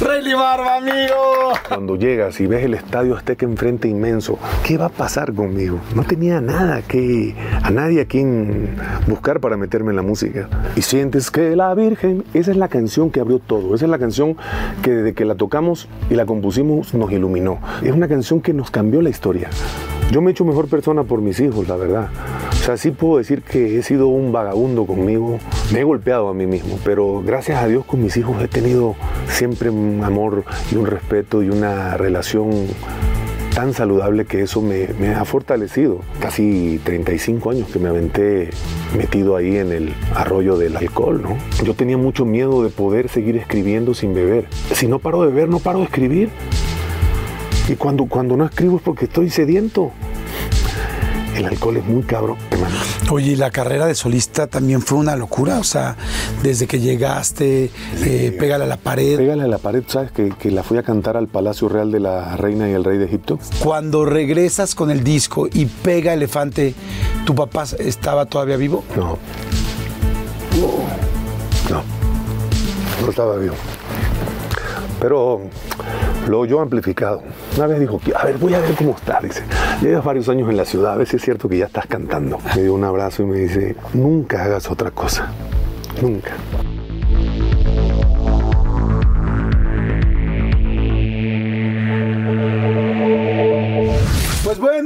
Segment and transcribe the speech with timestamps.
[0.00, 1.54] Rayleigh Barba, amigo.
[1.66, 5.80] Cuando llegas y ves el estadio Azteca enfrente inmenso, ¿qué va a pasar conmigo?
[5.96, 8.76] No tenía nada que, a nadie a quien
[9.08, 10.48] buscar para meterme en la música.
[10.76, 13.98] Y sientes que la Virgen, esa es la canción que abrió todo, esa es la
[13.98, 14.36] canción
[14.82, 17.58] que desde que la tocamos y la compusimos nos iluminó.
[17.82, 19.50] Es una canción que nos cambió la historia.
[20.10, 22.08] Yo me he hecho mejor persona por mis hijos, la verdad.
[22.50, 25.38] O sea, sí puedo decir que he sido un vagabundo conmigo.
[25.70, 28.96] Me he golpeado a mí mismo, pero gracias a Dios con mis hijos he tenido
[29.28, 32.50] siempre un amor y un respeto y una relación
[33.54, 36.00] tan saludable que eso me, me, ha fortalecido.
[36.20, 38.50] Casi 35 años que me aventé
[38.96, 41.36] metido ahí en el arroyo del alcohol, ¿no?
[41.64, 44.46] Yo tenía mucho miedo de poder seguir escribiendo sin beber.
[44.72, 46.30] Si no paro de beber, no paro de escribir.
[47.68, 49.92] Y cuando, cuando no escribo es porque estoy sediento.
[51.36, 52.74] El alcohol es muy cabrón, hermano.
[53.10, 55.58] Oye, y la carrera de solista también fue una locura.
[55.58, 55.96] O sea,
[56.42, 57.70] desde que llegaste,
[58.04, 59.18] eh, pégale a la pared.
[59.18, 60.10] Pégale a la pared, ¿sabes?
[60.10, 62.98] Que, que, la fui a cantar al Palacio Real de la Reina y el Rey
[62.98, 63.38] de Egipto.
[63.62, 66.74] Cuando regresas con el disco y pega Elefante,
[67.24, 68.82] ¿tu papá estaba todavía vivo?
[68.96, 69.18] No.
[71.70, 71.82] No.
[73.02, 73.54] No estaba vivo.
[75.00, 75.40] Pero
[76.28, 77.22] lo oyó amplificado.
[77.56, 79.22] Una vez dijo, a ver, voy a ver cómo estás.
[79.22, 79.42] Dice,
[79.80, 82.38] llevas varios años en la ciudad, a ver si es cierto que ya estás cantando.
[82.54, 85.32] Me dio un abrazo y me dice, nunca hagas otra cosa.
[86.00, 86.32] Nunca.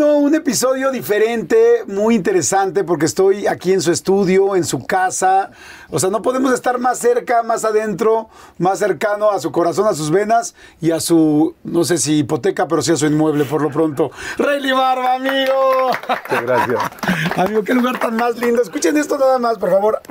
[0.02, 5.52] Un episodio diferente, muy interesante, porque estoy aquí en su estudio, en su casa.
[5.90, 9.94] O sea, no podemos estar más cerca, más adentro, más cercano a su corazón, a
[9.94, 13.62] sus venas y a su, no sé si hipoteca, pero sí a su inmueble por
[13.62, 14.10] lo pronto.
[14.38, 15.90] Rayleigh Barba, amigo.
[16.08, 16.82] Muchas gracias.
[17.36, 18.60] amigo, qué lugar tan más lindo.
[18.60, 20.02] Escuchen esto nada más, por favor.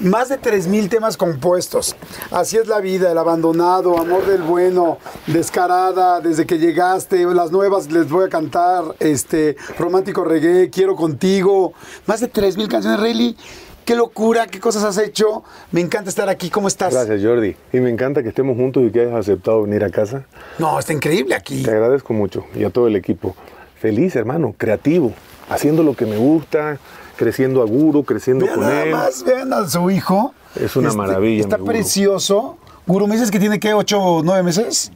[0.00, 1.94] Más de 3.000 temas compuestos.
[2.30, 4.96] Así es la vida, el abandonado, amor del bueno,
[5.26, 11.74] descarada, desde que llegaste, las nuevas les voy a cantar, este, romántico reggae, quiero contigo.
[12.06, 13.36] Más de 3.000 canciones, Rayleigh.
[13.84, 15.42] Qué locura, qué cosas has hecho.
[15.70, 16.48] Me encanta estar aquí.
[16.48, 16.94] ¿Cómo estás?
[16.94, 17.56] Gracias, Jordi.
[17.72, 20.24] Y me encanta que estemos juntos y que hayas aceptado venir a casa.
[20.58, 21.62] No, está increíble aquí.
[21.62, 23.34] Te agradezco mucho y a todo el equipo.
[23.78, 25.12] Feliz, hermano, creativo,
[25.50, 26.78] haciendo lo que me gusta,
[27.20, 28.92] creciendo a Guru, creciendo vean con nada él.
[28.92, 30.32] más, vean a su hijo.
[30.56, 31.72] Es una maravilla, Está mi Guru.
[31.74, 32.56] precioso.
[32.86, 33.74] Guru, ¿me dices que tiene qué?
[33.74, 34.90] ¿Ocho o nueve meses?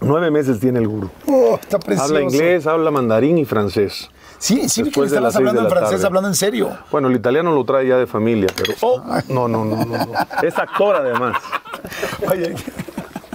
[0.00, 1.10] Nueve meses tiene el Guru.
[1.26, 2.04] Oh, está precioso.
[2.14, 4.08] Habla inglés, habla mandarín y francés.
[4.38, 6.06] Sí, sí, que Después de estabas hablando en francés, tarde.
[6.06, 6.70] hablando en serio.
[6.92, 8.72] Bueno, el italiano lo trae ya de familia, pero...
[8.82, 10.12] Oh, no, no, no, no, no.
[10.42, 11.36] Es actor además.
[12.30, 12.54] Oye,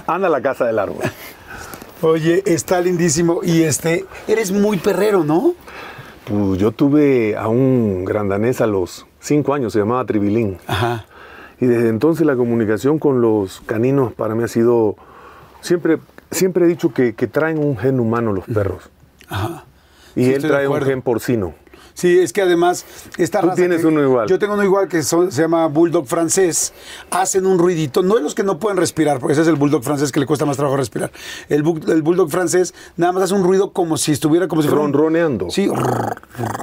[0.06, 1.02] Anda a la casa del árbol.
[2.00, 3.40] oye, está lindísimo.
[3.42, 5.54] Y este, eres muy perrero, ¿no?
[6.26, 10.58] Pues yo tuve a un grandanés a los cinco años, se llamaba Tribilín.
[10.66, 11.06] Ajá.
[11.60, 14.96] Y desde entonces la comunicación con los caninos para mí ha sido...
[15.60, 15.98] Siempre,
[16.30, 18.90] siempre he dicho que, que traen un gen humano los perros.
[19.28, 19.64] Ajá.
[20.16, 21.54] Y Sí, él trae un gen porcino.
[21.96, 22.84] Sí, es que además
[23.16, 24.28] esta Tú raza tienes que- uno igual.
[24.28, 26.74] Yo tengo uno igual que son- se llama bulldog francés.
[27.10, 29.82] Hacen un ruidito, no de los que no pueden respirar, porque ese es el bulldog
[29.82, 31.10] francés que le cuesta más trabajo respirar.
[31.48, 34.68] El, bu- el bulldog francés nada más hace un ruido como si estuviera como si
[34.68, 35.48] fuera un- Ronroneando.
[35.48, 35.70] Sí,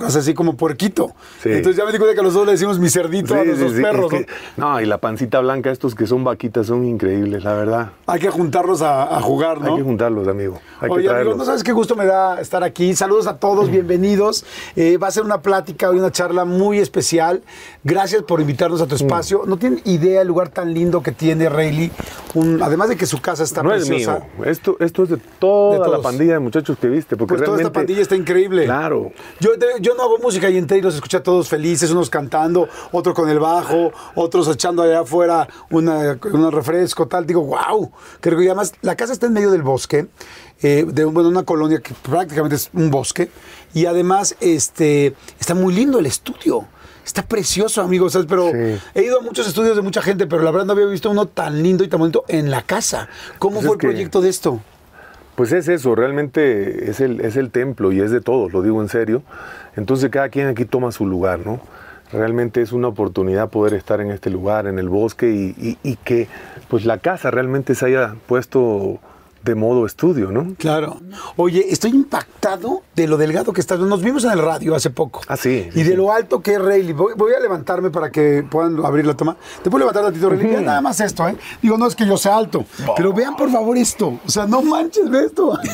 [0.05, 1.13] hace así como puerquito.
[1.41, 1.49] Sí.
[1.51, 3.63] Entonces ya me di cuenta que los dos le decimos mi cerdito a los sí,
[3.63, 4.13] dos sí, perros.
[4.13, 7.89] es que- no, y la pancita blanca, estos que son vaquitas, son increíbles, la verdad.
[8.05, 9.71] Hay que juntarlos a, a jugar, ¿no?
[9.71, 10.59] Hay que juntarlos, amigo.
[10.79, 12.95] Hay que Oye, amigo, no sabes qué gusto me da estar aquí.
[12.95, 14.45] Saludos a todos, bienvenidos.
[14.75, 17.41] Eh, va a ser hacer una plática y una charla muy especial.
[17.83, 19.43] Gracias por invitarnos a tu espacio.
[19.45, 21.91] No tienen idea el lugar tan lindo que tiene Rayleigh.
[22.35, 24.19] Un- además de que su casa está no es preciosa.
[24.37, 24.45] mío.
[24.45, 27.15] Esto, esto es de toda De la pandilla de muchachos que viste.
[27.15, 28.65] Porque Pues toda realmente, esta pandilla está increíble.
[28.65, 29.11] Claro.
[29.39, 32.67] Yo, yo no hago música y entré y los escuché a todos felices, unos cantando,
[32.91, 37.25] otro con el bajo, otros echando allá afuera una, un refresco, tal.
[37.25, 37.91] Digo, wow.
[38.19, 40.07] Creo que además la casa está en medio del bosque,
[40.61, 43.29] eh, de bueno, una colonia que prácticamente es un bosque.
[43.73, 46.65] Y además este, está muy lindo el estudio.
[47.05, 48.13] Está precioso, amigos.
[48.13, 48.27] ¿sabes?
[48.29, 48.79] Pero Sí.
[48.95, 51.25] he ido a muchos estudios de mucha gente, pero la verdad no había visto uno
[51.25, 53.09] tan lindo y tan bonito en la casa.
[53.39, 54.61] ¿Cómo Pues fue el que- proyecto de esto?
[55.35, 58.79] Pues es eso, realmente es el, es el templo y es de todos, lo digo
[58.83, 59.23] en serio.
[59.75, 61.59] Entonces cada quien aquí toma su lugar, ¿no?
[62.11, 65.95] Realmente es una oportunidad poder estar en este lugar, en el bosque, y, y- y
[65.95, 66.27] que
[66.67, 68.99] pues la casa realmente se haya puesto
[69.43, 70.55] de modo estudio, ¿no?
[70.57, 70.97] Claro.
[71.35, 73.79] Oye, estoy impactado de lo delgado que estás.
[73.79, 75.21] Nos vimos en el radio hace poco.
[75.27, 75.95] Ah, sí, Y de sí.
[75.95, 76.93] lo alto que es Rayleigh.
[76.93, 79.35] Voy, voy a levantarme para que puedan abrir la toma.
[79.61, 80.49] Te puedo levantar tantito, Rayleigh.
[80.51, 81.35] Vean nada más esto, ¿eh?
[81.61, 82.65] Digo, no es que yo sea alto.
[82.95, 84.19] Pero vean por favor esto.
[84.25, 85.57] O sea, no manches, ve esto.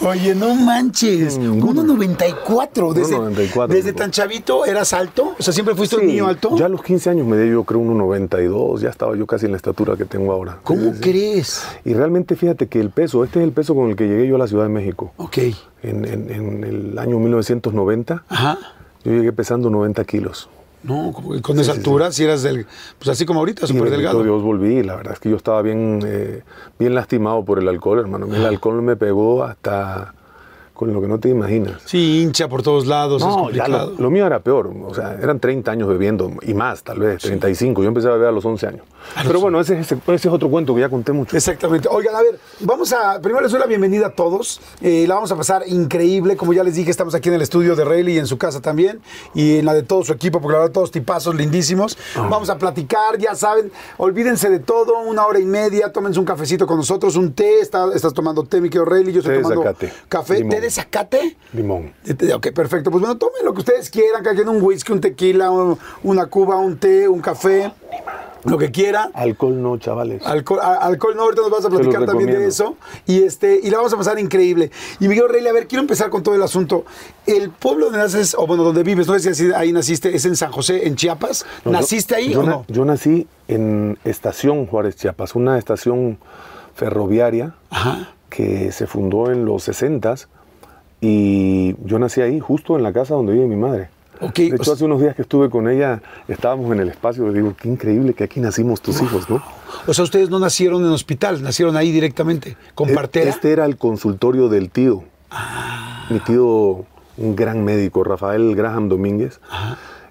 [0.00, 1.38] Oye, no manches.
[1.40, 2.92] 1.94.
[2.92, 5.34] Desde, 1.94, desde tan chavito eras alto.
[5.38, 6.56] O sea, siempre fuiste un niño alto.
[6.56, 9.46] Ya a los 15 años me di yo creo un 1,92, ya estaba yo casi
[9.46, 10.58] en la estatura que tengo ahora.
[10.62, 11.00] ¿Cómo sí.
[11.00, 11.62] crees?
[11.84, 14.36] Y realmente fíjate que el peso, este es el peso con el que llegué yo
[14.36, 15.12] a la Ciudad de México.
[15.16, 15.38] Ok.
[15.82, 18.58] En, en- en el año 1990, Ajá.
[19.04, 20.48] yo llegué pesando 90 kilos.
[20.82, 22.66] No, con esa altura, si eras del.
[22.98, 24.22] Pues así como ahorita, súper delgado.
[24.22, 26.42] Dios volví, la verdad es que yo estaba bien, eh,
[26.78, 28.32] bien lastimado por el alcohol, hermano.
[28.34, 30.14] El alcohol me pegó hasta
[30.78, 31.82] con lo que no te imaginas.
[31.86, 33.92] Sí, hincha por todos lados, es No, ya complicado.
[33.96, 34.70] lo, lo mío era peor.
[34.86, 37.82] O sea, eran 30 años bebiendo y más, tal vez, 35.
[37.82, 38.82] Yo empecé a beber a los 11 años.
[39.26, 41.36] Pero bueno, ese, es- ese, ese es otro cuento que ya conté mucho.
[41.36, 41.88] Exactamente.
[41.90, 43.20] Oigan, a ver, vamos a.
[43.20, 44.60] Primero les doy la bienvenida a todos.
[44.80, 46.36] Eh, la vamos a pasar increíble.
[46.36, 48.60] Como ya les dije, estamos aquí en el estudio de Rayleigh y en su casa
[48.60, 49.00] también.
[49.34, 51.98] Y en la de todo su equipo, porque la verdad, todos tipazos lindísimos.
[52.16, 52.28] Ah.
[52.30, 53.72] Vamos a platicar, ya saben.
[53.96, 55.90] Olvídense de todo, una hora y media.
[55.92, 57.58] Tómense un cafecito con nosotros, un té.
[57.60, 59.14] Está- estás tomando té, mi querido Rayleigh.
[59.14, 59.62] Yo estoy tomando
[60.08, 60.36] café.
[60.68, 60.68] Limón.
[60.68, 61.36] ¿Té de zacate?
[61.52, 61.92] Limón.
[62.34, 62.90] Ok, perfecto.
[62.90, 66.56] Pues bueno, tomen lo que ustedes quieran, quien un whisky, un tequila, un- una cuba,
[66.56, 67.72] un té, un café,
[68.44, 69.10] lo que quiera.
[69.14, 70.24] Alcohol no, chavales.
[70.24, 72.76] Alcohol, a- alcohol no, ahorita nos vas a platicar también de eso.
[73.06, 74.70] Y este, y la vamos a pasar increíble.
[75.00, 76.84] Y Miguel Reyli, a ver, quiero empezar con todo el asunto.
[77.26, 80.36] El pueblo donde naces, o bueno, donde vives, no sé si ahí naciste, es en
[80.36, 81.44] San José, en Chiapas.
[81.64, 82.64] No, yo- ¿Naciste ahí yo o no?
[82.68, 86.18] Yo nací en Estación Juárez Chiapas, una estación
[86.74, 88.14] ferroviaria Ajá.
[88.30, 90.14] que se fundó en los 60
[91.00, 93.88] y yo nací ahí, justo en la casa donde vive mi madre.
[94.20, 96.88] Ok, De o hecho, sea- hace unos días que estuve con ella, estábamos en el
[96.88, 99.40] espacio, le digo, qué increíble que aquí nacimos tus hijos, ¿no?
[99.86, 103.30] O sea, ustedes no nacieron en hospital, nacieron ahí directamente, con E- partera.
[103.30, 105.04] Este era el consultorio del tío.
[106.10, 106.84] Mi tío,
[107.16, 109.38] un gran médico, Rafael Graham Domínguez.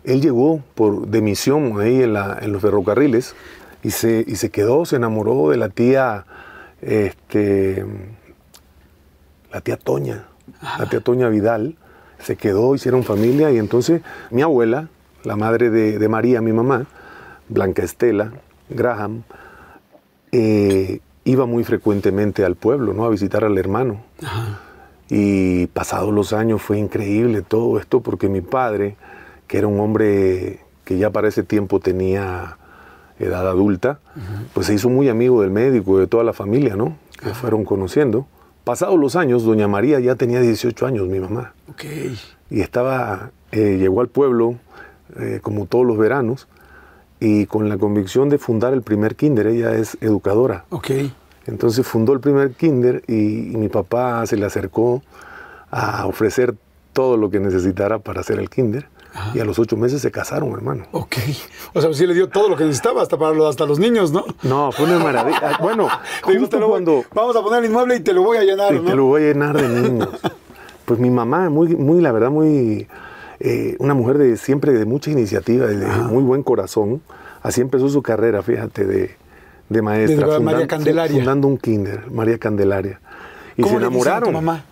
[0.06, 3.36] Él llegó por, de misión ahí en, la- en los ferrocarriles
[3.84, 6.26] y se, y se quedó, se enamoró de la tía,
[6.82, 7.86] este,
[9.52, 10.28] la tía Toña,
[10.62, 11.76] la tía Toña Vidal.
[12.20, 14.02] Se quedó, hicieron familia y entonces
[14.32, 14.90] mi abuela,
[15.24, 16.88] la madre de, de María, mi mamá,
[17.48, 18.32] Blanca Estela
[18.70, 19.24] Graham,
[20.32, 23.06] eh, iba muy frecuentemente al pueblo, ¿no?
[23.06, 24.02] A visitar al hermano.
[25.10, 28.96] Y pasados los años fue increíble todo esto porque mi padre,
[29.48, 32.58] que era un hombre que ya para ese tiempo tenía
[33.20, 34.00] edad adulta,
[34.54, 36.98] pues se hizo muy amigo del médico de toda la familia, ¿no?
[37.22, 38.28] Que fueron conociendo.
[38.68, 41.86] Pasados los años, doña María ya tenía 18 años, mi mamá Ok.
[42.52, 44.56] y estaba, eh, llegó al pueblo
[45.20, 46.48] eh, como todos los veranos
[47.22, 50.66] y con la convicción de fundar el primer kinder, ella es educadora.
[50.70, 50.90] Ok.
[51.46, 55.02] Entonces fundó el primer kinder y, y mi papá se le acercó
[55.72, 56.54] a ofrecer
[56.92, 58.88] todo lo que necesitara para hacer el kinder
[59.34, 60.86] y a los ocho meses se casaron, hermano.
[60.92, 61.16] Ok.
[61.74, 64.12] O sea, sí le dio todo lo que necesitaba, hasta para lo- hasta los niños,
[64.12, 64.26] ¿no?
[64.44, 65.40] No, fue una maravilla.
[65.44, 65.88] Ah, Bueno,
[66.24, 67.04] justo voy- cuando...
[67.14, 68.86] Vamos a poner el inmueble y te lo voy a llenar, Y ¿no?
[68.90, 70.10] te lo voy a llenar de niños.
[70.86, 72.88] Pues mi mamá, muy, muy la verdad, muy
[73.40, 77.02] eh, una mujer de siempre de mucha iniciativa, de muy buen corazón.
[77.42, 79.16] Así empezó su carrera, fíjate, de,
[79.70, 80.28] de maestra.
[80.28, 81.16] De María Candelaria.
[81.18, 83.00] Fundando un kinder, María Candelaria.
[83.56, 84.30] Y se ¿Cómo le dicen a enamoraron.
[84.30, 84.64] tu mamá?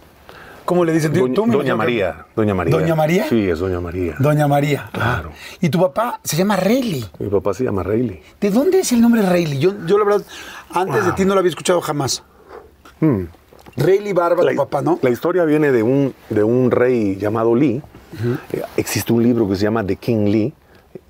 [0.66, 1.14] ¿Cómo le dicen?
[1.14, 2.26] Doña, Tú me Doña María.
[2.36, 2.76] Doña María.
[2.76, 3.30] ¿Doña María?
[3.30, 4.16] Sí, es Doña María.
[4.20, 4.90] Doña María.
[4.92, 5.30] Claro.
[5.32, 5.58] Ah.
[5.62, 7.06] Y tu papá se llama Rayleigh.
[7.20, 8.22] Mi papá se llama Rayleigh.
[8.42, 9.60] ¿De dónde es el nombre Rayleigh?
[9.60, 10.26] Yo, yo la verdad,
[10.72, 12.24] antes de ti no lo había escuchado jamás.
[13.78, 14.96] Rayleigh Barba, tu papá, ¿no?
[14.96, 15.00] Hmm.
[15.04, 17.82] La historia viene de un, de un rey llamado Lee.
[18.54, 20.54] Eh, existe un libro que se llama The King Lee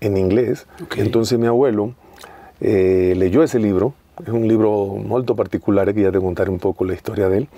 [0.01, 0.67] en inglés.
[0.97, 1.93] Entonces mi abuelo
[2.59, 3.93] eh, leyó ese libro.
[4.21, 7.49] Es un libro muy particular que ya te contaré un poco la historia de él.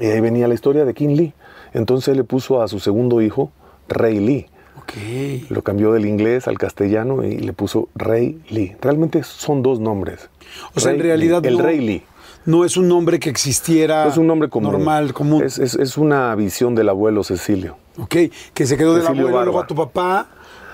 [0.00, 1.32] Y ahí venía la historia de King Lee.
[1.72, 3.50] Entonces le puso a su segundo hijo
[3.88, 4.46] Rey Lee.
[4.80, 5.50] Ok.
[5.50, 8.76] Lo cambió del inglés al castellano y le puso Rey Lee.
[8.80, 10.30] Realmente son dos nombres.
[10.74, 11.48] O sea, en realidad Lee.
[11.48, 12.02] El no- Rey Lee.
[12.46, 14.06] No es un nombre que existiera.
[14.06, 14.72] Es un nombre común.
[14.72, 15.42] Normal, común.
[15.42, 17.76] Es, es- es una visión del abuelo Cecilio.
[17.98, 18.14] Ok,
[18.54, 19.62] que se quedó del abuelo, luego Barba.
[19.64, 20.28] a tu papá.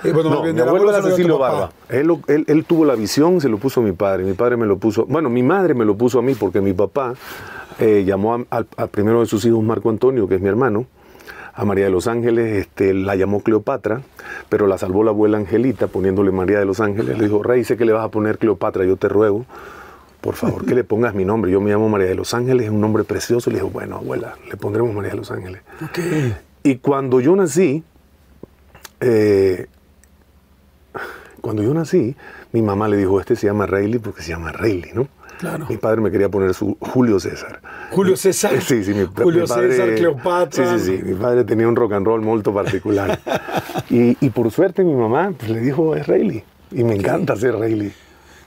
[0.04, 1.38] Eh, bueno, No, bien mi abuelo abuelo era a Cecilio.
[1.38, 1.70] Barba.
[1.88, 4.24] Él, lo- él- él tuvo la visión, se lo puso a mi padre.
[4.24, 6.72] Mi padre me lo puso, bueno, mi madre me lo puso a mí porque mi
[6.72, 7.14] papá
[7.78, 10.86] eh, llamó a- al, al primero de sus hijos, Marco Antonio, que es mi hermano,
[11.56, 14.02] a María de los Ángeles, este, la llamó Cleopatra,
[14.48, 17.16] pero la salvó la abuela Angelita poniéndole María de los Ángeles.
[17.16, 19.46] Le dijo, Rey, sé que le vas a poner Cleopatra, yo te ruego,
[20.20, 21.52] por favor, que le pongas mi nombre.
[21.52, 23.50] Yo me llamo María de los Ángeles, es un nombre precioso.
[23.50, 25.62] Le dijo, bueno, abuela, le pondremos María de los Ángeles.
[25.82, 25.98] Ok.
[26.64, 27.84] Y cuando yo nací,
[29.00, 29.66] eh,
[31.44, 32.16] cuando yo nací,
[32.52, 35.08] mi mamá le dijo, este se llama Rayleigh porque se llama Rayleigh, ¿no?
[35.38, 35.66] Claro.
[35.68, 37.60] Mi padre me quería poner su Julio César.
[37.90, 38.52] Julio César.
[38.62, 40.78] Sí, sí, mi, Julio mi padre- César, Cleopatra.
[40.78, 41.02] Sí, sí, sí.
[41.04, 43.20] Mi padre tenía un rock and roll muy particular.
[43.90, 46.44] y, y por suerte mi mamá pues, le dijo, es Rayleigh.
[46.72, 47.92] Y me encanta ser Rayleigh.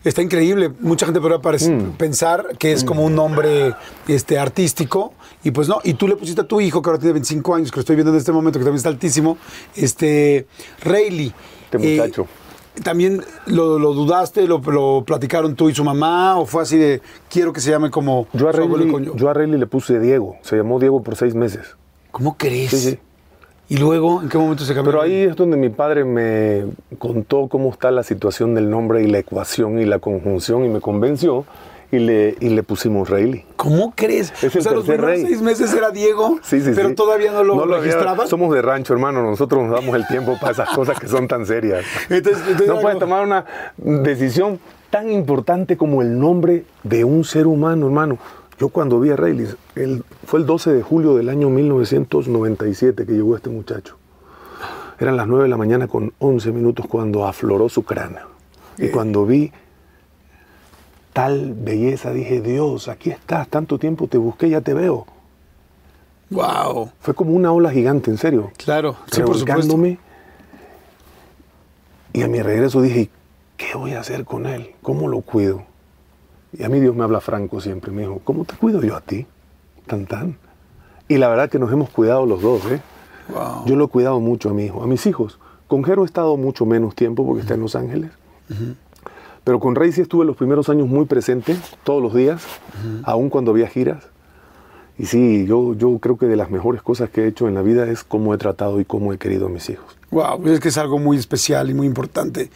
[0.04, 0.72] Está increíble.
[0.80, 1.98] Mucha gente parec- Mm.
[1.98, 3.76] pensar que es como un nombre
[4.08, 5.14] este, artístico.
[5.44, 5.80] Y pues no.
[5.84, 7.96] Y tú le pusiste a tu hijo, que ahora tiene 25 años, que lo estoy
[7.98, 9.38] viendo en este momento, que también está altísimo,
[9.76, 10.48] este,
[10.84, 11.34] Rayleigh.
[11.66, 12.28] Este muchacho.
[12.84, 16.38] ¿También lo, lo dudaste, lo, lo platicaron tú y su mamá?
[16.40, 19.16] ¿O fue así de, quiero que se llame como Yo a, Rayleigh, con yo?
[19.16, 20.38] yo a Rayleigh le puse Diego.
[20.42, 21.76] Se llamó Diego por seis meses.
[22.12, 22.72] ¿Cómo crees?
[22.72, 23.00] Sí, sí.
[23.70, 24.92] ¿Y luego en qué momento se cambió?
[24.92, 26.66] Pero ahí es donde mi padre me
[26.98, 30.80] contó cómo está la situación del nombre y la ecuación y la conjunción y me
[30.80, 31.46] convenció
[31.92, 33.46] y le, y le pusimos Rayleigh.
[33.56, 34.34] ¿Cómo crees?
[34.44, 36.96] Es el o sea, los primeros seis meses era Diego, Sí, sí, pero sí.
[36.96, 38.28] todavía no lo registraban.
[38.28, 39.24] Somos de rancho, hermano.
[39.24, 41.86] Nosotros nos damos el tiempo para esas cosas que son tan serias.
[42.10, 43.46] Entonces- entonces no puedes tomar una
[43.78, 48.18] decisión tan importante como el nombre de un ser humano, hermano.
[48.60, 53.36] Yo cuando vi a él, fue el 12 de julio del año 1997 que llegó
[53.36, 53.98] este muchacho.
[55.00, 58.28] Eran las 9 de la mañana con 11 minutos cuando afloró su cráneo.
[58.80, 59.52] Y cuando vi
[61.18, 65.08] tal belleza, dije, Dios, aquí estás, tanto tiempo te busqué, ya te veo.
[66.30, 68.52] Wow, Fue como una ola gigante, en serio.
[68.56, 69.80] claro, sí, por supuesto.
[72.14, 73.10] Y a mi regreso dije,
[73.58, 74.76] ¿qué voy a hacer con él?
[74.84, 75.64] ¿Cómo lo cuido?
[76.54, 77.92] Y a mí Dios me habla franco siempre.
[77.92, 79.26] Me dijo, ¿cómo te cuido yo a ti?
[79.88, 80.38] Tan tan.
[81.08, 82.80] Y la verdad que nos hemos cuidado los dos, ¿eh?
[83.30, 83.66] Wow.
[83.66, 85.40] Yo lo he cuidado mucho a mi hijo, a mis hijos.
[85.68, 88.12] Con Jero he estado mucho menos tiempo porque está en Los Ángeles.
[89.48, 92.46] Pero con Rey sí estuve los primeros años muy presente, todos los días,
[93.04, 94.10] aun cuando había giras.
[94.98, 97.62] Y sí, yo, yo creo que de las mejores cosas que he hecho en la
[97.62, 99.97] vida es cómo he tratado y cómo he querido a mis hijos.
[100.10, 102.50] Wow, pues es que es algo muy especial y muy importante.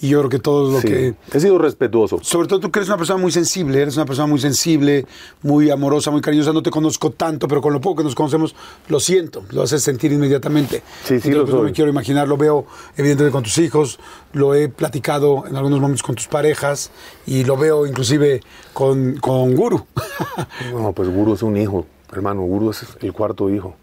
[0.00, 1.14] Y yo creo que todo lo Sí, que.
[1.32, 2.18] He sido respetuoso.
[2.22, 5.06] Sobre todo tú que eres una persona muy sensible, eres una persona muy sensible,
[5.42, 6.52] muy amorosa, muy cariñosa.
[6.52, 8.54] No te conozco tanto, pero con lo poco que nos conocemos,
[8.88, 10.82] lo siento, lo haces sentir inmediatamente.
[11.04, 11.66] Sí, sí, Entonces, lo pues, no soy.
[11.68, 13.98] me quiero imaginar, lo veo evidentemente con tus hijos,
[14.34, 16.90] lo he platicado en algunos momentos con tus parejas
[17.26, 18.42] y lo veo inclusive
[18.74, 19.86] con, con Guru.
[20.72, 22.42] No, pues Guru es un hijo, hermano.
[22.42, 23.74] Guru es el cuarto hijo.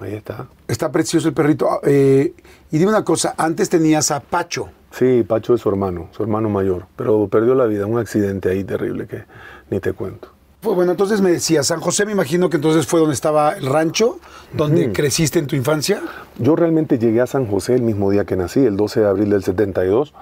[0.00, 0.46] Ahí está.
[0.66, 1.70] Está precioso el perrito.
[1.70, 2.34] Ah, eh,
[2.70, 4.68] y dime una cosa, antes tenías a Pacho.
[4.90, 6.86] Sí, Pacho es su hermano, su hermano mayor.
[6.96, 9.24] Pero perdió la vida, un accidente ahí terrible que
[9.70, 10.28] ni te cuento.
[10.60, 13.66] Pues bueno, entonces me decía, San José me imagino que entonces fue donde estaba el
[13.66, 14.18] rancho,
[14.52, 16.02] donde creciste en tu infancia.
[16.36, 19.30] Yo realmente llegué a San José el mismo día que nací, el 12 de abril
[19.30, 20.14] del 72.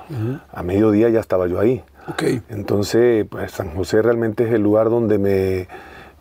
[0.52, 1.82] A mediodía ya estaba yo ahí.
[2.08, 2.22] Ok.
[2.50, 5.68] Entonces, pues San José realmente es el lugar donde me,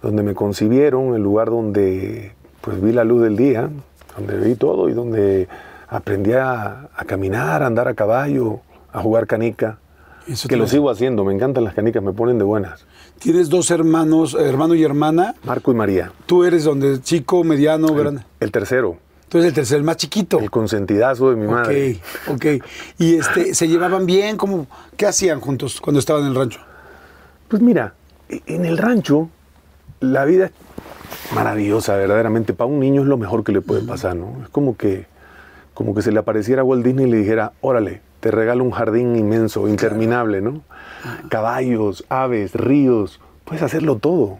[0.02, 3.70] donde me concibieron, el lugar donde pues vi la luz del día,
[4.18, 5.48] donde vi todo y donde
[5.88, 8.60] aprendí a, a caminar, a andar a caballo,
[8.92, 9.78] a jugar canica.
[10.28, 12.86] Eso que lo sigo haciendo, me encantan las canicas, me ponen de buenas.
[13.20, 15.36] Tienes dos hermanos, hermano y hermana.
[15.44, 16.12] Marco y María.
[16.26, 18.24] Tú eres donde chico, mediano, grande.
[18.40, 18.98] El tercero,
[19.30, 20.40] Tú eres el tercer, el más chiquito.
[20.40, 22.00] el consentidazo de mi madre.
[22.28, 22.46] Ok, ok.
[22.98, 24.36] Y este, ¿se llevaban bien?
[24.38, 24.66] ¿Cómo,
[24.98, 26.60] ¿Qué hacían juntos cuando estaban en el rancho?
[27.48, 27.94] Pues mira,
[28.28, 29.30] e- en el rancho
[30.00, 30.52] la vida
[31.34, 32.54] maravillosa, verdaderamente.
[32.54, 34.44] Para un niño es lo mejor que le puede pasar, ¿no?
[34.44, 35.06] Es como que,
[35.74, 38.72] como que se le apareciera a Walt Disney y le dijera, órale, te regalo un
[38.72, 40.62] jardín inmenso, interminable, ¿no?
[41.30, 44.40] Caballos, aves, ríos, puedes hacerlo todo.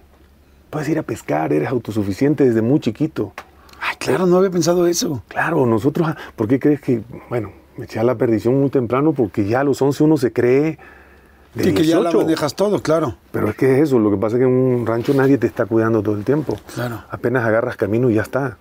[0.70, 3.34] Puedes ir a pescar, eres autosuficiente desde muy chiquito.
[3.80, 5.24] Ay, claro, no había pensado eso.
[5.28, 9.14] Claro, nosotros, ¿por qué crees que, bueno, me eché a la perdición muy temprano?
[9.14, 10.80] Porque ya a los 11 uno se cree
[11.56, 12.18] de Y que ya la 18.
[12.26, 13.16] manejas todo, claro.
[13.32, 15.48] Pero es que es eso, lo que pasa es que en un rancho nadie te
[15.48, 16.58] está cuidando todo el tiempo.
[16.74, 17.04] Claro.
[17.10, 18.58] Apenas agarras camino y ya está.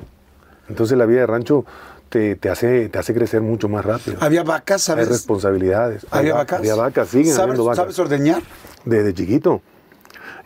[0.69, 1.65] Entonces la vida de rancho
[2.09, 4.17] te, te hace, te hace crecer mucho más rápido.
[4.21, 5.09] Había vacas, Hay ¿sabes?
[5.09, 6.07] responsabilidades.
[6.11, 6.59] Hay ¿Había va- vacas?
[6.61, 7.77] Había vacas, siguen ¿Sabes, habiendo vacas.
[7.79, 8.43] ¿Sabes ordeñar?
[8.85, 9.61] Desde chiquito.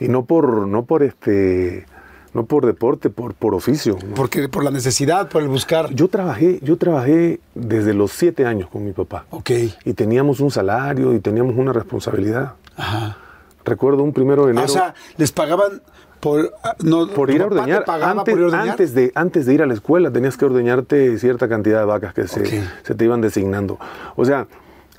[0.01, 1.87] Y no por, no por este
[2.35, 3.97] no por deporte, por, por oficio.
[4.07, 4.15] ¿no?
[4.15, 5.91] Porque por la necesidad, por el buscar.
[5.95, 9.25] Yo trabajé, yo trabajé desde los siete años con mi papá.
[9.31, 9.51] Ok.
[9.85, 12.55] Y teníamos un salario y teníamos una responsabilidad.
[12.77, 13.17] Ajá.
[13.65, 14.67] Recuerdo un primero de Ah, enero.
[14.67, 15.83] o sea, les pagaban
[16.21, 17.85] por ah, no, por ¿tu ir a ordeñar.
[17.89, 18.69] Antes, por ir a ordeñar?
[18.71, 22.13] antes de, antes de ir a la escuela tenías que ordeñarte cierta cantidad de vacas
[22.15, 23.79] que se, se te iban designando.
[24.17, 24.47] O sea,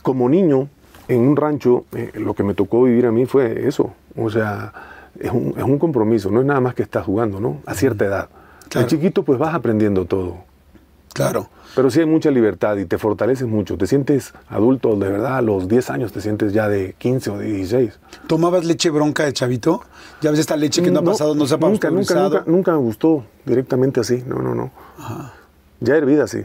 [0.01, 0.69] como niño,
[1.07, 3.93] en un rancho, eh, lo que me tocó vivir a mí fue eso.
[4.15, 4.71] O sea,
[5.19, 7.61] es un, es un compromiso, no es nada más que estás jugando, ¿no?
[7.65, 8.29] A cierta edad.
[8.69, 8.88] Claro.
[8.88, 10.38] De chiquito, pues vas aprendiendo todo.
[11.13, 11.49] Claro.
[11.75, 13.77] Pero sí hay mucha libertad y te fortaleces mucho.
[13.77, 17.38] Te sientes adulto, de verdad, a los 10 años te sientes ya de 15 o
[17.39, 17.99] de 16.
[18.27, 19.81] ¿Tomabas leche bronca de chavito?
[20.21, 22.71] Ya ves esta leche que no, ha pasado, no se ha nunca, nunca, nunca, nunca
[22.71, 24.23] me gustó directamente así.
[24.25, 24.71] No, no, no.
[25.79, 26.43] Ya hervida sí.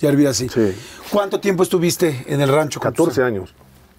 [0.00, 0.48] Ya hervía así.
[0.48, 0.74] Sí.
[1.10, 2.80] ¿Cuánto tiempo estuviste en el rancho?
[2.80, 3.54] con tus- 14 años.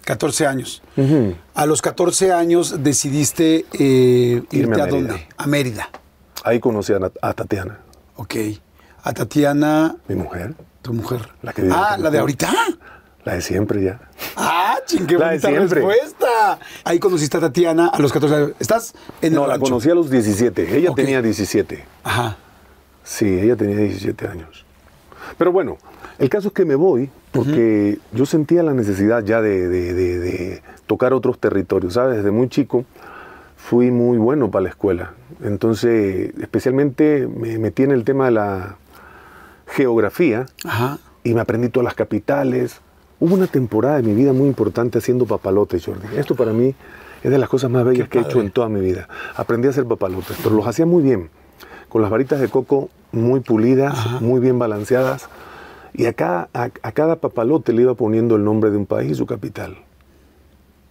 [0.06, 0.82] 14 años.
[0.96, 1.34] Ujú.
[1.54, 5.08] A los 14 años decidiste eh, irte a a, Mérida.
[5.08, 5.28] dónde?
[5.36, 5.90] A Mérida.
[6.44, 7.80] Ahí conocí a, a Tatiana,
[8.16, 8.34] Ok.
[9.02, 10.54] A Tatiana, mi mujer.
[10.82, 11.28] tu mujer.
[11.42, 12.50] La que ah, la de ahorita.
[13.24, 14.00] La de siempre ya.
[14.36, 15.66] Ah, ching, qué La de siempre.
[15.80, 16.58] respuesta.
[16.84, 18.52] Ahí conociste a Tatiana a los 14 años.
[18.60, 19.64] ¿Estás en el No, la rancho?
[19.64, 20.76] conocí a los 17.
[20.78, 20.96] Ella Ok.
[20.96, 21.84] tenía 17.
[22.04, 22.36] Ajá.
[23.02, 24.64] Sí, ella tenía 17 años.
[25.38, 25.78] Pero bueno,
[26.18, 30.18] el caso es que me voy porque yo sentía la necesidad ya de, de- de-
[30.18, 32.16] de tocar otros territorios, ¿sabes?
[32.18, 32.84] Desde muy chico
[33.56, 35.12] fui muy bueno para la escuela.
[35.42, 38.76] Entonces, especialmente me metí en el tema de la
[39.66, 40.98] geografía Ajá.
[41.24, 42.80] y me aprendí todas las capitales.
[43.18, 46.06] Hubo una temporada de mi vida muy importante haciendo papalotes, Jordi.
[46.16, 46.74] Esto para mí
[47.22, 49.08] es de las cosas más bellas que he hecho en toda mi vida.
[49.34, 51.30] Aprendí a hacer papalotes, pero los hacía muy bien.
[51.88, 55.28] Con las varitas de coco muy pulidas, muy bien balanceadas.
[55.96, 59.12] Y a cada, a, a cada papalote le iba poniendo el nombre de un país
[59.12, 59.78] y su capital.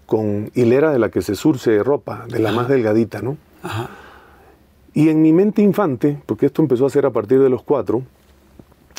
[0.05, 3.37] Con hilera de la que se surce ropa, de la más delgadita, ¿no?
[3.63, 3.89] Ajá.
[4.95, 8.03] Y en mi mente infante, porque esto empezó a ser a partir de los cuatro,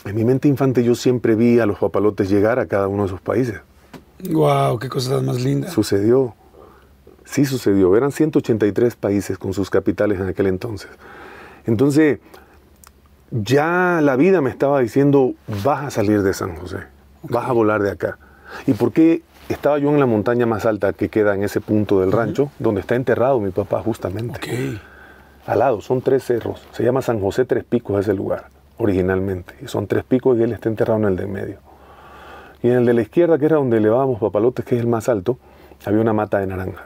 [0.05, 3.07] en mi mente infante yo siempre vi a los papalotes llegar a cada uno de
[3.09, 3.61] esos países.
[4.31, 5.71] Wow, qué cosa más linda.
[5.71, 6.35] Sucedió,
[7.25, 10.91] sí sucedió, eran 183 países con sus capitales en aquel entonces.
[11.65, 12.21] Entonces,
[13.31, 16.79] ya la vida me estaba diciendo, vas a salir de San José,
[17.23, 18.19] vas a volar de acá.
[18.67, 22.01] ¿Y por qué estaba yo en la montaña más alta que queda en ese punto
[22.01, 24.41] del rancho, donde está enterrado mi papá justamente?
[25.47, 26.67] Al lado, son tres cerros.
[26.73, 28.47] Se llama San José Tres Picos ese lugar,
[28.79, 29.55] originalmente.
[29.63, 31.59] Y son tres picos y él está enterrado en el de en medio.
[32.63, 35.09] Y en el de la izquierda, que era donde elevábamos papalotes, que es el más
[35.09, 35.39] alto,
[35.85, 36.85] había una mata de naranja.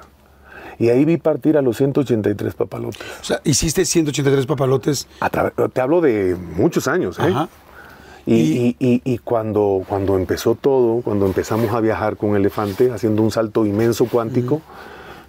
[0.81, 3.01] Y ahí vi partir a los 183 papalotes.
[3.21, 5.07] O sea, hiciste 183 papalotes.
[5.73, 7.25] Te hablo de muchos años, ¿eh?
[7.29, 7.49] Ajá.
[8.27, 13.23] Y, y- y- y cuando, cuando empezó todo, cuando empezamos a viajar con Elefante, haciendo
[13.23, 14.62] un salto inmenso cuántico,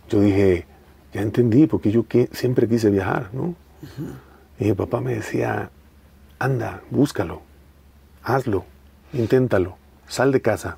[0.09, 0.65] yo dije,
[1.13, 3.53] ya entendí, porque yo siempre quise viajar, ¿no?
[4.59, 5.69] Y mi papá me decía,
[6.39, 7.41] anda, búscalo,
[8.23, 8.65] hazlo,
[9.13, 10.77] inténtalo, sal de casa.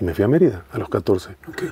[0.00, 1.30] Y me fui a Mérida a los 14.
[1.48, 1.64] Ok.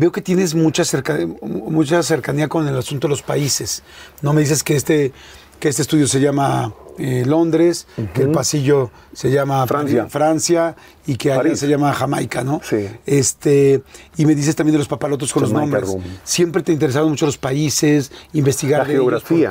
[0.00, 3.82] Veo que tienes mucha, cerca- mucha cercanía con el asunto de los países.
[4.22, 5.12] No me dices que este,
[5.58, 10.06] que este estudio se llama eh, Londres, que el pasillo se llama Francia.
[10.08, 10.74] Francia
[11.06, 12.60] y que allá se llama Jamaica, ¿no?
[12.62, 12.88] Sí.
[13.04, 13.82] Este,
[14.16, 16.08] y me dices también de los papalotos con Jamaica los nombres.
[16.10, 16.18] Room.
[16.24, 19.50] Siempre te interesaron mucho los países, investigar La ellos, geografía.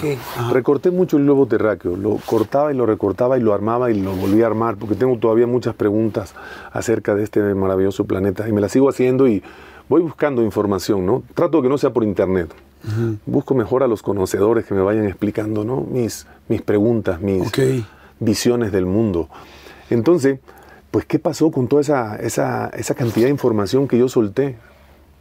[0.51, 1.95] Recorté mucho el globo terráqueo.
[1.95, 5.15] Lo cortaba y lo recortaba y lo armaba y lo volví a armar porque tengo
[5.19, 6.33] todavía muchas preguntas
[6.71, 9.43] acerca de este maravilloso planeta y me las sigo haciendo y
[9.89, 11.23] voy buscando información, ¿no?
[11.33, 12.53] Trato que no sea por internet.
[13.25, 15.81] Busco mejor a los conocedores que me vayan explicando, ¿no?
[15.81, 17.51] Mis, mis preguntas, mis
[18.19, 19.27] visiones del mundo.
[19.89, 20.39] Entonces,
[20.91, 24.57] pues, ¿qué pasó con toda esa, esa, esa cantidad de información que yo solté?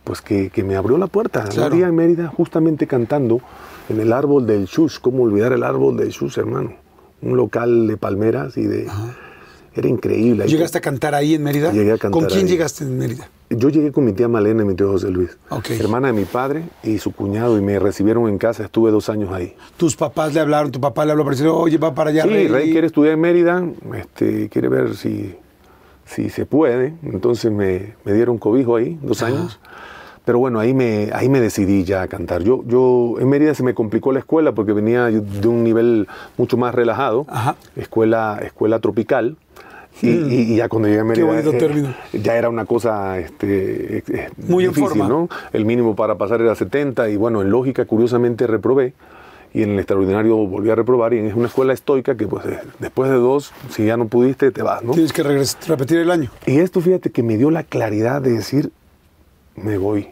[0.05, 1.45] Pues que, que me abrió la puerta.
[1.45, 1.73] Claro.
[1.73, 3.41] Un día en Mérida, justamente cantando
[3.89, 4.99] en el árbol del Shush.
[5.01, 6.75] ¿Cómo olvidar el árbol del Shush, hermano?
[7.21, 8.87] Un local de palmeras y de...
[9.75, 10.45] Era increíble.
[10.45, 11.73] Ahí- ¿Llegaste a cantar ahí en Mérida?
[11.73, 12.51] Llegué a cantar ¿Con quién ahí.
[12.53, 13.29] llegaste en Mérida?
[13.51, 15.71] Yo llegué con mi tía Malena y mi tío José Luis, Ok.
[15.71, 18.65] hermana de mi padre y su cuñado, y me recibieron en casa.
[18.65, 19.55] Estuve dos años ahí.
[19.77, 22.25] Tus papás le hablaron, tu papá le habló para decir, oye, va para allá.
[22.25, 22.49] Sí, Rey".
[22.49, 23.65] Rey quiere estudiar en Mérida,
[23.97, 25.35] este, quiere ver si,
[26.05, 26.95] si se puede.
[27.03, 29.59] Entonces me, me dieron cobijo ahí, dos años.
[30.29, 32.43] Pero bueno, ahí me, ahí me decidí ya a cantar.
[32.43, 36.59] Yo, yo en Mérida se me complicó la escuela porque venía de un nivel mucho
[36.59, 37.57] más relajado, Ajá.
[37.77, 39.39] escuela, escuela tropical.
[40.03, 41.95] Y, y- y ya cuando llegué a Mérida, bonito eh, término.
[42.13, 45.09] ya era una cosa este, eh, Muy en difícil, forma.
[45.09, 45.31] ¿no?
[45.55, 48.93] El mínimo para pasar era 70 y bueno, en lógica curiosamente reprobé
[49.55, 52.59] y en el extraordinario volví a reprobar y es una escuela estoica que pues eh,
[52.81, 54.93] después de dos, si ya no pudiste, te vas, ¿no?
[54.93, 56.31] Tienes que repetir el año.
[56.45, 58.71] Y esto fíjate que me dio la claridad de decir,
[59.57, 60.09] me voy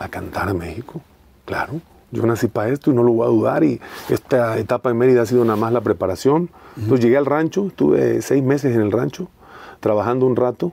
[0.00, 1.00] a cantar a México,
[1.44, 1.74] claro,
[2.10, 5.22] yo nací para esto y no lo voy a dudar y esta etapa en Mérida
[5.22, 6.50] ha sido nada más la preparación.
[6.76, 9.28] Entonces llegué al rancho, estuve seis meses en el rancho,
[9.78, 10.72] trabajando un rato,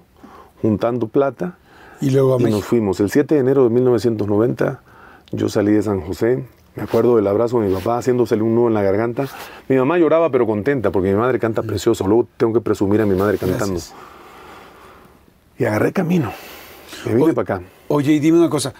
[0.63, 1.58] juntando plata
[2.02, 2.58] Y luego a y México.
[2.58, 3.00] nos fuimos.
[3.02, 4.82] El 7 de enero de 1990
[5.34, 6.44] yo salí de San José.
[6.76, 9.26] Me acuerdo del abrazo de mi papá haciéndosele un nudo en la garganta.
[9.68, 12.08] Mi mamá lloraba pero contenta porque mi madre canta precioso.
[12.08, 13.66] Luego tengo que presumir a mi madre cantando.
[13.74, 13.94] Gracias.
[15.60, 16.32] Y agarré camino.
[17.06, 17.66] Me vine para acá.
[17.90, 18.74] Oye, y dime una cosa.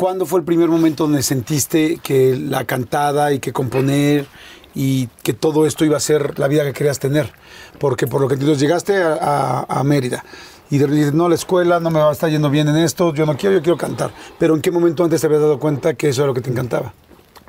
[0.00, 4.24] ¿Cuándo fue el primer momento donde sentiste que la cantada y que componer
[4.74, 7.30] y que todo esto iba a ser la vida que querías tener?
[7.78, 10.24] Porque por lo que entiendo, llegaste a, Mérida
[10.70, 13.12] y de dices, no, la escuela no me va a estar yendo bien en esto,
[13.12, 14.10] yo no quiero, yo quiero cantar.
[14.38, 16.48] Pero ¿en qué momento antes te habías dado cuenta que eso era lo que te
[16.48, 16.94] encantaba?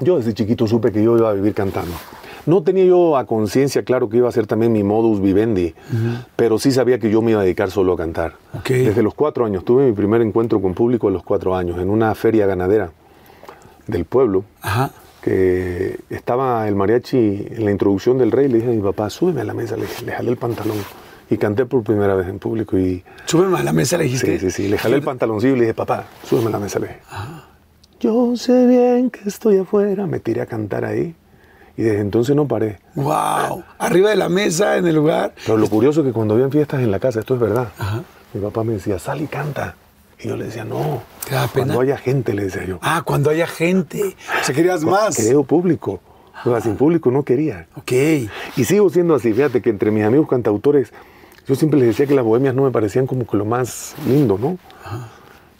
[0.01, 1.93] Yo desde chiquito supe que yo iba a vivir cantando.
[2.45, 5.73] No tenía yo a conciencia claro que iba a ser también mi modus vivendi,
[6.35, 8.33] pero sí sabía que yo me iba a dedicar solo a cantar.
[8.67, 11.89] Desde los cuatro años, tuve mi primer encuentro con público a los cuatro años, en
[11.89, 12.91] una feria ganadera
[13.87, 14.91] del pueblo, Ajá.
[15.21, 19.41] que estaba el mariachi en la introducción del rey, le dije a mi papá, súbeme
[19.41, 20.77] a la mesa, le, le jalé el pantalón.
[21.29, 24.37] Y canté por primera vez en público y Súbeme a la mesa, le dijiste.
[24.37, 24.67] Sí, sí, sí.
[24.67, 26.77] Le jalé el pantaloncillo y le dije, papá, súbeme a la mesa.
[26.79, 26.99] Le dije,
[28.01, 30.05] yo sé bien que estoy afuera.
[30.07, 31.15] Me tiré a cantar ahí
[31.81, 32.77] y desde entonces no paré.
[32.93, 33.63] Wow.
[33.79, 35.33] Arriba de la mesa, en el lugar.
[35.43, 37.69] Pero lo curioso es que cuando habían fiestas en la casa, esto es verdad,
[38.35, 39.73] mi papá me decía, sal y canta.
[40.19, 41.65] Y yo le decía, no, ¿Te da pena?
[41.65, 42.77] cuando haya gente, le decía yo.
[42.83, 44.15] Ah, cuando haya gente.
[44.39, 45.17] O sea, querías más.
[45.17, 45.99] Creo público.
[46.45, 47.65] O sea, sin público no quería.
[47.73, 47.91] Ok.
[48.55, 50.93] Y sigo siendo así, fíjate que entre mis amigos cantautores,
[51.47, 54.37] yo siempre les decía que las bohemias no me parecían como que lo más lindo,
[54.39, 54.59] ¿no?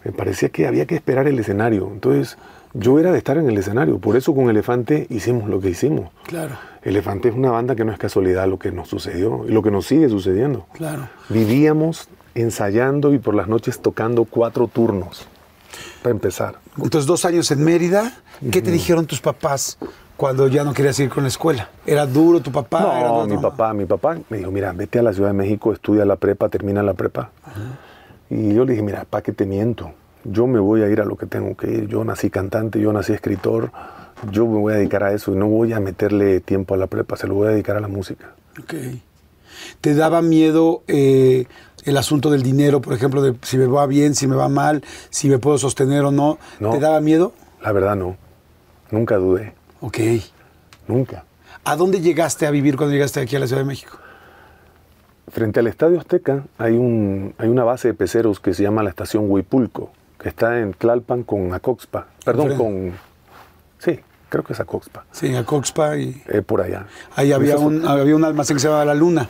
[0.04, 1.90] Me parecía que había que esperar el escenario.
[1.92, 2.38] Entonces,
[2.74, 3.98] yo era de estar en el escenario.
[3.98, 6.10] Por eso con Elefante hicimos lo que hicimos.
[6.24, 6.56] Claro.
[6.82, 9.70] Elefante es una banda que no es casualidad lo que nos sucedió y lo que
[9.70, 10.66] nos sigue sucediendo.
[10.72, 11.08] Claro.
[11.28, 15.26] Vivíamos ensayando y por las noches tocando cuatro turnos
[16.02, 16.56] para empezar.
[16.76, 18.12] Entonces, dos años en Mérida.
[18.50, 19.78] ¿Qué te dijeron tus papás
[20.16, 21.68] cuando ya no querías ir con la escuela?
[21.86, 22.98] ¿Era duro tu papá?
[22.98, 25.34] ¿Era No, duro mi papá, mi papá me dijo, mira, vete a la Ciudad de
[25.34, 27.30] México, estudia la prepa, termina la prepa.
[28.28, 29.92] Y yo le dije, mira, ¿para qué te miento?
[30.24, 31.88] Yo me voy a ir a lo que tengo que ir.
[31.88, 33.72] Yo nací cantante, yo nací escritor.
[34.30, 36.86] Yo me voy a dedicar a eso y no voy a meterle tiempo a la
[36.86, 38.32] prepa, se lo voy a dedicar a la música.
[38.60, 38.74] Ok.
[39.80, 41.46] ¿Te daba miedo eh,
[41.84, 44.84] el asunto del dinero, por ejemplo, de si me va bien, si me va mal,
[45.10, 46.38] si me puedo sostener o no?
[46.60, 46.70] No.
[46.70, 47.32] ¿Te daba miedo?
[47.62, 48.16] La verdad no,
[48.90, 49.98] nunca dudé, Ok.
[50.86, 51.24] nunca.
[51.64, 53.98] ¿A dónde llegaste a vivir cuando llegaste aquí a la Ciudad de México?
[55.28, 58.90] Frente al Estadio Azteca hay, un, hay una base de peceros que se llama la
[58.90, 59.90] estación Huipulco,
[60.22, 62.06] que está en Tlalpan con Acoxpa.
[62.24, 62.92] Perdón, con...
[63.78, 65.04] Sí, creo que es Acoxpa.
[65.10, 66.86] Sí, a Coxpa y eh, por allá.
[67.16, 69.28] ahí había un, había un almacén que se llamaba La Luna.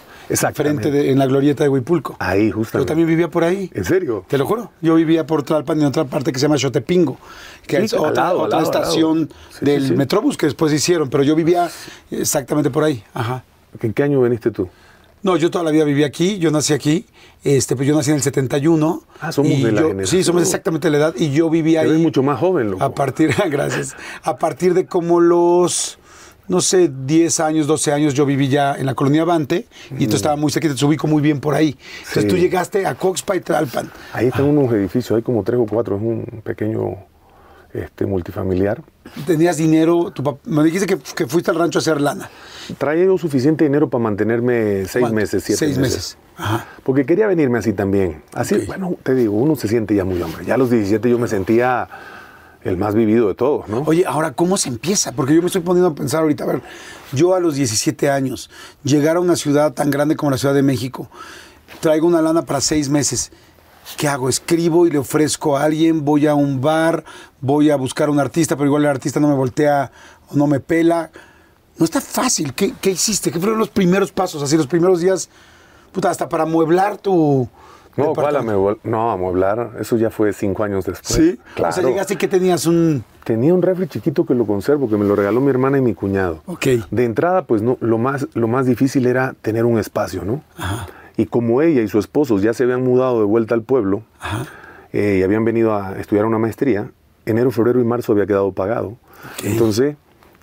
[0.54, 2.16] Frente de, en la glorieta de Huipulco.
[2.18, 2.88] Ahí, Yo justamente.
[2.88, 3.70] también vivía por ahí.
[3.74, 4.24] ¿En serio?
[4.28, 4.70] Te lo juro.
[4.80, 7.18] Yo vivía por Tlalpan en otra parte que se llama Xotepingo,
[7.66, 9.92] que Sí, es otra, lado, lado, estación Sí, del sí.
[9.94, 11.68] Metrobús que después hicieron, pero yo vivía
[12.10, 13.02] exactamente por ahí.
[13.12, 13.44] Ajá.
[13.80, 14.68] ¿En qué año viniste tú?
[15.22, 17.06] No, yo toda la vida viví aquí, yo nací aquí,
[17.44, 19.02] este, pues yo nací en el 71.
[19.20, 20.06] Ah, somos de la yo- generación.
[20.20, 21.90] Sí, somos exactamente la edad y yo vivía ahí.
[21.98, 22.84] mucho más joven, loco.
[22.84, 25.98] A partir, gracias, a partir de como los,
[26.48, 30.16] no sé, 10 años, 12 años, yo viví ya en la colonia Avante y entonces
[30.16, 31.76] estaba muy cerquita, te ubico muy bien por ahí.
[32.00, 32.28] Entonces Sí.
[32.28, 33.90] tú llegaste a Coxpa y Tlalpan.
[34.12, 36.96] Ahí están unos edificios, hay como tres o cuatro, es un pequeño
[37.74, 38.82] este, multifamiliar.
[39.26, 42.30] Tenías dinero, tu me dijiste que, que fuiste al rancho a hacer lana.
[42.78, 45.14] Traía yo suficiente dinero para mantenerme seis ¿Cuánto?
[45.16, 45.94] meses, siete Seis meses.
[45.94, 46.18] meses.
[46.36, 46.66] Ajá.
[46.82, 48.22] Porque quería venirme así también.
[48.34, 50.44] Así, bueno, te digo, uno se siente ya muy hombre.
[50.44, 51.88] Ya a los 17 yo me sentía
[52.62, 53.82] el más vivido de todos, ¿no?
[53.82, 55.12] Oye, ahora, ¿cómo se empieza?
[55.12, 56.62] Porque yo me estoy poniendo a pensar ahorita, a ver,
[57.12, 58.50] yo a los 17 años,
[58.84, 61.10] llegar a una ciudad tan grande como la Ciudad de México,
[61.80, 63.32] traigo una lana para seis meses.
[63.96, 64.28] ¿Qué hago?
[64.28, 66.04] ¿Escribo y le ofrezco a alguien?
[66.04, 67.04] ¿Voy a un bar?
[67.40, 69.90] ¿Voy a buscar a un artista, pero igual el artista no me voltea
[70.28, 71.10] o no me pela?
[71.78, 72.54] No está fácil.
[72.54, 73.30] ¿Qué, qué hiciste?
[73.30, 74.42] ¿Qué fueron los primeros pasos?
[74.42, 75.28] Así, los primeros días,
[75.90, 77.48] puta, hasta para amueblar tu...
[77.96, 78.78] no, ¿cuál amueblar?
[78.84, 81.14] No, amueblar, eso ya fue cinco años después.
[81.14, 81.38] ¿Sí?
[81.54, 81.70] Claro.
[81.70, 83.04] O sea, llegaste y que tenías un...
[83.24, 85.94] Tenía un refri chiquito que lo conservo, que me lo regaló mi hermana y mi
[85.94, 86.42] cuñado.
[86.46, 86.66] Ok.
[86.90, 90.42] De entrada, pues no, lo, más, lo más difícil era tener un espacio, ¿no?
[91.16, 94.02] Y como ella y su esposo ya se habían mudado de vuelta al pueblo
[94.92, 96.90] eh, y habían venido a estudiar una maestría,
[97.26, 98.96] enero, febrero y marzo había quedado pagado.
[99.44, 99.96] Entonces,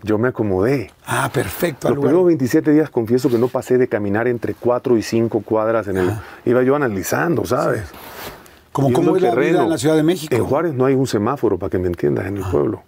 [0.03, 0.91] yo me acomodé.
[1.05, 1.89] Ah, perfecto.
[1.89, 2.09] Los lugar.
[2.11, 5.97] primeros 27 días confieso que no pasé de caminar entre 4 y 5 cuadras en
[5.97, 6.11] el...
[6.45, 7.83] Iba yo analizando, ¿sabes?
[8.71, 9.63] Como Viendo cómo es el la vida terreno.
[9.63, 10.33] en la Ciudad de México.
[10.33, 12.83] En Juárez no hay un semáforo, para que me entiendas, en el pueblo.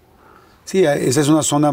[0.65, 1.71] Sí, esa es una zona.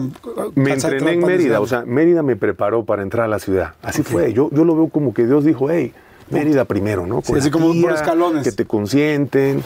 [0.55, 3.39] Me calzada de entrené en Mérida, o sea, Mérida me preparó para entrar a la
[3.39, 3.75] ciudad.
[3.83, 5.93] Así fue, yo, yo lo veo como que Dios dijo, hey,
[6.31, 7.23] Mérida primero, ¿no?
[7.23, 8.45] Sí, así como por escalones.
[8.45, 9.63] Que te consienten.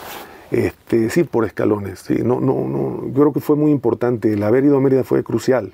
[0.50, 2.00] Este, sí, por escalones.
[2.00, 2.16] Sí.
[2.22, 4.32] No, no, no, yo creo que fue muy importante.
[4.32, 5.72] El haber ido a Mérida fue crucial.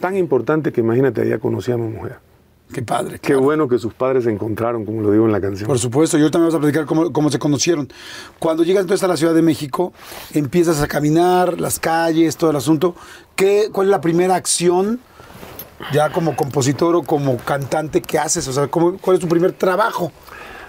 [0.00, 2.18] Tan importante que imagínate, allá conocí a mi mujer.
[2.72, 3.18] Qué padre.
[3.20, 5.66] Qué bueno que sus padres se encontraron, como lo digo en la canción.
[5.68, 7.88] Por supuesto, y ahorita me vas a platicar cómo, cómo se conocieron.
[8.38, 9.92] Cuando llegas entonces a la Ciudad de México,
[10.32, 12.96] empiezas a caminar las calles, todo el asunto.
[13.36, 14.98] ¿Qué, ¿Cuál es la primera acción,
[15.92, 18.48] ya como compositor o como cantante, que haces?
[18.48, 20.10] O sea, ¿cómo- ¿cuál es tu primer trabajo?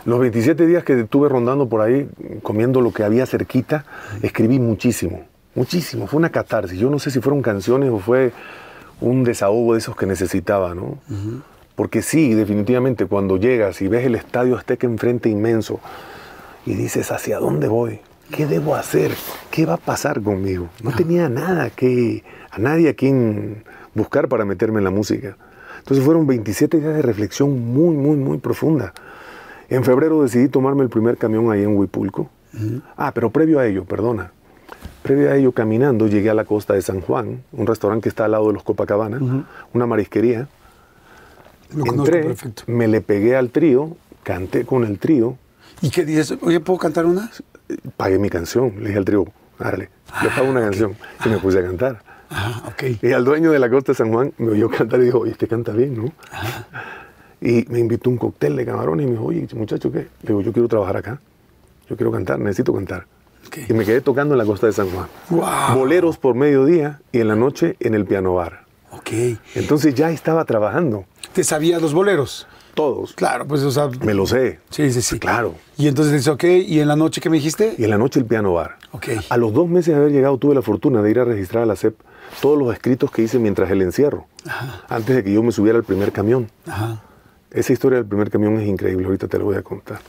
[0.03, 2.07] Los 27 días que estuve rondando por ahí,
[2.43, 3.85] comiendo lo que había cerquita,
[4.21, 6.05] escribí muchísimo, muchísimo.
[6.05, 6.77] Fue una catarsis.
[6.77, 8.31] Yo no sé si fueron canciones o fue
[9.01, 10.99] un desahogo de esos que necesitaba, ¿no?
[11.75, 15.79] Porque sí, definitivamente, cuando llegas y ves el estadio Azteca enfrente inmenso
[16.65, 17.99] y dices, ¿hacia dónde voy?
[18.31, 19.11] ¿Qué debo hacer?
[19.51, 20.69] ¿Qué va a pasar conmigo?
[20.81, 25.37] No tenía nada que, a nadie a quien buscar para meterme en la música.
[25.79, 28.93] Entonces fueron 27 días de reflexión muy, muy, muy profunda.
[29.69, 32.29] En febrero decidí tomarme el primer camión ahí en Huipulco.
[32.95, 34.31] Ah, pero previo a ello, perdona.
[35.03, 38.25] Previo a ello, caminando, llegué a la costa de San Juan, un restaurante que está
[38.25, 40.47] al lado de los Copacabana, una marisquería.
[41.75, 42.63] Lo Entré, perfecto.
[42.67, 45.37] me le pegué al trío, canté con el trío,
[45.81, 46.37] ¿Y qué dices?
[46.41, 47.29] Oye, ¿puedo cantar una?
[47.97, 49.25] pagué mi canción, le dije al trío,
[49.59, 49.89] árale,
[50.21, 50.95] le pago una canción.
[51.25, 52.01] Y me puse a cantar.
[52.29, 52.73] Ah.
[53.01, 55.31] Y al dueño de la costa de San Juan me oyó cantar y dijo, oye,
[55.31, 56.11] este canta bien, ¿no?
[57.41, 59.99] Y me invitó un cóctel de camarones y me dijo, oye, muchacho, ¿qué?
[59.99, 61.19] Le digo, yo quiero trabajar acá.
[61.89, 63.05] Yo quiero cantar, necesito cantar.
[63.67, 65.07] Y me quedé tocando en la costa de San Juan.
[65.29, 65.77] Guau.
[65.77, 68.64] Boleros por mediodía y en la noche en el piano bar.
[68.97, 69.11] Ok.
[69.55, 71.05] Entonces ya estaba trabajando.
[71.33, 72.47] ¿Te sabías los boleros?
[72.73, 73.13] Todos.
[73.13, 73.89] Claro, pues, o sea...
[74.03, 74.59] Me lo sé.
[74.69, 75.17] Sí, sí, sí.
[75.17, 75.55] Claro.
[75.77, 77.75] Y entonces dices, ok, ¿y en la noche qué me dijiste?
[77.77, 78.77] Y en la noche el piano bar.
[78.91, 79.07] Ok.
[79.29, 81.65] A los dos meses de haber llegado tuve la fortuna de ir a registrar a
[81.65, 81.95] la CEP
[82.41, 84.27] todos los escritos que hice mientras el encierro.
[84.89, 86.49] Antes de que yo me subiera al primer camión.
[86.67, 87.01] Ajá.
[87.51, 89.99] Esa historia del primer camión es increíble, ahorita te lo voy a contar.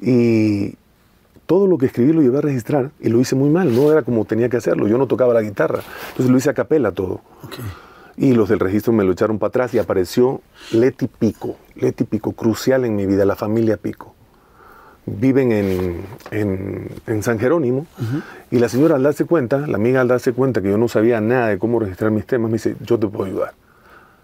[0.00, 0.76] Y
[1.46, 4.02] todo lo que escribí lo llevé a registrar y lo hice muy mal, no era
[4.02, 7.20] como tenía que hacerlo, yo no tocaba la guitarra, entonces lo hice a capela todo.
[8.16, 10.40] Y los del registro me lo echaron para atrás y apareció
[10.72, 14.14] Leti Pico, Leti Pico, crucial en mi vida, la familia Pico.
[15.04, 17.86] Viven en, en- en San Jerónimo
[18.52, 21.20] y la señora al darse cuenta, la amiga al darse cuenta que yo no sabía
[21.20, 23.54] nada de cómo registrar mis temas, me dice, yo te puedo ayudar.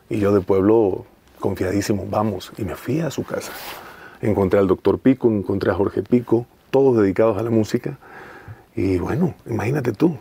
[0.09, 1.05] Y yo de pueblo,
[1.41, 2.53] confiadísimo, vamos.
[2.59, 3.51] Y me fui a su casa.
[4.21, 7.99] Encontré al doctor Pico, encontré a Jorge Pico, todos dedicados a la música.
[8.77, 10.17] Y bueno, imagínate tú.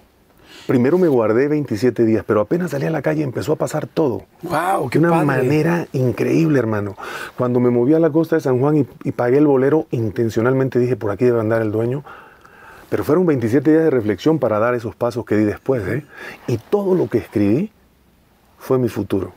[0.66, 4.24] Primero me guardé 27 días, pero apenas salí a la calle empezó a pasar todo.
[4.42, 5.26] Wow, De qué una padre.
[5.26, 6.96] manera increíble, hermano.
[7.38, 10.80] Cuando me moví a la costa de San Juan y, y pagué el bolero, intencionalmente
[10.80, 12.04] dije, por aquí debe andar el dueño.
[12.90, 15.86] Pero fueron 27 días de reflexión para dar esos pasos que di después.
[15.88, 16.06] ¿eh?
[16.48, 17.72] Y todo lo que escribí
[18.58, 19.32] fue mi futuro.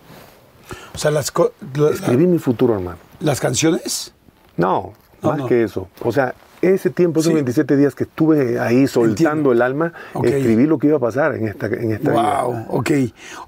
[0.95, 1.33] O sea, las,
[1.75, 2.99] la- Escribí mi futuro, hermano.
[3.21, 4.15] las canciones.
[4.57, 4.93] No,
[5.23, 5.47] No, más no.
[5.47, 5.89] que eso.
[6.03, 7.35] O sea, ese tiempo, esos Sí.
[7.35, 9.53] 27 días que estuve ahí soltando Entiendo.
[9.53, 9.93] el alma,
[10.25, 12.43] escribí lo que iba a pasar en esta, en esta vida.
[12.43, 12.91] Wow, ok.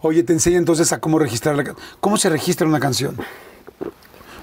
[0.00, 3.16] Oye, te enseña entonces a cómo registrar la ca- ¿Cómo se registra una canción?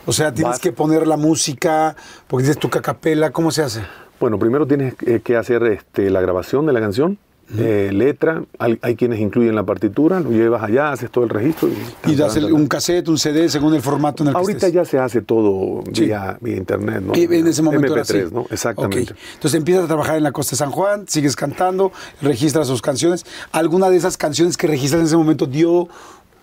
[0.06, 1.96] O sea, tienes Vas- que poner la música,
[2.28, 3.82] porque dices tu cacapela, ¿cómo se hace?
[4.20, 7.18] Bueno, primero tienes que hacer este, la grabación de la canción,
[7.58, 11.70] eh, letra, hay, hay quienes incluyen la partitura, lo llevas allá, haces todo el registro.
[12.06, 14.74] Y, das un cassette, un CD, según el formato en el que Ahorita estés.
[14.74, 16.06] ya se hace todo Sí.
[16.06, 17.16] vía, vía internet, ¿no?
[17.16, 18.36] Y en ese momento era MP3, así.
[18.36, 18.46] ¿no?
[18.52, 19.16] Exactamente.
[19.34, 23.26] Entonces empiezas a trabajar en la Costa de San Juan, sigues cantando, registras sus canciones.
[23.52, 25.88] ¿Alguna de esas canciones que registras en ese momento dio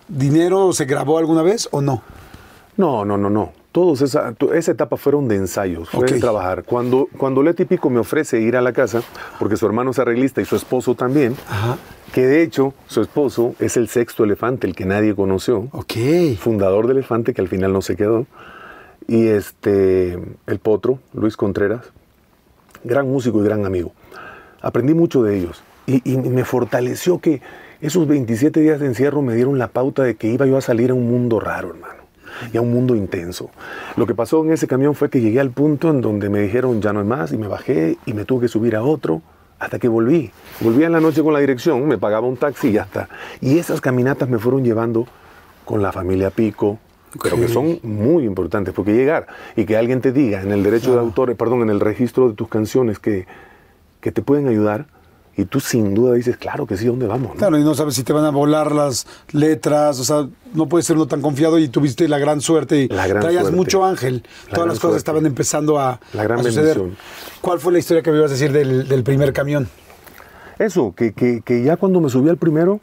[0.07, 2.01] dinero o se grabó alguna vez o no?
[2.75, 3.51] No, no, no, no.
[3.77, 6.63] Todos esa, esa etapa fueron de ensayos, fue de trabajar.
[6.63, 9.03] Cuando, cuando Leti Pico me ofrece ir a la casa,
[9.37, 11.77] porque su hermano es arreglista y su esposo también, Ajá.
[12.11, 15.93] que de hecho su esposo es el sexto elefante, el que nadie conoció, Ok.
[16.39, 18.25] fundador de Elefante, que al final no se quedó,
[19.07, 20.13] y este,
[20.47, 21.81] el potro, Luis Contreras,
[22.83, 23.91] gran músico y gran amigo.
[24.59, 27.43] Aprendí mucho de ellos y, y me fortaleció que
[27.79, 30.89] esos 27 días de encierro me dieron la pauta de que iba yo a salir
[30.89, 31.96] a un mundo raro, hermano,
[32.53, 33.49] y a un mundo intenso.
[33.95, 36.81] Lo que pasó en ese camión fue que llegué al punto en donde me dijeron
[36.81, 39.21] ya no es más y me bajé y me tuve que subir a otro
[39.59, 40.31] hasta que volví.
[40.59, 43.09] Volví en la noche con la dirección, me pagaba un taxi y ya está.
[43.41, 45.07] Y esas caminatas me fueron llevando
[45.65, 46.77] con la familia Pico,
[47.23, 47.49] pero que Ok.
[47.49, 51.35] son muy importantes, porque llegar y que alguien te diga en el derecho de autor,
[51.35, 53.25] perdón, en el registro de tus canciones que,
[53.99, 54.85] que te pueden ayudar,
[55.37, 57.29] y tú sin duda dices, claro que sí, ¿dónde vamos?
[57.33, 57.35] no?".
[57.35, 60.85] Claro, y no sabes si te van a volar las letras, o sea, no puedes
[60.87, 63.55] ser uno tan confiado y tuviste la gran suerte y La gran traías suerte.
[63.57, 64.23] mucho ángel.
[64.47, 64.97] La Todas las cosas suerte.
[64.97, 66.77] estaban empezando a, La gran a suceder.
[66.79, 66.97] bendición.
[67.41, 69.67] ¿Cuál fue la historia que me ibas a decir del, del primer camión?
[70.59, 72.79] Eso, que, que- que ya cuando me subí al primero,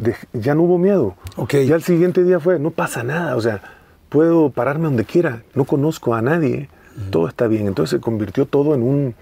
[0.00, 1.16] dej- ya no hubo miedo.
[1.36, 1.54] Ok.
[1.66, 3.60] Ya el siguiente día fue, no pasa nada, o sea,
[4.08, 6.68] puedo pararme donde quiera, no conozco a nadie,
[7.10, 7.66] todo está bien.
[7.66, 9.14] Entonces se convirtió todo en un,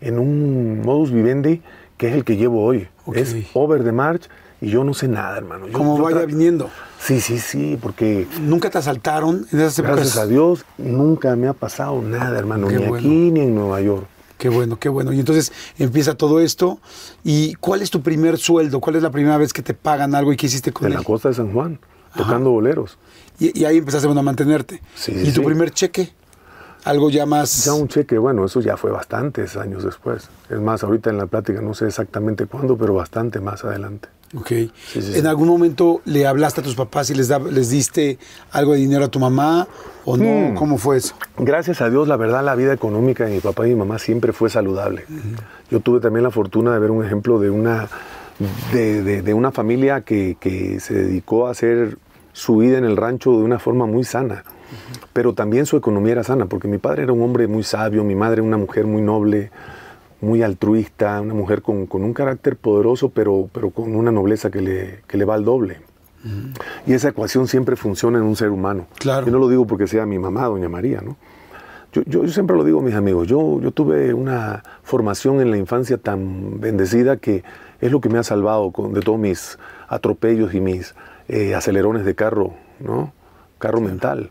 [0.00, 1.62] en un modus vivendi
[2.02, 2.88] que es el que llevo hoy.
[3.14, 4.22] Es over the march
[4.60, 5.68] y yo no sé nada, hermano.
[5.68, 6.68] Yo- Como yo vaya viniendo.
[6.98, 9.96] Sí, sí, sí, porque ¿Nunca te asaltaron en esas épocas?
[9.98, 12.96] gracias a Dios nunca me ha pasado nada, hermano, Qué ni bueno.
[12.96, 14.04] aquí ni en Nueva York.
[14.36, 15.12] Qué bueno, qué bueno.
[15.12, 16.80] Y entonces empieza todo esto.
[17.22, 18.80] ¿Y cuál es tu primer sueldo?
[18.80, 20.98] ¿Cuál es la primera vez que te pagan algo y qué hiciste con En él?
[20.98, 21.78] la costa de San Juan,
[22.16, 22.98] tocando boleros.
[23.38, 24.82] Y, y ahí empezaste bueno, a mantenerte.
[24.96, 25.46] Sí, ¿Y sí, tu sí.
[25.46, 26.10] primer cheque?
[26.84, 27.64] Algo ya más...
[27.64, 30.28] Ya un cheque, bueno, eso ya fue bastantes años después.
[30.50, 34.08] Es más, ahorita en la plática no sé exactamente cuándo, pero bastante más adelante.
[34.34, 34.48] Ok.
[34.48, 35.26] Sí, sí, ¿En sí.
[35.26, 38.18] algún momento le hablaste a tus papás y les, da- les diste
[38.50, 39.68] algo de dinero a tu mamá
[40.04, 40.24] o no?
[40.50, 40.54] Mm.
[40.54, 41.14] ¿Cómo fue eso?
[41.36, 44.32] Gracias a Dios, la verdad, la vida económica de mi papá y mi mamá siempre
[44.32, 45.04] fue saludable.
[45.70, 47.88] Yo tuve también la fortuna de ver un ejemplo de una,
[48.72, 51.98] de, de- de una familia que, que se dedicó a hacer
[52.32, 54.42] su vida en el rancho de una forma muy sana.
[55.12, 58.14] Pero también su economía era sana, porque mi padre era un hombre muy sabio, mi
[58.14, 59.50] madre una mujer muy noble,
[60.20, 64.60] muy altruista, una mujer con, con un carácter poderoso, pero, pero con una nobleza que
[64.60, 65.80] le, que le va al doble.
[66.86, 68.86] Y esa ecuación siempre funciona en un ser humano.
[69.00, 69.26] Claro.
[69.26, 71.16] Y no lo digo porque sea mi mamá, doña María, ¿no?
[71.92, 75.50] Yo, yo- yo siempre lo digo a mis amigos, yo, yo tuve una formación en
[75.50, 77.42] la infancia tan bendecida que
[77.80, 79.58] es lo que me ha salvado con- de todos mis
[79.88, 80.94] atropellos y mis
[81.28, 83.12] eh, acelerones de carro, ¿no?
[83.58, 84.30] Carro mental.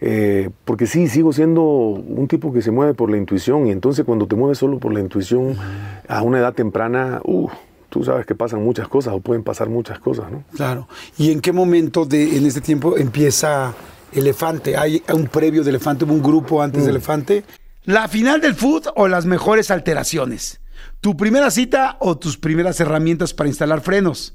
[0.00, 4.04] Eh, porque sí, sigo siendo un tipo que se mueve por la intuición y entonces
[4.04, 5.56] cuando te mueves solo por la intuición
[6.06, 7.48] a una edad temprana, uh,
[7.88, 10.44] tú sabes que pasan muchas cosas o pueden pasar muchas cosas, ¿no?
[10.54, 10.86] Claro.
[11.16, 13.72] ¿Y en qué momento de, en este tiempo empieza
[14.12, 14.76] Elefante?
[14.76, 16.04] ¿Hay un previo de Elefante?
[16.04, 16.84] ¿Hubo un grupo antes Mm.
[16.84, 17.44] de Elefante?
[17.84, 20.60] ¿La final del food o las mejores alteraciones?
[21.00, 24.34] ¿Tu primera cita o tus primeras herramientas para instalar frenos?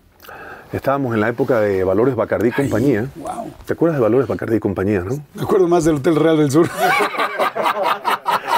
[0.73, 3.07] Estábamos en la época de Valores Bacardí y compañía.
[3.17, 3.51] wow.
[3.65, 5.21] ¿Te acuerdas de Valores Bacardí y compañía, no?
[5.33, 6.69] Me acuerdo más del Hotel Real del Sur.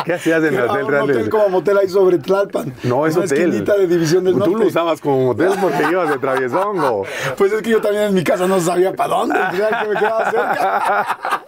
[0.06, 1.30] ¿Qué hacías en el Hotel Real del Sur?
[1.30, 2.73] como motel ahí sobre Tlalpan.
[2.84, 3.39] No, es Una hotel.
[3.39, 4.56] esquinita de División del Tú Norte.
[4.56, 7.04] lo usabas como hotel porque ibas de traviesongo.
[7.38, 9.95] Pues es que yo también en mi casa no sabía para dónde, pues que me
[9.99, 11.43] quedaba cerca.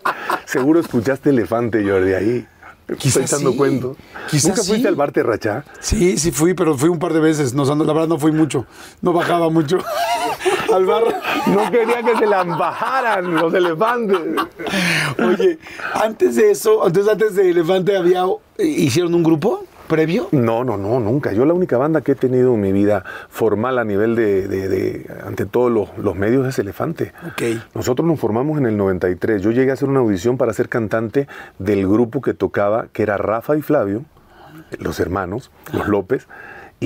[0.46, 2.48] Seguro escuchaste Elefante, Jordi, ahí.
[2.98, 3.58] Quizás Estoy echando sí.
[3.58, 3.96] cuento.
[4.30, 4.88] Quizás ¿Nunca fuiste sí.
[4.88, 5.64] al bar Terrachá?
[5.80, 7.54] Sí, sí fui, pero fui un par de veces.
[7.54, 8.66] No, la verdad no fui mucho.
[9.02, 9.78] No bajaba mucho
[10.74, 10.86] al.
[10.86, 14.20] No quería que se la bajaran los elefantes.
[15.20, 15.60] Oye,
[15.94, 18.24] antes de eso, entonces antes de Elefante había
[18.58, 20.28] hicieron un grupo previo.
[20.32, 21.32] No, no, no, nunca.
[21.34, 24.68] Yo la única banda que he tenido en mi vida formal a nivel de, de-
[24.70, 27.14] de- ante todos los, los medios es Elefante.
[27.28, 27.44] Ok.
[27.76, 29.42] Nosotros nos formamos en el 93.
[29.42, 31.28] Yo llegué a hacer una audición para ser cantante
[31.60, 34.04] del grupo que tocaba, que era Rafa y Flavio,
[34.80, 36.28] los hermanos, los López,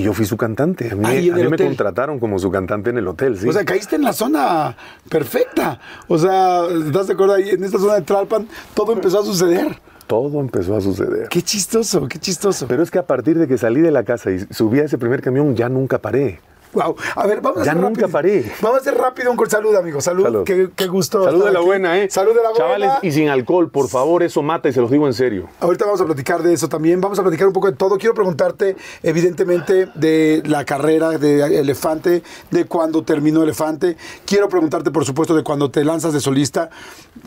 [0.00, 0.90] y yo fui su cantante.
[0.90, 3.38] A mí, Ahí en a mí el me contrataron como su cantante en el hotel,
[3.38, 3.48] sí.
[3.48, 4.76] O sea, caíste en la zona
[5.08, 5.78] perfecta.
[6.08, 7.34] O sea, ¿estás de acuerdo?
[7.34, 9.78] Ahí en esta zona de Tlalpan todo empezó a suceder.
[10.06, 11.28] Todo empezó a suceder.
[11.28, 12.66] Qué chistoso, qué chistoso.
[12.66, 14.98] Pero es que a partir de que salí de la casa y subí a ese
[14.98, 16.40] primer camión, ya nunca paré.
[16.72, 16.94] Wow.
[17.16, 18.08] A ver, vamos a Ya hacer nunca rápido.
[18.10, 18.52] paré.
[18.60, 19.50] Vamos a hacer rápido un.
[19.50, 20.00] Salud, amigo.
[20.00, 20.22] Salud.
[20.22, 20.44] Salud.
[20.44, 21.24] Qué, qué gusto.
[21.24, 21.66] Salud de la aquí.
[21.66, 22.08] buena, ¿eh?
[22.10, 22.56] Salud de la buena.
[22.58, 25.48] Chavales, y sin alcohol, por favor, eso mata y se los digo en serio.
[25.60, 27.00] Ahorita vamos a platicar de eso también.
[27.00, 27.98] Vamos a platicar un poco de todo.
[27.98, 33.96] Quiero preguntarte, evidentemente, de la carrera de Elefante, de cuando terminó Elefante.
[34.24, 36.70] Quiero preguntarte, por supuesto, de cuando te lanzas de solista.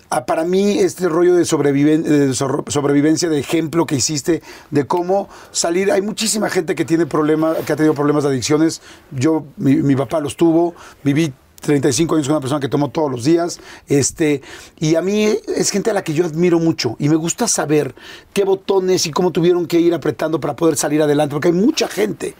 [0.10, 4.41] Ah, Para mí, este rollo de, sobreviven- de sobrevivencia, de ejemplo que hiciste,
[4.72, 5.91] de cómo salir.
[5.91, 8.82] Hay muchísima gente que tiene problemas, que ha tenido problemas de adicciones.
[9.12, 10.73] Yo, mi, mi papá los tuvo.
[11.03, 11.34] Viví
[11.64, 13.59] 35 años con una persona que tomó todos los días.
[13.88, 14.41] Este,
[14.80, 16.95] y a mí es gente a la que yo admiro mucho.
[16.99, 17.95] Y me gusta saber
[18.34, 21.34] qué botones y cómo tuvieron que ir apretando para poder salir adelante.
[21.34, 22.36] Porque hay mucha gente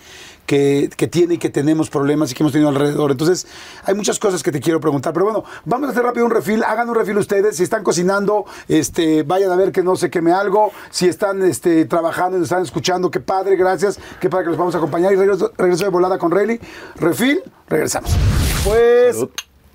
[0.46, 3.12] que, que tiene y que tenemos problemas y que hemos tenido alrededor.
[3.12, 3.48] Entonces,
[3.84, 5.14] hay muchas cosas que te quiero preguntar.
[5.14, 6.64] Pero bueno, vamos a hacer rápido un refil.
[6.64, 7.58] Hagan un refil ustedes.
[7.58, 10.72] Si están cocinando, este, vayan a ver que no se queme algo.
[10.90, 14.00] Si están este, trabajando y nos están escuchando, qué padre, gracias.
[14.20, 15.14] Qué padre que los vamos a acompañar.
[15.14, 16.60] Y regreso, regreso de volada con Rayleigh.
[16.96, 18.12] Refil, regresamos.
[18.64, 19.16] Pues.
[19.16, 19.30] Salud.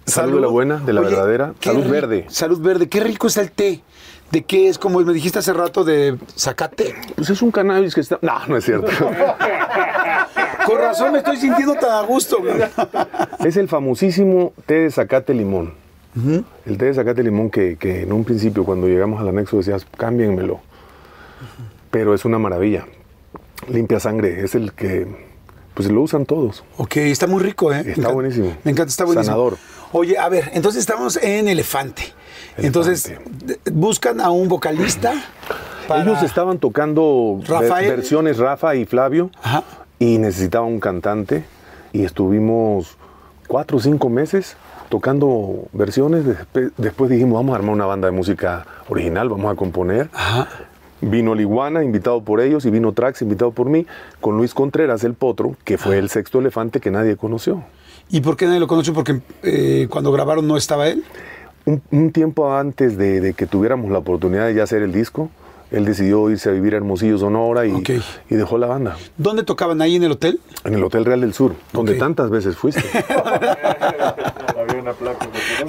[0.06, 1.54] Salud de la buena, de la verdadera.
[1.60, 2.24] Salud verde.
[2.28, 2.88] Salud verde.
[2.88, 3.82] Qué rico está el té.
[4.30, 4.78] ¿De qué es?
[4.78, 6.94] Como me dijiste hace rato de zacate.
[7.14, 8.18] Pues es un cannabis que está.
[8.22, 8.86] No, no es cierto.
[10.66, 12.38] Con razón me estoy sintiendo tan a gusto.
[12.40, 12.54] güey.
[13.44, 15.74] es el famosísimo té de zacate limón.
[16.66, 19.86] El té de zacate limón que, que en un principio, cuando llegamos al anexo, decías,
[19.96, 20.60] cámbienmelo.
[21.90, 22.86] Pero es una maravilla.
[23.68, 24.42] Limpia sangre.
[24.42, 25.27] Es el que.
[25.78, 26.64] Pues lo usan todos.
[26.76, 27.76] Ok, está muy rico, ¿eh?
[27.76, 28.56] Me Está encanta- buenísimo.
[28.64, 29.32] Me encanta, está buenísimo.
[29.36, 29.56] Sanador.
[29.92, 32.02] Oye, a ver, entonces estamos en Elefante.
[32.56, 33.12] Entonces,
[33.72, 35.12] buscan a un vocalista.
[35.86, 37.88] para- Ellos estaban tocando Rafael.
[37.90, 39.62] versiones Rafa y Flavio Ajá.
[40.00, 41.44] y necesitaban un cantante
[41.92, 42.96] y estuvimos
[43.46, 44.56] cuatro o cinco meses
[44.88, 46.24] tocando versiones.
[46.76, 50.10] Después dijimos, vamos a armar una banda de música original, vamos a componer.
[50.12, 50.48] Ajá.
[51.00, 53.86] Vino Liguana, invitado por ellos, y vino Trax, invitado por mí,
[54.20, 57.62] con Luis Contreras, el potro, que fue el sexto elefante que nadie conoció.
[58.10, 58.92] ¿Y por qué nadie lo conoce?
[58.92, 61.04] Porque eh, cuando grabaron no estaba él.
[61.66, 65.30] Un, un tiempo antes de, de que tuviéramos la oportunidad de ya hacer el disco,
[65.70, 67.90] él decidió irse a vivir a Hermosillo, Sonora, y, Ok.
[68.30, 68.96] y dejó la banda.
[69.16, 69.80] ¿Dónde tocaban?
[69.82, 70.40] ¿Ahí en el hotel?
[70.64, 72.82] En el Hotel Real del Sur, donde tantas veces fuiste.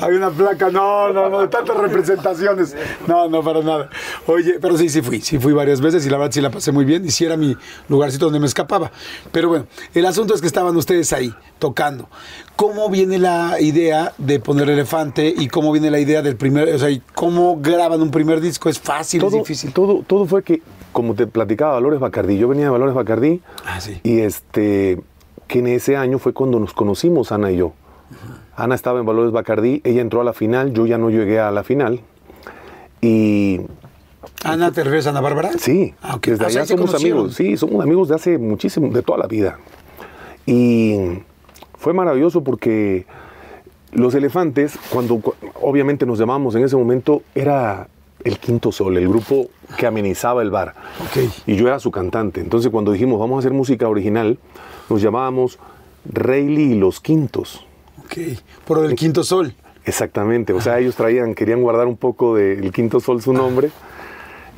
[0.01, 2.75] Hay una placa, no, no, no, de tantas representaciones.
[3.07, 3.89] No, no, para nada.
[4.27, 6.71] Oye, pero sí, sí fui, sí fui varias veces y la verdad sí la pasé
[6.71, 7.55] muy bien y sí era mi
[7.87, 8.91] lugarcito donde me escapaba.
[9.31, 12.07] Pero bueno, el asunto es que estaban ustedes ahí, tocando.
[12.55, 16.79] ¿Cómo viene la idea de poner elefante y cómo viene la idea del primer, o
[16.79, 18.69] sea, y cómo graban un primer disco?
[18.69, 19.71] ¿Es fácil, es todo, difícil?
[19.73, 23.79] todo, todo fue que, como te platicaba, Valores Bacardí, yo venía de Valores Bacardí, Ah,
[23.79, 23.99] sí.
[24.03, 24.99] y este,
[25.47, 27.73] que en ese año fue cuando nos conocimos, Ana y yo.
[28.55, 31.51] Ana estaba en Valores Bacardí, ella entró a la final, yo ya no llegué a
[31.51, 32.01] la final.
[33.01, 33.61] Y
[34.43, 35.51] Ana, ¿te refieres a Ana Bárbara?
[35.57, 37.19] sí, Ah, desde Ah, allá somos conocieron.
[37.19, 39.57] amigos, sí, somos amigos de hace muchísimo, de toda la vida.
[40.45, 41.19] Y
[41.79, 43.05] fue maravilloso porque
[43.91, 47.87] los elefantes, cuando cu- obviamente nos llamamos en ese momento, era
[48.23, 50.75] el Quinto Sol, el grupo que amenizaba el bar.
[51.47, 52.41] Y yo era su cantante.
[52.41, 54.37] Entonces cuando dijimos vamos a hacer música original,
[54.89, 55.57] nos llamábamos
[56.05, 57.65] Rayleigh y los Quintos.
[58.05, 58.17] Ok,
[58.65, 59.53] por el quinto sol.
[59.85, 60.53] Exactamente.
[60.53, 63.71] O sea, ellos traían, querían guardar un poco del Quinto Sol su nombre.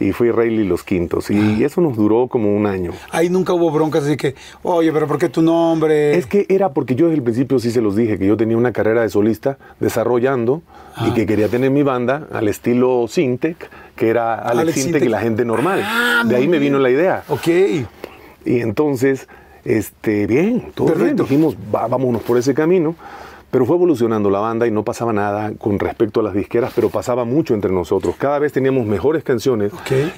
[0.02, 1.30] Y fui Rayleigh los Quintos.
[1.30, 2.92] Y eso nos duró como un año.
[3.12, 4.34] Ahí nunca hubo broncas así que,
[4.64, 6.18] oye, pero ¿por qué tu nombre?
[6.18, 8.58] Es que era porque yo desde el principio sí se los dije, que yo tenía
[8.58, 10.64] una carrera de solista desarrollando
[11.06, 15.10] y que quería tener mi banda al estilo Sintec, que era Alex, Alex Sintec y
[15.10, 15.82] la gente normal.
[15.86, 16.84] Ah, de ahí me vino bien.
[16.84, 17.24] la idea.
[17.30, 17.48] Ok.
[18.46, 19.28] Y entonces,
[19.64, 21.16] este, bien, todo bien.
[21.16, 22.96] Dijimos, "Va, vámonos por ese camino.
[23.52, 26.90] Pero fue evolucionando la banda y no pasaba nada con respecto a las disqueras, pero
[26.90, 28.16] pasaba mucho entre nosotros.
[28.18, 29.74] Cada vez teníamos mejores canciones,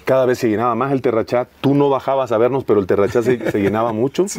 [0.06, 1.48] cada vez se llenaba más el terrachat.
[1.60, 4.26] Tú no bajabas a vernos, pero el terrachat se, se llenaba mucho.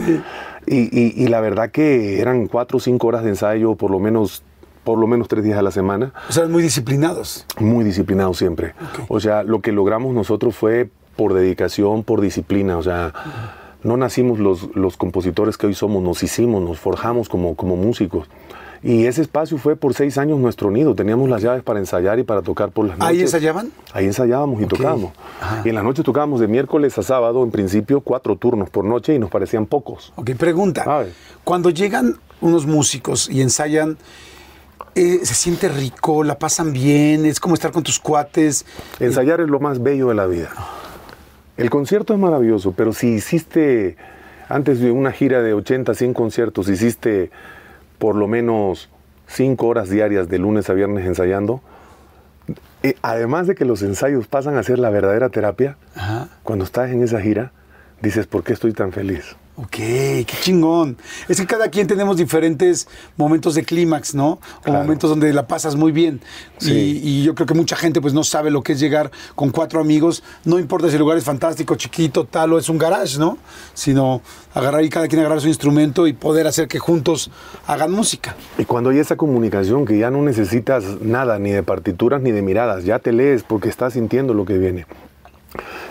[0.67, 3.99] Y, y- y la verdad que eran cuatro o cinco horas de ensayo, por lo
[3.99, 4.43] menos,
[4.83, 7.45] por lo menos tres días a la semana O sea, muy disciplinados.
[7.61, 8.73] muy disciplinado siempre.
[9.09, 12.79] O sea, lo que logramos nosotros fue por dedicación, por disciplina.
[12.79, 13.13] O sea,
[13.83, 18.27] no nacimos los, los compositores que hoy somos, nos hicimos, nos forjamos como, como músicos.
[18.85, 20.95] Y ese espacio fue por seis años nuestro nido.
[20.95, 23.17] Teníamos las llaves para ensayar y para tocar por las noches.
[23.17, 23.73] ¿Ahí ensayaban?
[23.95, 25.13] Ahí ensayábamos y tocábamos.
[25.65, 29.15] Y en las noches tocábamos de miércoles a sábado, en principio, cuatro turnos por noche
[29.15, 30.13] y nos parecían pocos.
[30.17, 30.83] Ok, pregunta.
[30.83, 31.13] A ver.
[31.45, 33.97] Cuando llegan unos músicos y ensayan,
[34.95, 36.23] eh, ¿se siente rico?
[36.23, 37.25] ¿La pasan bien?
[37.25, 38.67] ¿Es como estar con tus cuates?
[39.01, 40.51] Ensayar es lo más bello de la vida.
[41.57, 43.97] El concierto es maravilloso, pero si hiciste,
[44.51, 47.31] antes de una gira de 80, 100 conciertos, hiciste
[48.05, 48.91] por lo menos
[49.29, 51.63] 5 horas diarias de lunes a viernes ensayando,
[52.83, 56.29] eh, además de que los ensayos pasan a ser la verdadera terapia, Ajá.
[56.43, 57.53] cuando estás en esa gira,
[58.03, 59.37] dices, ¿por qué estoy tan feliz?
[59.57, 60.97] Ok, qué chingón.
[61.29, 64.41] Es que cada quien tenemos diferentes momentos de clímax, ¿no?
[64.67, 66.21] O momentos donde la pasas muy bien.
[66.59, 66.73] Sí.
[66.73, 69.51] Y, y yo creo que mucha gente pues no sabe lo que es llegar con
[69.51, 70.25] cuatro amigos.
[70.45, 73.39] No importa si el lugar es fantástico, chiquito, tal, o es un garage, ¿no?
[73.75, 74.23] Sino
[74.55, 77.31] agarrar y cada quien agarrar su instrumento y poder hacer que juntos
[77.69, 78.35] hagan música.
[78.59, 82.43] Y cuando hay esa comunicación que ya no necesitas nada, ni de partituras ni de
[82.43, 84.87] miradas, ya te lees porque estás sintiendo lo que viene.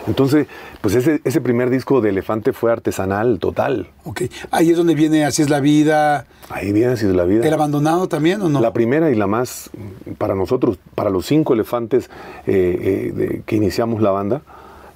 [0.06, 0.46] Entonces,
[0.80, 3.88] pues ese, ese primer disco de Elefante fue artesanal total.
[4.04, 6.26] Ok, ahí es donde viene Así es la vida.
[6.50, 7.46] Ahí viene así es la vida.
[7.46, 8.60] ¿El abandonado también o no?
[8.60, 9.70] La primera y la más,
[10.18, 12.10] para nosotros, para los cinco elefantes
[12.46, 14.42] eh, eh, de- que iniciamos la banda,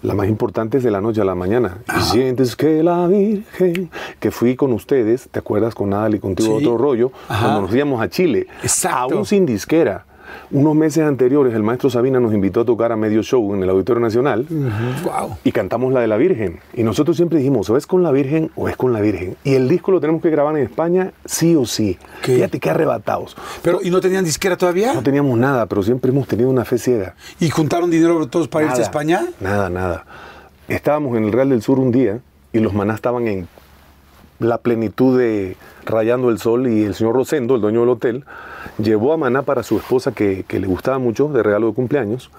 [0.03, 1.79] la más importante es de la noche a la mañana.
[1.99, 3.91] Y sientes que la Virgen,
[4.21, 6.64] que fui con ustedes, ¿te acuerdas con Adal y contigo Sí.
[6.66, 7.11] otro rollo?
[7.29, 7.45] Ajá.
[7.47, 9.14] Cuando nos íbamos a Chile, Exacto.
[9.16, 10.05] aún sin disquera.
[10.51, 13.70] Unos meses anteriores, el maestro Sabina nos invitó a tocar a medio show en el
[13.70, 14.47] Auditorio Nacional
[15.05, 15.37] Wow.
[15.45, 16.61] y cantamos la de la Virgen.
[16.74, 19.37] Y nosotros siempre dijimos, o es con la Virgen o es con la Virgen.
[19.45, 21.99] Y el disco lo tenemos que grabar en España, sí o sí.
[22.22, 22.37] ¿Qué?
[22.37, 23.37] Fíjate qué arrebatados.
[23.62, 24.95] Pero, ¿y no tenían disquera todavía?
[24.95, 27.14] No teníamos nada, pero siempre hemos tenido una fe ciega.
[27.41, 29.26] ¿Y juntaron dinero todos para irse a España?
[29.41, 30.05] Nada, nada.
[30.68, 32.20] Estábamos en el Real del Sur un día
[32.53, 33.49] y los manás estaban en
[34.39, 38.24] la plenitud de rayando el sol y el señor Rosendo, el dueño del hotel,
[38.78, 42.30] llevó a Maná para su esposa que, que le gustaba mucho de regalo de cumpleaños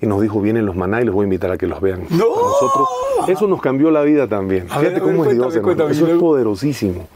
[0.00, 2.02] y nos dijo, vienen los Maná y los voy a invitar a que los vean.
[2.10, 2.24] ¡No!
[2.24, 2.88] A nosotros,
[3.28, 4.66] eso nos cambió la vida también.
[4.70, 7.06] A Fíjate ver, cómo es cuéntame, cuéntame, Eso es poderosísimo.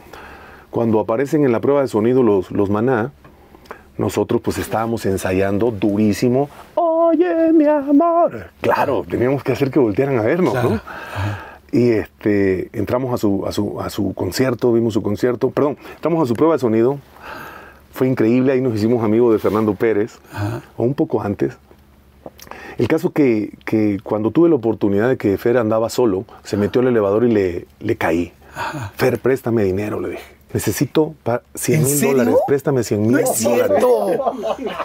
[0.70, 3.12] Cuando aparecen en la prueba de sonido los, los Maná,
[3.98, 6.48] nosotros pues estábamos ensayando durísimo.
[6.74, 8.46] Oye, mi amor.
[8.62, 10.70] Claro, teníamos que hacer que voltearan a vernos, Claro.
[10.70, 10.80] ¿no?
[11.72, 16.22] Y este, entramos a su, a, su, a su concierto, vimos su concierto, perdón, entramos
[16.22, 16.98] a su prueba de sonido.
[17.92, 20.18] Fue increíble, ahí nos hicimos amigos de Fernando Pérez,
[20.76, 21.56] o un poco antes.
[22.78, 26.80] El caso que, que cuando tuve la oportunidad de que Fer andaba solo, se metió
[26.80, 28.32] al elevador y le, le caí.
[28.96, 30.31] Fer, préstame dinero, le dije.
[30.52, 33.76] Necesito pa- 100 ¿En mil dólares, préstame 100 mil No es dólares.
[33.78, 34.32] cierto.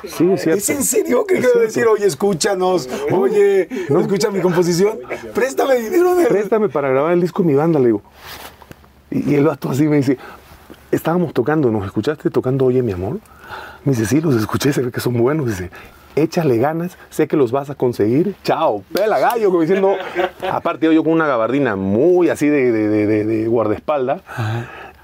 [0.05, 0.57] Sí, es cierto.
[0.59, 4.99] ¿Es en serio que quiero decir, oye, escúchanos, oye, ¿no escucha mi composición?
[5.33, 6.25] Préstame dinero de...
[6.27, 8.01] préstame para grabar el disco de mi banda, le digo.
[9.11, 10.17] Y, y el vato así me dice,
[10.91, 13.19] estábamos tocando, ¿nos escuchaste tocando Oye mi amor?
[13.83, 15.47] Me dice, sí, los escuché, se ve que son buenos.
[15.47, 15.69] Dice,
[16.15, 18.35] échale ganas, sé que los vas a conseguir.
[18.43, 19.95] Chao, pela gallo, como diciendo,
[20.49, 24.21] aparte yo con una gabardina muy así de, de, de- de- de guardaespaldas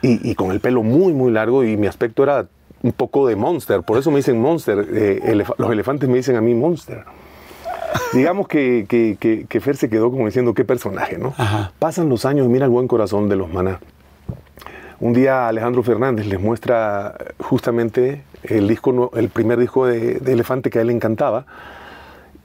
[0.03, 2.45] y, y con el pelo muy, muy largo y mi aspecto era
[2.83, 6.35] un poco de monster, por eso me dicen monster, eh, elef- los elefantes me dicen
[6.35, 7.03] a mí monster.
[8.11, 11.33] Digamos que, que, que- que Fer se quedó como diciendo qué personaje, ¿no?
[11.37, 11.71] Ajá.
[11.79, 13.79] Pasan los años y mira el buen corazón de los maná.
[14.99, 20.69] Un día Alejandro Fernández les muestra justamente el, disco, el primer disco de, de Elefante
[20.69, 21.45] que a él le encantaba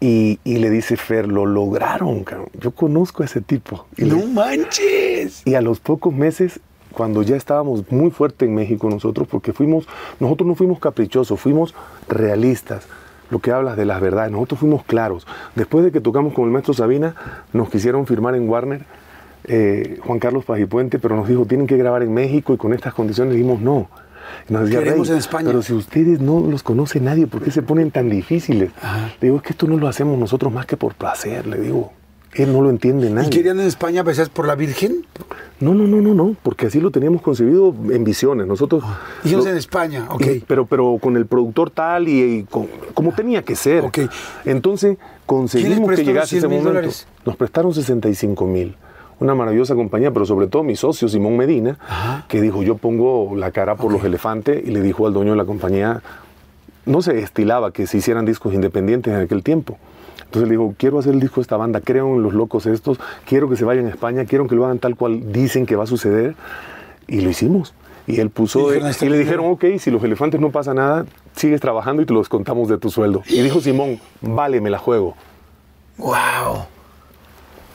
[0.00, 2.48] y, y le dice Fer, lo lograron, cabrón.
[2.60, 3.86] yo conozco a ese tipo.
[3.96, 5.42] Y, le- ¡No manches!
[5.44, 6.60] y a los pocos meses,
[6.98, 9.86] cuando ya estábamos muy fuerte en México nosotros, porque fuimos,
[10.18, 11.72] nosotros no fuimos caprichosos, fuimos
[12.08, 12.88] realistas.
[13.30, 15.24] Lo que hablas de las verdades, nosotros fuimos claros.
[15.54, 17.14] Después de que tocamos con el maestro Sabina,
[17.52, 18.84] nos quisieron firmar en Warner
[19.44, 22.94] eh, Juan Carlos Pajipuente, pero nos dijo, tienen que grabar en México y con estas
[22.94, 23.88] condiciones dijimos no.
[24.48, 25.46] Y nos decía, Queremos "Rey, en España".
[25.46, 28.72] Pero si ustedes no los conoce nadie, ¿por qué se ponen tan difíciles?
[29.20, 31.92] Le digo, es que esto no lo hacemos nosotros más que por placer, le digo.
[32.38, 33.26] Él no lo entiende nadie.
[33.26, 35.04] ¿Y querían en España besar por la Virgen?
[35.60, 38.46] No, no, no, no, no, porque así lo teníamos concebido en visiones.
[38.46, 38.84] Nosotros.
[39.24, 40.22] Dijimos lo- en España, ok.
[40.46, 43.84] pero, pero con el productor tal y, y con- como tenía que ser.
[43.84, 43.98] Ok.
[44.44, 46.68] Entonces conseguimos que llegase 100 ese momento.
[46.68, 47.06] dólares?
[47.26, 48.76] Nos prestaron 65 mil.
[49.20, 51.76] Una maravillosa compañía, pero sobre todo mi socio Simón Medina,
[52.28, 55.38] que dijo: Yo pongo la cara por los elefantes y le dijo al dueño de
[55.38, 56.02] la compañía:
[56.86, 59.76] No se estilaba que se hicieran discos independientes en aquel tiempo.
[60.28, 62.98] Entonces le digo, quiero hacer el disco de esta banda, creo en los locos estos,
[63.26, 65.84] quiero que se vayan a España, quiero que lo hagan tal cual dicen que va
[65.84, 66.34] a suceder.
[67.06, 67.72] Y lo hicimos.
[68.06, 69.42] Y él puso, Y y, dijeron, "Ahí está el le dinero".
[69.42, 72.76] dijeron, ok, si los elefantes no pasa nada, sigues trabajando y te los contamos de
[72.78, 73.22] tu sueldo.
[73.26, 75.14] Y dijo Simón, vale, me la juego.
[75.96, 76.64] ¡Wow!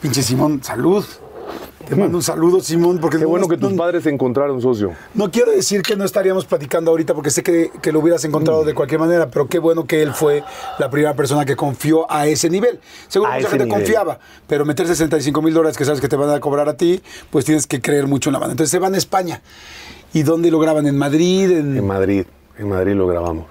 [0.01, 1.03] Pinche Simón, salud.
[1.87, 4.93] Te mando un saludo, Simón, porque Qué no- bueno que tus no- padres encontraron, socio.
[5.13, 8.63] No quiero decir que no estaríamos platicando ahorita porque sé que, que lo hubieras encontrado
[8.63, 10.43] de cualquier manera, pero qué bueno que él fue
[10.79, 12.79] la primera persona que confió a ese nivel.
[13.09, 13.79] Seguro A mucha gente nivel.
[13.81, 14.17] confiaba,
[14.47, 17.43] pero meter 65 mil dólares que sabes que te van a cobrar a ti, pues
[17.43, 18.53] tienes que creer mucho en la banda.
[18.53, 19.41] Entonces se van a España.
[20.13, 20.87] ¿Y dónde lo graban?
[20.87, 21.51] ¿En Madrid?
[21.51, 21.77] En...
[21.77, 22.25] En Madrid,
[22.57, 23.45] en Madrid lo grabamos.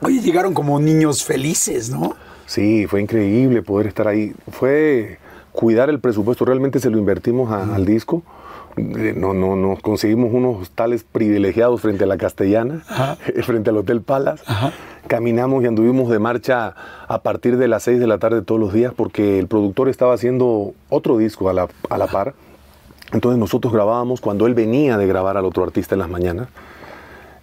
[0.00, 2.16] Oye, llegaron como niños felices, ¿no?
[2.46, 4.34] Sí, fue increíble poder estar ahí.
[4.50, 5.18] Fue
[5.52, 8.22] cuidar el presupuesto, realmente se lo invertimos a- al disco.
[8.76, 12.82] Eh, No, no, nos conseguimos unos tales privilegiados frente a la Castellana,
[13.44, 14.42] frente al Hotel Palace.
[15.08, 16.74] Caminamos y anduvimos de marcha
[17.06, 20.14] a partir de las 6 de la tarde todos los días porque el productor estaba
[20.14, 22.32] haciendo otro disco a la, a la par.
[23.12, 26.48] Entonces nosotros grabábamos cuando él venía de grabar al otro artista en las mañanas.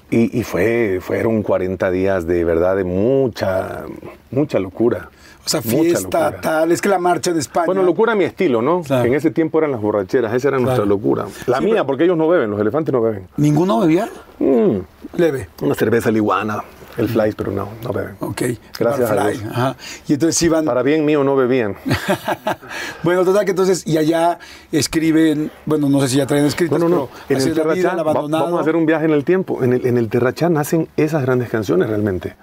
[0.10, 3.84] Y, y fue, fueron 40 días de verdad de mucha,
[4.32, 5.10] mucha locura.
[5.58, 6.72] O sea, fiesta, tal.
[6.72, 7.66] Es que la marcha de España.
[7.66, 8.82] Bueno, locura a mi estilo, ¿no?
[8.82, 9.06] Claro.
[9.06, 11.26] En ese tiempo eran las borracheras, esa era nuestra locura.
[11.48, 13.28] La Sí, mía, porque ellos no beben, los elefantes no beben.
[13.38, 14.08] ¿Ninguno bebía?
[14.38, 14.78] Mm,
[15.18, 15.50] Leve.
[15.64, 16.64] una cerveza liguana,
[16.98, 18.16] el flies, pero no, no beben.
[18.20, 18.42] Ok.
[18.78, 19.44] Gracias a Dios.
[19.52, 19.76] Ajá.
[20.08, 20.66] Y entonces iban.
[20.66, 21.76] Para bien mío no bebían.
[23.04, 24.40] bueno, total que entonces, y allá
[24.72, 27.96] escriben, bueno, no sé si ya traen escritas, Bueno, no, pero en el la vida,
[28.04, 29.64] va- vamos a hacer un viaje en el tiempo.
[29.64, 32.36] En el, en el Terrachá nacen esas grandes canciones realmente.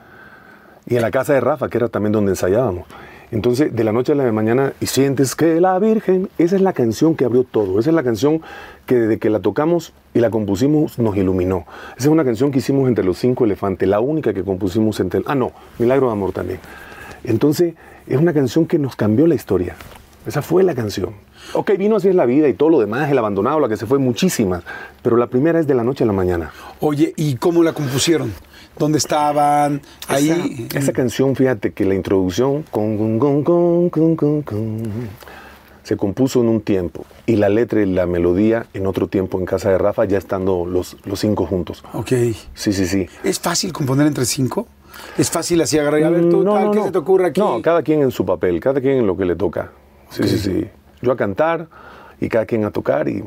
[0.88, 2.86] Y en la casa de Rafa, que era también donde ensayábamos.
[3.32, 6.72] Entonces, de la noche a la mañana, y sientes que la Virgen, esa es la
[6.72, 7.80] canción que abrió todo.
[7.80, 8.40] Esa es la canción
[8.86, 11.66] que desde que la tocamos y la compusimos nos iluminó.
[11.96, 15.22] Esa es una canción que hicimos entre los cinco elefantes, la única que compusimos entre...
[15.26, 16.60] Ah, no, Milagro de Amor también.
[17.24, 17.74] Entonces,
[18.06, 19.74] es una canción que nos cambió la historia.
[20.24, 21.10] Esa fue la canción.
[21.52, 23.86] Ok, vino así es la vida y todo lo demás, el abandonado, la que se
[23.86, 24.62] fue, muchísimas.
[25.02, 26.50] Pero la primera es de la noche a la mañana.
[26.80, 28.32] Oye, ¿y cómo la compusieron?
[28.78, 29.80] ¿Dónde estaban?
[30.08, 30.66] Ahí.
[30.68, 34.82] Esa, esa canción, fíjate que la introducción con, con, con, con, con, con, con,
[35.82, 39.46] se compuso en un tiempo y la letra y la melodía en otro tiempo en
[39.46, 41.84] casa de Rafa, ya estando los, los cinco juntos.
[41.92, 42.08] Ok.
[42.54, 43.06] Sí, sí, sí.
[43.24, 44.66] ¿Es fácil componer entre cinco?
[45.16, 46.02] ¿Es fácil así agarrar?
[46.04, 46.84] A ver, tú, No, tal, no, ¿qué no.
[46.86, 47.40] se te ocurre aquí?
[47.40, 49.70] No, cada quien en su papel, cada quien en lo que le toca.
[50.10, 50.66] Sí, sí, sí.
[51.02, 51.68] Yo a cantar
[52.20, 53.22] y cada quien a tocar y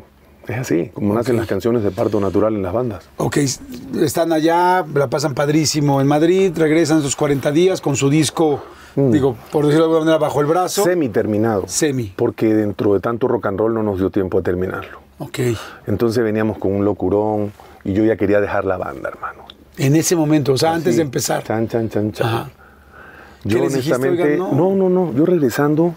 [0.49, 3.07] es así, como nacen las canciones de parto natural en las bandas.
[3.17, 3.37] Ok,
[4.01, 8.61] están allá, la pasan padrísimo en Madrid, regresan sus 40 días con su disco,
[8.95, 10.81] digo, por decirlo de alguna manera, bajo el brazo.
[10.81, 10.85] Mm.
[10.85, 11.63] Semi terminado.
[11.67, 12.13] Semi.
[12.15, 14.99] Porque dentro de tanto rock and roll no nos dio tiempo a terminarlo.
[15.19, 15.39] Ok.
[15.87, 17.51] Entonces veníamos con un locurón
[17.83, 19.43] y yo ya quería dejar la banda, hermano.
[19.77, 21.43] En ese momento, o sea, antes de empezar.
[21.43, 22.27] Chan, chan, chan, chan.
[22.27, 22.49] Ajá.
[23.43, 23.95] Yo ¿Qué les dijiste?
[23.95, 24.75] honestamente, Oigan, no.
[24.75, 24.89] no.
[24.89, 25.93] no, no, Yo regresando,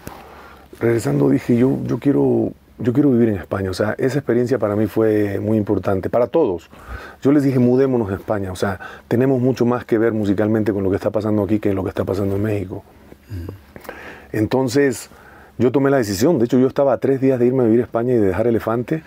[0.79, 3.69] regresando dije, yo, yo quiero, yo quiero vivir en España.
[3.69, 6.69] O sea, esa experiencia para mí fue muy importante, para todos.
[7.21, 8.51] Yo les dije, mudémonos a España.
[8.51, 11.73] O sea, tenemos mucho más que ver musicalmente con lo que está pasando aquí que
[11.73, 12.83] lo que está pasando en México.
[14.31, 15.09] Entonces,
[15.57, 16.39] yo tomé la decisión.
[16.39, 18.27] De hecho, yo estaba a tres días de irme a vivir a España y de
[18.27, 19.03] dejar Elefante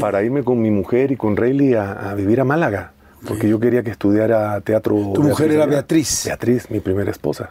[0.00, 2.92] para irme con mi mujer y con Rayleigh a, a vivir a Málaga.
[3.26, 5.12] Porque yo quería que estudiara teatro.
[5.14, 5.66] ¿Tu mujer era.
[5.66, 6.24] Beatriz?
[6.26, 7.50] Beatriz, mi primera esposa.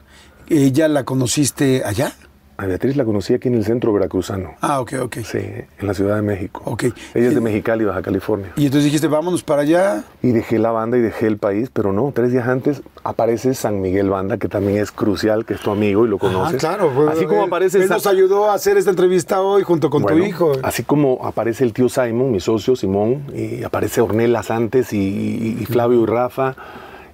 [0.50, 2.14] ¿Ella la conociste allá?
[2.60, 4.56] A Beatriz la conocí aquí en el centro veracruzano.
[4.62, 5.18] Ah, ok, ok.
[5.24, 6.62] Sí, en la Ciudad de México.
[6.66, 6.86] Ok.
[7.14, 8.52] Ella es de Mexicali, Baja California.
[8.56, 10.04] Y entonces dijiste, vámonos para allá.
[10.24, 13.80] Y dejé la banda y dejé el país, pero no, tres días antes aparece San
[13.80, 16.56] Miguel Banda, que también es crucial, que es tu amigo y lo conoces.
[16.56, 16.92] Ah, claro.
[16.96, 19.92] pues, Así como él- aparece Él San- nos ayudó a hacer esta entrevista hoy junto
[19.92, 20.52] con Bueno, tu hijo.
[20.64, 25.58] Así como aparece el tío Simon, mi socio Simón, y aparece Ornelas antes y, y-
[25.62, 26.56] y Flavio y Rafa,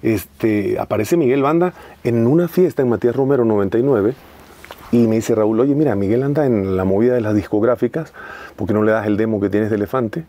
[0.02, 1.72] este, aparece Miguel Banda
[2.02, 4.14] en una fiesta en Matías Romero 99
[5.02, 8.12] y me dice Raúl, oye mira, Miguel anda en la movida de las discográficas,
[8.56, 10.24] ¿por qué no le das el demo que tienes de Elefante?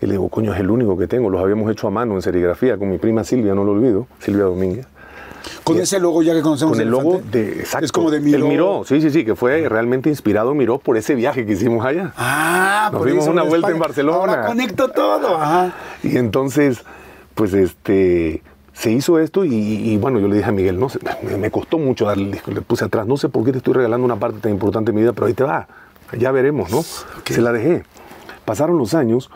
[0.00, 2.22] Y le digo, coño, es el único que tengo, los habíamos hecho a mano en
[2.22, 4.86] serigrafía con mi prima Silvia, no lo olvido, Silvia Domínguez.
[5.62, 6.72] con ese logo ya que conocemos.
[6.76, 8.38] Con el logo de, exacto, Es como de Miró.
[8.38, 11.86] El Miró, sí, sí, sí, que fue realmente inspirado Miró por ese viaje que hicimos
[11.86, 12.12] allá.
[12.16, 13.74] Ah, Nos por dimos una vuelta España.
[13.74, 14.18] en Barcelona.
[14.32, 15.36] Ahora conecto todo.
[15.36, 15.72] Ajá.
[16.02, 16.82] Y entonces,
[17.36, 18.42] pues este,
[18.82, 20.98] se hizo esto y, y, bueno, yo le dije a Miguel, no sé,
[21.38, 23.74] me, costó mucho darle el disco, le puse atrás, no sé por qué te estoy
[23.74, 25.68] regalando una parte tan importante de mi vida, pero ahí te va,
[26.18, 26.82] ya veremos, ¿no?
[26.82, 27.84] Se la dejé.
[28.44, 29.30] Pasaron los años,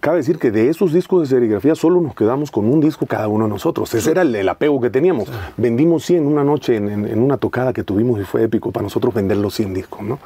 [0.00, 3.28] cabe decir que de esos discos de serigrafía solo nos quedamos con un disco cada
[3.28, 5.28] uno de nosotros, ese era el, el apego que teníamos.
[5.56, 8.82] Vendimos 100 una noche en, en- en una tocada que tuvimos y fue épico para
[8.82, 10.18] nosotros vender los 100 discos, ¿no?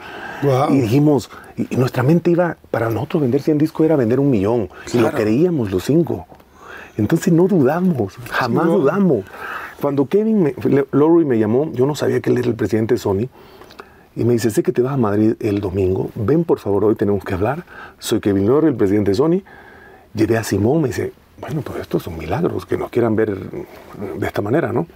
[0.42, 0.72] Guau.
[0.72, 4.70] Y dijimos, y, nuestra mente iba, para nosotros vender 100 discos era vender un millón,
[4.94, 5.18] y lo Claro.
[5.18, 6.26] creíamos los cinco.
[6.96, 8.78] Entonces no dudamos, jamás no.
[8.78, 9.24] dudamos.
[9.80, 10.54] Cuando Kevin, me,
[10.92, 13.28] Lowry me llamó, yo no sabía que él era el presidente de Sony,
[14.16, 16.94] y me dice, sé que te vas a Madrid el domingo, ven por favor, hoy
[16.94, 17.64] tenemos que hablar.
[17.98, 19.42] Soy Kevin Lowry, el presidente de Sony.
[20.14, 24.26] Llevé a Simón, me dice, bueno, pues estos son milagros, que nos quieran ver de
[24.26, 24.86] esta manera, ¿no?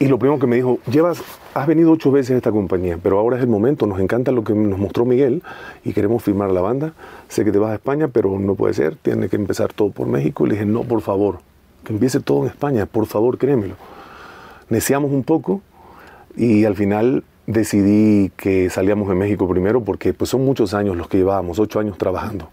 [0.00, 1.22] Y lo primero que me dijo, llevas,
[1.54, 4.44] has venido ocho veces a esta compañía, pero ahora es el momento, nos encanta lo
[4.44, 5.42] que nos mostró Miguel
[5.84, 6.92] y queremos firmar la banda.
[7.28, 10.06] Sé que te vas a España, pero no puede ser, tiene que empezar todo por
[10.06, 10.46] México.
[10.46, 11.40] Y le dije, no, por favor,
[11.84, 13.74] que empiece todo en España, por favor, créemelo.
[14.68, 15.62] Neciamos un poco
[16.36, 21.08] y al final decidí que salíamos de México primero porque pues son muchos años los
[21.08, 22.50] que llevábamos, ocho años trabajando.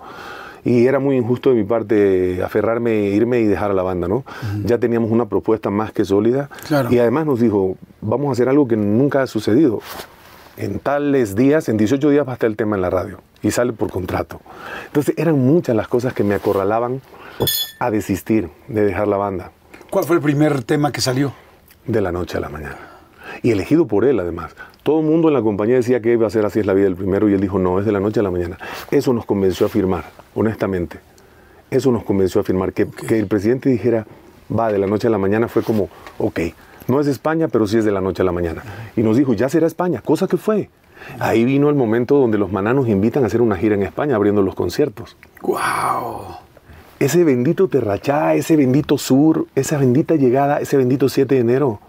[0.66, 4.26] Y era muy injusto de mi parte aferrarme, irme y dejar a la banda, ¿no?
[4.66, 6.50] Ya teníamos una propuesta más que sólida.
[6.68, 6.92] Claro.
[6.92, 9.80] Y además nos dijo, vamos a hacer algo que nunca ha sucedido.
[10.58, 13.20] En tales días, en 18 días va a estar el tema en la radio.
[13.44, 14.42] Y sale por contrato.
[14.88, 17.02] Entonces eran muchas las cosas que me acorralaban
[17.80, 19.52] a desistir de dejar la banda
[19.90, 21.34] ¿Cuál fue el primer tema que salió?
[21.86, 22.95] de la noche a la mañana.
[23.42, 24.56] Y elegido por él, además.
[24.84, 26.86] Todo el mundo en la compañía decía que iba a ser así es la vida
[26.86, 28.58] del primero y él dijo, no, es de la noche a la mañana.
[28.92, 30.06] Eso nos convenció a firmar,
[30.36, 31.00] honestamente.
[31.72, 32.74] Eso nos convenció a firmar.
[32.74, 34.06] Que, que el presidente dijera,
[34.58, 36.40] va, de la noche a la mañana fue como, ok,
[36.88, 38.64] no es España, pero sí es de la noche a la mañana.
[38.96, 40.70] Y nos dijo, ya será España, cosa que fue.
[41.20, 44.42] Ahí vino el momento donde los mananos invitan a hacer una gira en España abriendo
[44.42, 45.18] los conciertos.
[45.42, 46.38] ¡Wow!
[47.00, 51.80] Ese bendito Terrachá, ese bendito sur, esa bendita llegada, ese bendito 7 de enero,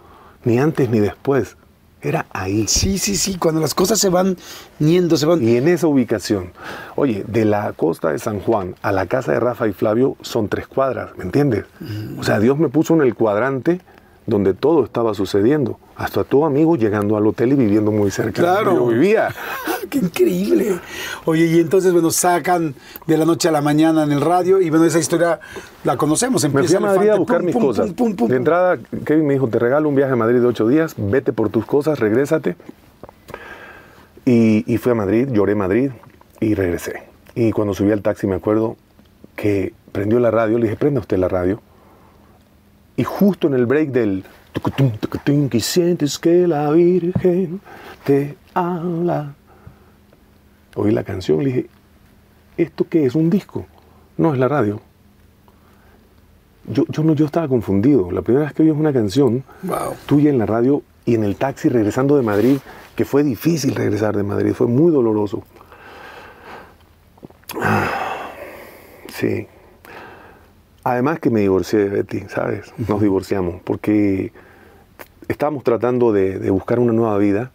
[0.47, 1.57] ni antes ni después.
[2.01, 2.67] Era ahí.
[2.69, 4.37] Sí, sí, sí, cuando las cosas se van
[4.79, 5.43] niendo, se van...
[5.43, 6.53] Y en esa ubicación,
[6.95, 10.49] oye, de la costa de San Juan a la casa de Rafa y Flavio son
[10.49, 11.65] tres cuadras, ¿me entiendes?
[12.19, 13.81] O sea, Dios me puso en el cuadrante
[14.27, 15.79] donde todo estaba sucediendo.
[15.97, 18.43] Hasta tu amigo llegando al hotel y viviendo muy cerca.
[18.43, 18.75] Claro.
[18.75, 19.29] Yo vivía.
[19.89, 20.81] ¡Qué increíble!
[21.25, 22.75] Oye, y entonces, bueno, sacan
[23.07, 25.39] de la noche a la mañana en el radio y bueno, esa historia
[25.85, 26.43] la conocemos.
[26.43, 27.93] Me fui Empieza a Madrid a buscar pum, mis pum, cosas.
[27.93, 30.95] pum, de entrada, Kevin me dijo, te regalo un viaje a Madrid de ocho días,
[30.97, 32.57] vete por tus cosas, regrésate.
[34.25, 35.93] Y, y fui a Madrid, lloré Madrid
[36.41, 37.05] y regresé.
[37.37, 38.77] Y cuando subí al taxi me acuerdo
[39.37, 41.61] que prendió la radio, le dije, prenda usted la radio.
[42.97, 44.25] Y justo en el break del
[45.51, 47.61] que sientes que la Virgen
[48.05, 49.35] te habla.
[50.77, 51.67] Oí la canción, le dije,
[52.57, 53.15] ¿esto qué es?
[53.15, 53.67] ¿Un disco?
[54.17, 54.81] No, es la radio.
[56.69, 58.11] Yo, yo, no, yo estaba confundido.
[58.11, 59.95] La primera vez que oí una canción Wow.
[60.07, 62.57] tuya en la radio y en el taxi regresando de Madrid,
[62.97, 65.45] que fue difícil regresar de Madrid, fue muy doloroso.
[67.61, 67.89] Ah,
[69.09, 69.47] Sí.
[70.87, 72.73] Además que me divorcié de Betty, ¿sabes?
[72.87, 74.31] Nos divorciamos porque
[75.27, 77.51] estábamos tratando de, de buscar una nueva vida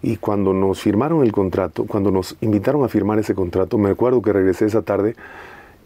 [0.00, 4.22] y cuando nos firmaron el contrato, cuando nos invitaron a firmar ese contrato, me acuerdo
[4.22, 5.16] que regresé esa tarde,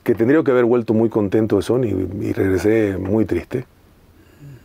[0.05, 1.87] que tendría que haber vuelto muy contento de Sony
[2.21, 3.65] y, regresé muy triste,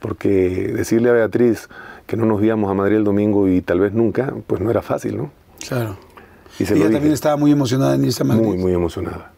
[0.01, 1.69] porque decirle a Beatriz
[2.07, 4.81] que no nos íbamos a Madrid el domingo y tal vez nunca, pues no era
[4.81, 5.31] fácil, ¿no?
[5.65, 5.95] Claro.
[6.59, 6.93] Y se lo Ella dije.
[6.95, 8.43] también estaba muy emocionada en irse a Madrid.
[8.43, 9.31] Muy, muy emocionada.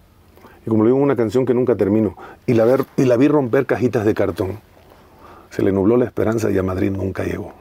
[0.66, 2.16] Y como le digo, una canción que nunca termino.
[2.46, 4.60] Y la, ver, y la vi romper cajitas de cartón.
[5.50, 7.54] Se le nubló la esperanza y a Madrid nunca llegó.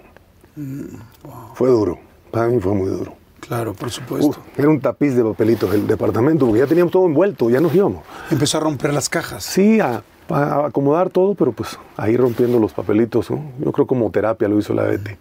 [1.55, 1.99] Fue duro.
[2.31, 3.15] Para mí fue muy duro.
[3.41, 4.29] Claro, por supuesto.
[4.29, 7.75] Uf, era un tapiz de papelitos el departamento, porque ya teníamos todo envuelto, ya nos
[7.75, 8.03] íbamos.
[8.31, 9.43] Empezó a romper las cajas.
[9.45, 13.43] Sí, a, a acomodar todo, pero pues ahí rompiendo los papelitos, ¿no?
[13.65, 15.13] Yo creo como terapia lo hizo la Betty.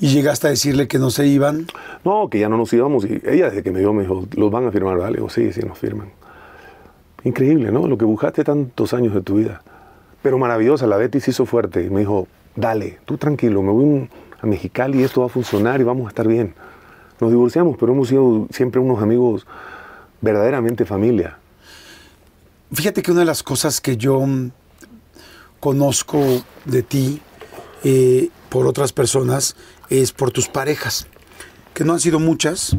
[0.00, 1.66] Y llegaste a decirle que no se iban.
[2.04, 3.04] No, que ya no nos íbamos.
[3.06, 5.12] Y ella desde que me vio me dijo, los van a firmar, ¿vale?
[5.12, 6.10] Le digo, sí, sí, nos firman.
[7.24, 7.88] Increíble, ¿no?
[7.88, 9.62] Lo que buscaste tantos años de tu vida.
[10.22, 14.08] Pero maravillosa, la Betty se hizo fuerte y me dijo, dale, tú tranquilo, me voy
[14.40, 16.54] a Mexicali y esto va a funcionar y vamos a estar bien.
[17.20, 19.46] Nos divorciamos, pero hemos sido siempre unos amigos
[20.20, 21.38] verdaderamente familia.
[22.72, 24.50] Fíjate que una de las cosas que yo mm,
[25.60, 26.20] conozco
[26.64, 27.20] de ti
[27.84, 29.56] eh, por otras personas
[29.88, 31.06] es por tus parejas,
[31.72, 32.76] que no han sido muchas,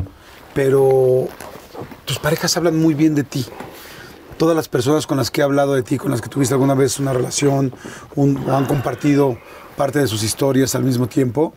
[0.53, 1.27] pero
[2.05, 3.45] tus parejas hablan muy bien de ti.
[4.37, 6.73] Todas las personas con las que he hablado de ti, con las que tuviste alguna
[6.73, 7.73] vez una relación,
[8.15, 9.37] o han compartido
[9.77, 11.53] parte de sus historias al mismo tiempo,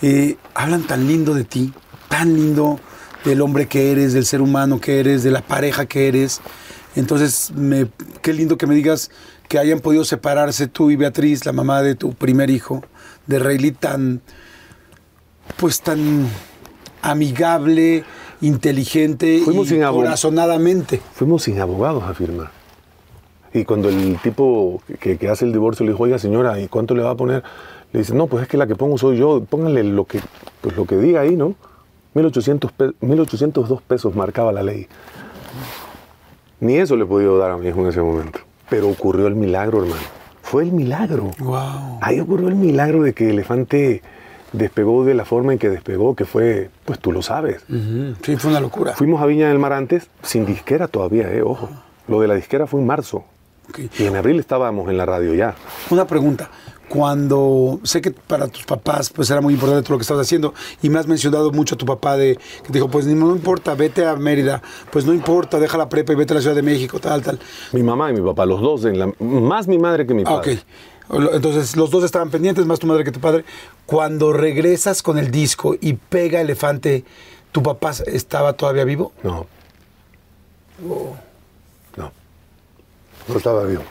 [0.00, 1.72] eh, hablan tan lindo de ti,
[2.08, 2.78] tan lindo
[3.24, 6.40] del hombre que eres, del ser humano que eres, de la pareja que eres.
[6.94, 7.52] Entonces,
[8.20, 9.10] qué lindo que me digas
[9.48, 12.84] que hayan podido separarse tú y Beatriz, la mamá de tu primer hijo,
[13.26, 14.22] de Rayleigh, tan,
[15.56, 16.28] pues tan
[17.00, 18.04] amigable,
[18.42, 21.00] inteligente Fuimos y sin corazonadamente.
[21.14, 22.50] Fuimos sin abogados a firmar.
[23.54, 26.94] Y cuando el tipo que, que hace el divorcio le dijo, oiga señora, ¿y cuánto
[26.94, 27.42] le va a poner?
[27.92, 30.20] Le dice, no, pues es que la que pongo soy yo, pónganle lo que,
[30.60, 31.54] pues lo que diga ahí, ¿no?
[32.14, 34.86] 1800 pe- 1802 pesos marcaba la ley.
[36.60, 38.38] Ni eso le he podido dar a mi hijo en ese momento.
[38.70, 40.02] Pero ocurrió el milagro, hermano.
[40.42, 41.30] Fue el milagro.
[41.38, 41.98] Wow.
[42.00, 44.02] Ahí ocurrió el milagro de que Elefante
[44.52, 47.62] despegó de la forma en que despegó, que fue, pues tú lo sabes.
[48.24, 48.92] Sí, fue una locura.
[48.94, 51.68] Fuimos a Viña del Mar antes, sin disquera todavía, eh, ojo.
[52.08, 53.24] Lo de la disquera fue en marzo.
[53.98, 55.54] Y en abril estábamos en la radio ya.
[55.90, 56.50] Una pregunta.
[56.88, 60.52] Cuando sé que para tus papás pues era muy importante todo lo que estabas haciendo
[60.82, 63.74] y me has mencionado mucho a tu papá de que te dijo pues no importa,
[63.74, 66.60] vete a Mérida, pues no importa, deja la prepa y vete a la Ciudad de
[66.60, 67.38] México, tal, tal.
[67.72, 70.34] Mi mamá y mi papá, los dos, en la- más mi madre que mi Ah,
[70.34, 70.48] ok.
[71.12, 73.44] Entonces los dos estaban pendientes, más tu madre que tu padre.
[73.86, 77.04] Cuando regresas con el disco y pega Elefante,
[77.52, 79.12] ¿tu papá estaba todavía vivo?
[79.22, 79.46] No.
[81.96, 82.12] No.
[83.28, 83.82] No estaba vivo.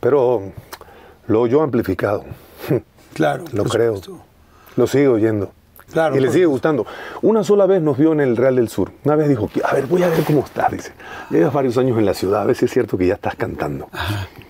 [0.00, 0.52] Pero
[1.26, 2.24] lo oyó amplificado.
[3.14, 3.44] Claro.
[3.52, 3.96] Lo creo.
[3.96, 4.24] supuesto.
[4.76, 5.52] Lo sigue oyendo.
[5.92, 6.84] Claro, y le sigue gustando.
[7.22, 8.92] Una sola vez nos vio en el Real del Sur.
[9.04, 10.70] Una vez dijo, a ver, voy a ver cómo estás.
[10.72, 10.92] Dice,
[11.30, 13.88] llevas varios años en la ciudad, a ver si es cierto que ya estás cantando.
[14.36, 14.45] Y,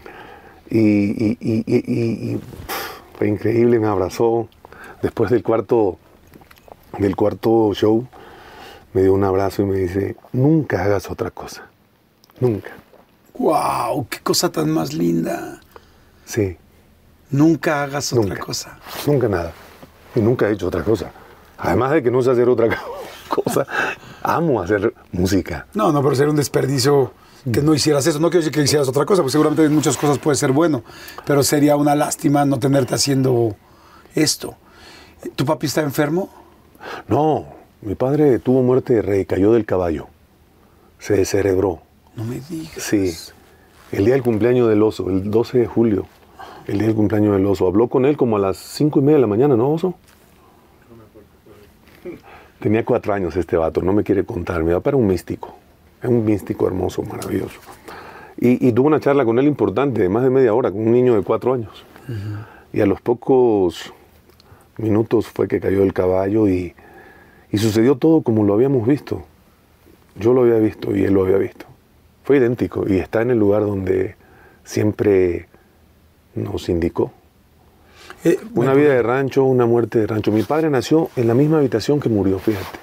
[0.70, 4.48] y- y- y- y- y, pff, Fue increíble, me abrazó.
[5.02, 5.98] Después del cuarto,
[6.98, 8.06] del cuarto show,
[8.92, 11.66] me dio un abrazo y me dice, nunca hagas otra cosa.
[12.40, 12.70] Nunca.
[13.38, 14.06] ¡Wow!
[14.08, 15.60] ¡Qué cosa tan más linda!
[16.24, 16.56] Sí,
[17.30, 18.78] Nunca hagas otra cosa.
[19.06, 19.52] nunca nada.
[20.14, 21.10] Y nunca he hecho otra cosa.
[21.58, 22.68] Además de que no sé hacer otra
[23.28, 23.66] cosa,
[24.22, 25.66] amo hacer música.
[25.74, 27.12] No, no, pero sería un desperdicio
[27.52, 28.18] que no hicieras eso.
[28.18, 30.82] No quiero decir que hicieras otra cosa, porque seguramente en muchas cosas puede ser bueno,
[31.24, 33.56] pero sería una lástima no tenerte haciendo
[34.14, 34.56] esto.
[35.34, 36.28] ¿Tu papi está enfermo?
[37.08, 37.46] No,
[37.82, 40.08] mi padre tuvo muerte de rey, cayó del caballo.
[40.98, 41.80] Se descerebró.
[42.14, 42.82] No me digas.
[42.82, 43.14] Sí,
[43.92, 46.06] el día del cumpleaños del oso, el 12 de julio,
[46.66, 47.66] el día del cumpleaños del oso.
[47.66, 49.94] Habló con él como a las 5 y media de la mañana, ¿no, oso?
[52.60, 54.64] Tenía cuatro años este vato, no me quiere contar.
[54.64, 55.54] Mi papá era un místico,
[56.06, 57.60] es un místico hermoso, maravilloso.
[58.38, 60.92] Y, y tuve una charla con él importante, de más de media hora, con un
[60.92, 61.84] niño de cuatro años.
[62.72, 63.92] Y a los pocos
[64.78, 66.74] minutos fue que cayó del caballo y,
[67.50, 69.24] y sucedió todo como lo habíamos visto.
[70.18, 71.66] Yo lo había visto y él lo había visto.
[72.24, 74.16] Fue idéntico y está en el lugar donde
[74.64, 75.48] siempre
[76.34, 77.12] nos indicó.
[78.24, 80.30] Eh, Una vida de rancho, una muerte de rancho.
[80.32, 82.78] Mi padre nació en la misma habitación que murió, fíjate.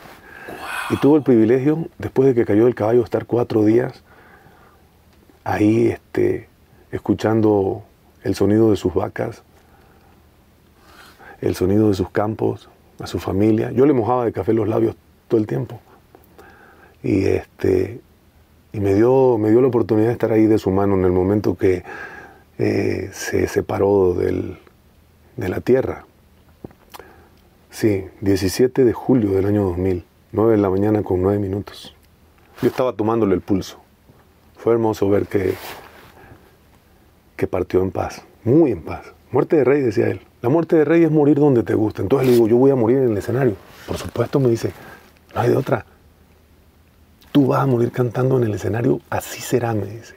[0.90, 4.04] Y tuvo el privilegio, después de que cayó del caballo, estar cuatro días
[5.44, 6.48] ahí este,
[6.92, 7.84] escuchando
[8.24, 9.44] el sonido de sus vacas,
[11.42, 12.70] el sonido de sus campos,
[13.00, 13.72] a su familia.
[13.72, 14.96] Yo le mojaba de café los labios
[15.28, 15.80] todo el tiempo.
[17.02, 18.00] Y, este,
[18.72, 21.12] y me, dio, me dio la oportunidad de estar ahí de su mano en el
[21.12, 21.84] momento que
[22.58, 24.58] eh, se separó del,
[25.36, 26.06] de la tierra.
[27.70, 31.96] Sí, 17 de julio del año 2000, 9 de la mañana con 9 minutos.
[32.60, 33.78] Yo estaba tomándole el pulso.
[34.58, 35.54] Fue hermoso ver que,
[37.36, 39.14] que partió en paz, muy en paz.
[39.32, 40.22] Muerte de rey, decía él.
[40.42, 42.02] La muerte de rey es morir donde te gusta.
[42.02, 43.56] Entonces le digo, yo voy a morir en el escenario.
[43.86, 44.72] Por supuesto, me dice,
[45.36, 45.86] no hay de otra.
[47.32, 50.16] Tú vas a morir cantando en el escenario, así será, me dice.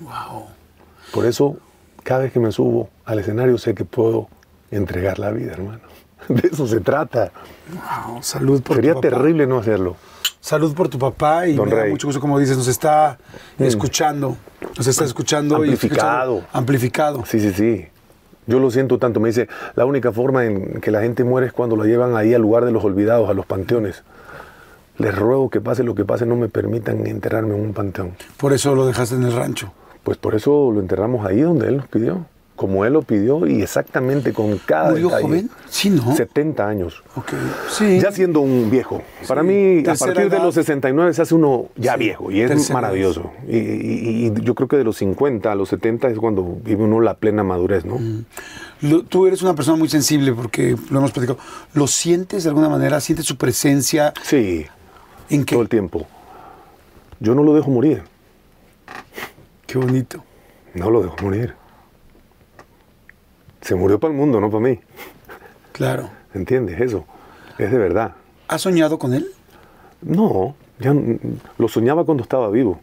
[0.00, 0.44] wow.
[1.14, 1.56] Por eso,
[2.02, 4.28] cada vez que me subo al escenario, sé que puedo
[4.70, 5.95] entregar la vida, hermano.
[6.28, 7.30] De eso se trata.
[8.06, 9.08] Wow, salud por Sería tu papá.
[9.16, 9.96] terrible no hacerlo.
[10.40, 13.18] Salud por tu papá y Don me da mucho gusto, como dices, nos está
[13.58, 13.64] Mm.
[13.64, 14.36] escuchando.
[14.76, 16.34] Nos está escuchando Amplificado.
[16.34, 17.24] y escuchando- amplificado.
[17.26, 17.86] Sí, sí, sí.
[18.46, 19.18] Yo lo siento tanto.
[19.18, 22.32] Me dice, la única forma en que la gente muere es cuando la llevan ahí
[22.32, 24.04] al lugar de los olvidados, a los panteones.
[24.98, 28.12] Les ruego que pase lo que pase, no me permitan enterrarme en un panteón.
[28.36, 29.72] Por eso lo dejaste en el rancho.
[30.04, 32.24] Pues por eso lo enterramos ahí donde él nos pidió.
[32.56, 35.22] Como él lo pidió y exactamente con cada ¿Murió detalle.
[35.24, 35.50] joven?
[35.68, 36.16] Sí, ¿no?
[36.16, 37.02] 70 años.
[37.14, 37.32] Ok.
[37.70, 38.00] Sí.
[38.00, 39.02] Ya siendo un viejo.
[39.28, 42.48] Para mí, a partir de los 69 se hace uno ya Sí, viejo y es
[42.48, 43.30] tercera maravilloso.
[43.46, 46.82] Y, y- y yo creo que de los 50 a los 70 es cuando vive
[46.82, 47.98] uno la plena madurez, ¿no?
[48.80, 51.38] Lo- tú eres una persona muy sensible porque lo hemos platicado.
[51.74, 53.00] ¿Lo sientes de alguna manera?
[53.00, 54.14] ¿Sientes su presencia?
[54.22, 54.64] Sí,
[55.28, 55.54] ¿En qué?
[55.54, 56.06] todo el tiempo.
[57.20, 58.02] Yo no lo dejo morir.
[59.66, 60.22] Qué bonito.
[60.74, 61.54] No lo dejo morir.
[63.66, 64.78] Se murió para el mundo, no para mí.
[65.72, 66.08] Claro.
[66.34, 66.80] ¿Entiendes?
[66.80, 67.04] Eso.
[67.58, 68.12] Es de verdad.
[68.46, 69.26] ¿Has soñado con él?
[70.02, 70.94] No, ya
[71.58, 72.78] lo soñaba cuando estaba vivo.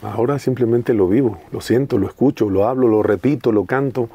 [0.00, 4.08] Ahora simplemente lo vivo, lo siento, lo escucho, lo hablo, lo repito, lo canto.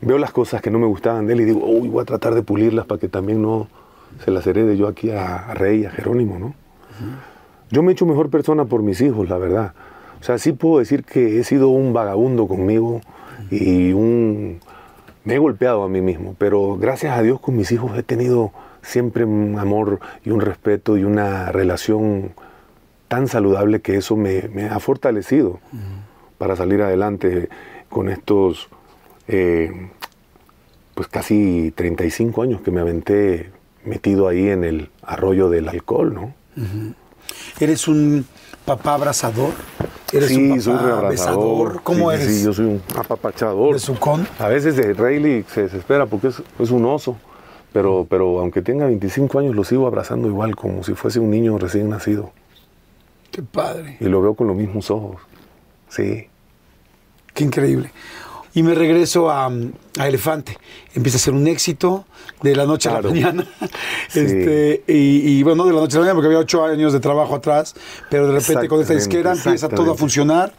[0.00, 2.34] Veo las cosas que no me gustaban de él y digo, uy, voy a tratar
[2.34, 3.68] de pulirlas para que también no
[4.24, 6.54] se las herede yo aquí a, a Rey, a Jerónimo, ¿no?
[7.70, 9.74] Yo me he hecho mejor persona por mis hijos, la verdad.
[10.22, 13.02] O sea, sí puedo decir que he sido un vagabundo conmigo
[13.50, 14.60] y un...
[15.24, 18.52] Me he golpeado a mí mismo, pero gracias a Dios con mis hijos he tenido
[18.82, 22.32] siempre un amor y un respeto y una relación
[23.08, 25.60] tan saludable que eso me, me ha fortalecido
[26.38, 27.48] para salir adelante
[27.88, 28.68] con estos
[29.28, 29.90] eh,
[30.94, 33.50] pues casi 35 años que me aventé
[33.84, 36.34] metido ahí en el arroyo del alcohol, ¿no?
[37.58, 38.26] ¿Eres un
[38.76, 39.52] papá abrazador?
[40.12, 41.82] ¿Eres sí, un soy papá besador?
[41.82, 42.36] ¿Cómo Sí, eres?
[42.36, 43.74] Sí, yo soy un apapachador.
[43.74, 44.28] ¿De sucón?
[44.38, 47.16] A veces de Rayleigh se desespera porque es, es un oso,
[47.72, 51.58] pero, pero aunque tenga 25 años lo sigo abrazando igual, como si fuese un niño
[51.58, 52.30] recién nacido.
[53.32, 53.96] Qué padre.
[54.00, 55.16] Y lo veo con los mismos ojos.
[55.88, 56.28] Sí.
[57.34, 57.90] Qué increíble.
[58.54, 59.46] Y me regreso a,
[59.98, 60.58] a Elefante.
[60.94, 62.04] Empieza a ser un éxito
[62.42, 63.08] de la noche a Claro.
[63.08, 63.46] la mañana.
[64.08, 64.18] Sí.
[64.20, 66.92] Este, y, y, bueno, no de la noche a la mañana porque había ocho años
[66.92, 67.74] de trabajo atrás,
[68.10, 70.52] pero de repente con esta disquera empieza todo a funcionar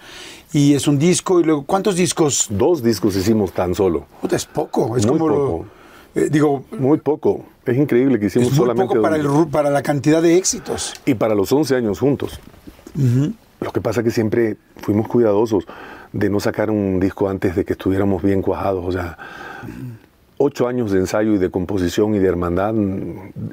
[0.54, 2.48] y es un disco y luego, ¿cuántos discos?
[2.50, 4.06] Dos discos hicimos tan solo.
[4.32, 5.66] Es poco, es Muy como lo- poco.
[6.16, 7.46] eh, digo, Muy poco.
[7.66, 10.94] Es increíble que hicimos es muy solamente poco para, el, para la cantidad de éxitos.
[11.06, 12.40] Y para los 11 años juntos.
[13.60, 15.66] Lo que pasa es que siempre fuimos cuidadosos.
[16.14, 18.84] De no sacar un disco antes de que estuviéramos bien cuajados.
[18.86, 19.18] O sea,
[20.38, 22.74] ocho años de ensayo y de composición y de hermandad,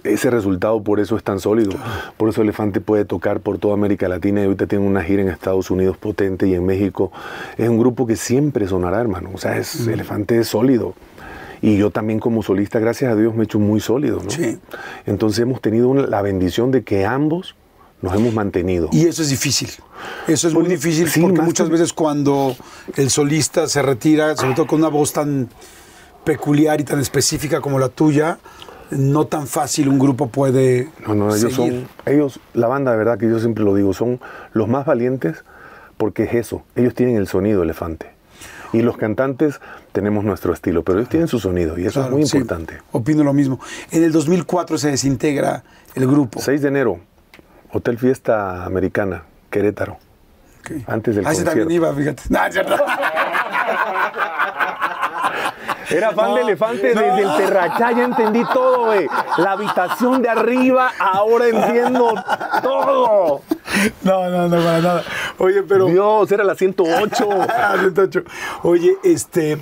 [0.04, 1.72] ese resultado por eso es tan sólido.
[2.16, 5.28] Por eso Elefante puede tocar por toda América Latina y ahorita tiene una gira en
[5.28, 7.12] Estados Unidos potente y en México.
[7.56, 9.30] Es un grupo que siempre sonará, hermano.
[9.34, 10.94] O sea, es, Elefante es sólido.
[11.60, 14.22] Y yo también como solista, gracias a Dios, me he hecho muy sólido.
[14.22, 14.30] ¿no?
[14.30, 14.58] Sí.
[15.06, 17.56] Entonces hemos tenido la bendición de que ambos
[18.02, 18.88] nos hemos mantenido.
[18.92, 19.70] Y eso es difícil.
[20.26, 22.56] Eso es muy difícil sí, porque muchas que- veces cuando
[22.96, 25.48] el solista se retira, sobre todo con una voz tan
[26.24, 28.38] peculiar y tan específica como la tuya,
[28.90, 31.86] no tan fácil un grupo puede No, no, ellos seguir.
[32.04, 34.20] son, ellos, la banda de verdad que yo siempre lo digo, son
[34.52, 35.44] los más valientes
[35.96, 38.12] porque es eso, ellos tienen el sonido elefante.
[38.72, 39.60] Y los cantantes
[39.92, 42.78] tenemos nuestro estilo, pero ellos tienen su sonido y eso Claro, es muy sí, importante.
[42.92, 43.58] opino lo mismo.
[43.90, 46.38] En el 2004 se desintegra el grupo.
[46.40, 47.00] 6 de enero,
[47.72, 49.98] Hotel Fiesta Americana, Querétaro.
[50.86, 51.50] Antes del Ah, concierto.
[51.50, 52.22] también iba, fíjate.
[52.30, 52.38] No.
[55.90, 59.06] Era fan de Elefante desde el Terrachá, ya entendí todo, güey.
[59.38, 62.14] La habitación de arriba, ahora entiendo
[62.62, 63.40] todo.
[64.02, 65.02] No, no, no, para nada.
[65.38, 65.86] Oye, pero.
[65.86, 67.28] Dios, era la 108.
[67.48, 68.22] Ah, 108.
[68.64, 69.56] Oye, este.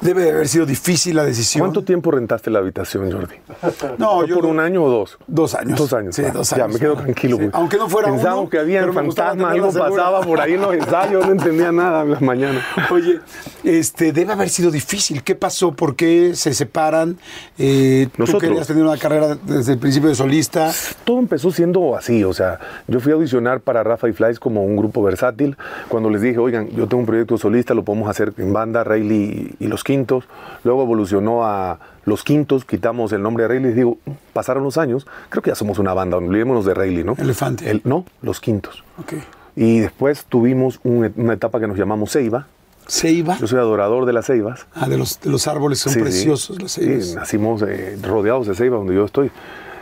[0.00, 1.60] Debe de haber sido difícil la decisión.
[1.62, 3.34] ¿Cuánto tiempo rentaste la habitación, Jordi?
[3.98, 5.18] No, ¿Fue yo por un año o dos?
[5.26, 5.78] Dos años.
[5.78, 6.14] Dos años.
[6.14, 6.74] Sí, dos Ya, años.
[6.74, 7.36] me quedo tranquilo.
[7.36, 7.50] Sí, güey.
[7.54, 11.26] aunque no fuera Pensábamos uno, que había fantasma, algo pasaba por ahí en los ensayos,
[11.26, 12.62] no entendía nada en las mañanas.
[12.90, 13.20] Oye,
[13.64, 15.22] este, debe haber sido difícil.
[15.22, 15.72] ¿Qué pasó?
[15.72, 17.18] ¿Por qué se separan?
[17.58, 20.70] Eh, tú querías tener una carrera desde el principio de solista.
[21.04, 24.64] Todo empezó siendo así, o sea, yo fui a audicionar para Rafa y Flies como
[24.64, 25.56] un grupo versátil.
[25.88, 29.56] Cuando les dije, oigan, yo tengo un proyecto solista, lo podemos hacer en banda, Rayleigh
[29.58, 30.24] y, y Los Quintos.
[30.64, 33.74] Luego evolucionó a Los Quintos, quitamos el nombre de Rayleigh.
[33.74, 33.98] Digo,
[34.34, 37.14] pasaron los años, creo que ya somos una banda, olvidémonos de Rayleigh, ¿no?
[37.18, 37.70] Elefante.
[37.70, 38.84] El- no, Los Quintos.
[39.00, 39.14] Ok.
[39.56, 42.46] Y después tuvimos un- una etapa que nos llamamos Ceiba.
[42.86, 43.36] ¿Se iba?
[43.38, 44.66] Yo soy adorador de las ceibas.
[44.74, 46.02] Ah, de los, de los árboles son Sí, sí.
[46.04, 47.14] preciosos las Sí, ceibas.
[47.16, 49.30] nacimos eh, rodeados de ceiba donde yo estoy.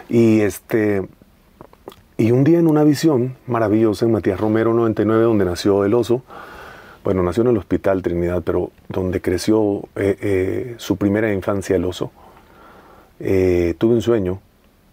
[0.09, 1.07] Y este
[2.19, 6.23] y un día en una visión maravillosa en Matías Romero 99 donde nació el oso.
[7.07, 11.85] Bueno, nació en el Hospital Trinidad, pero donde creció eh, eh, su primera infancia el
[11.85, 12.11] oso.
[13.21, 14.41] eh, tuve un sueño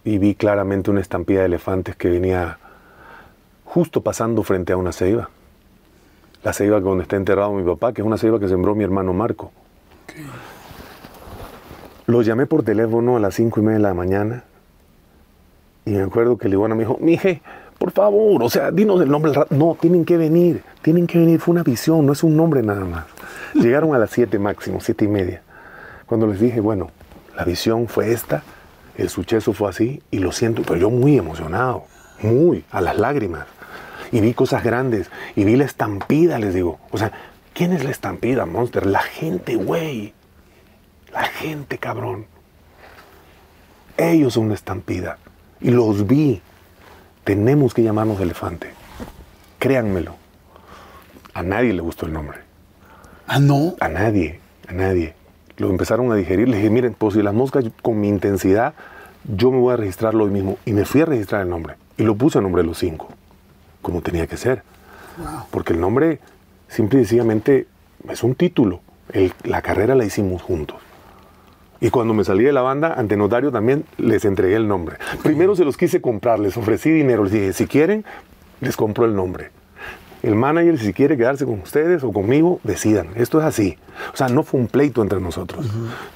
[0.03, 2.59] y vi claramente una estampida de elefantes que venía
[3.65, 5.31] justo pasando frente a una ceiba.
[6.43, 9.11] La ceiba donde está enterrado mi papá, que es una ceiba que sembró mi hermano
[9.13, 9.51] Marco.
[12.05, 14.43] Lo llamé por teléfono a las cinco y media de la mañana
[15.85, 17.41] y me acuerdo que Liguana me dijo, mije,
[17.83, 19.33] por favor, o sea, dinos el nombre.
[19.33, 19.47] del ra-".
[19.49, 21.41] No, tienen que venir, tienen que venir.
[21.41, 23.03] Fue una visión, no es un nombre nada más.
[23.55, 25.41] Llegaron a las siete máximo, siete y media.
[26.05, 26.91] Cuando les dije, bueno,
[27.35, 28.41] la visión fue esta,
[28.97, 31.83] el suceso fue así y lo siento, pero yo muy emocionado,
[32.21, 33.47] muy, a las lágrimas.
[34.13, 36.79] Y vi cosas grandes y vi la estampida, les digo.
[36.91, 37.11] O sea,
[37.53, 38.85] ¿quién es la estampida, Monster?
[38.85, 40.13] La gente, güey.
[41.11, 42.27] La gente, cabrón.
[43.97, 45.17] Ellos son una estampida.
[45.59, 46.41] Y los vi.
[47.23, 48.69] Tenemos que llamarnos elefante.
[49.59, 50.15] Créanmelo.
[51.33, 52.39] A nadie le gustó el nombre.
[53.27, 53.75] Ah, no.
[53.79, 54.39] A nadie.
[54.67, 55.13] A nadie.
[55.57, 56.49] Lo empezaron a digerir.
[56.49, 58.73] Les dije, miren, pues si las moscas con mi intensidad,
[59.23, 60.57] yo me voy a registrarlo hoy mismo.
[60.65, 61.75] Y me fui a registrar el nombre.
[61.97, 63.07] Y lo puse a nombre de los cinco.
[63.81, 64.63] Como tenía que ser.
[65.51, 66.19] Porque el nombre,
[66.67, 67.67] simple y sencillamente,
[68.09, 68.81] es un título.
[69.11, 70.77] El- la carrera la hicimos juntos.
[71.83, 74.95] Y cuando me salí de la banda, ante notario también les entregué el nombre.
[75.21, 78.05] Primero se los quise comprar, les ofrecí dinero, les dije, si quieren,
[78.61, 79.51] les compro el nombre.
[80.21, 83.09] El manager, si quiere quedarse con ustedes o conmigo, decidan.
[83.15, 83.77] Esto es así.
[84.13, 85.65] O sea, no fue un pleito entre nosotros.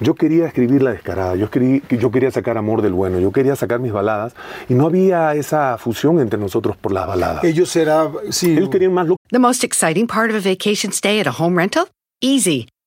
[0.00, 3.54] Yo quería escribir la descarada, yo, escribí- yo quería sacar amor del bueno, yo quería
[3.54, 4.34] sacar mis baladas
[4.70, 7.44] y no había esa fusión entre nosotros por las baladas.
[7.44, 8.08] Ellos era.
[8.30, 8.52] Sí.
[8.56, 11.58] Ellos querían más lo The most exciting part of a vacation stay at a home
[11.60, 11.84] rental?
[12.22, 12.66] Easy.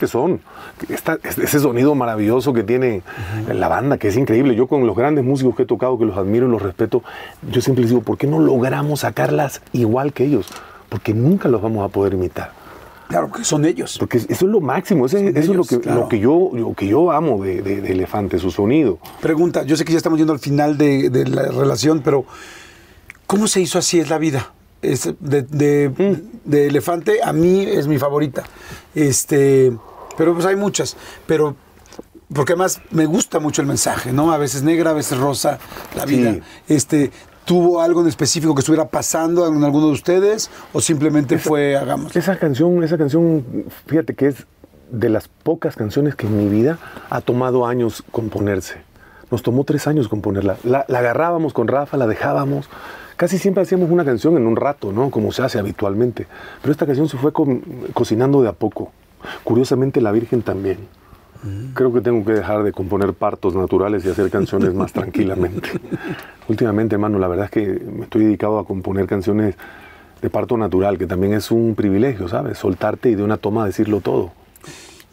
[0.00, 0.40] Que son.
[0.88, 3.02] Esta- ese sonido maravilloso que tiene
[3.54, 4.56] la banda, que es increíble.
[4.56, 7.04] Yo con los grandes músicos que he tocado, que los admiro y los respeto,
[7.48, 10.48] yo siempre les digo, ¿por qué no logramos sacarlas igual que ellos?
[10.88, 12.50] Porque nunca los vamos a poder imitar.
[13.08, 13.96] Claro que son ellos.
[13.98, 16.00] Porque eso es lo máximo, eso es lo que, claro.
[16.02, 18.98] lo que, yo, lo que yo amo de, de- de Elefante, su sonido.
[19.20, 22.24] Pregunta, yo sé que ya estamos yendo al final de, de la relación, pero
[23.26, 24.52] ¿cómo se hizo así es la vida?
[24.80, 26.48] Es de- Mm.
[26.50, 28.44] de Elefante a mí es mi favorita.
[28.94, 29.72] Este,
[30.16, 30.96] pero pues hay muchas,
[31.26, 31.54] pero
[32.32, 34.32] porque además me gusta mucho el mensaje, ¿no?
[34.32, 35.58] A veces negra, a veces rosa,
[35.96, 36.34] la vida.
[36.34, 36.42] Sí.
[36.68, 37.10] Este,
[37.44, 42.14] ¿tuvo algo en específico que estuviera pasando en alguno de ustedes o simplemente fue hagamos?
[42.14, 43.44] Esa canción, esa canción,
[43.86, 44.46] fíjate que es
[44.92, 46.78] de las pocas canciones que en mi vida
[47.10, 48.76] ha tomado años componerse.
[49.30, 50.56] Nos tomó tres años componerla.
[50.64, 52.68] La, la agarrábamos con Rafa, la dejábamos.
[53.16, 55.10] Casi siempre hacíamos una canción en un rato, ¿no?
[55.10, 56.26] Como se hace habitualmente.
[56.62, 57.60] Pero esta canción se fue co-
[57.92, 58.90] cocinando de a poco.
[59.44, 60.78] Curiosamente, La Virgen también.
[61.72, 65.70] Creo que tengo que dejar de componer partos naturales y hacer canciones más tranquilamente.
[66.48, 69.54] Últimamente, hermano, la verdad es que me estoy dedicado a componer canciones
[70.20, 72.58] de parto natural, que también es un privilegio, ¿sabes?
[72.58, 74.32] Soltarte y de una toma decirlo todo.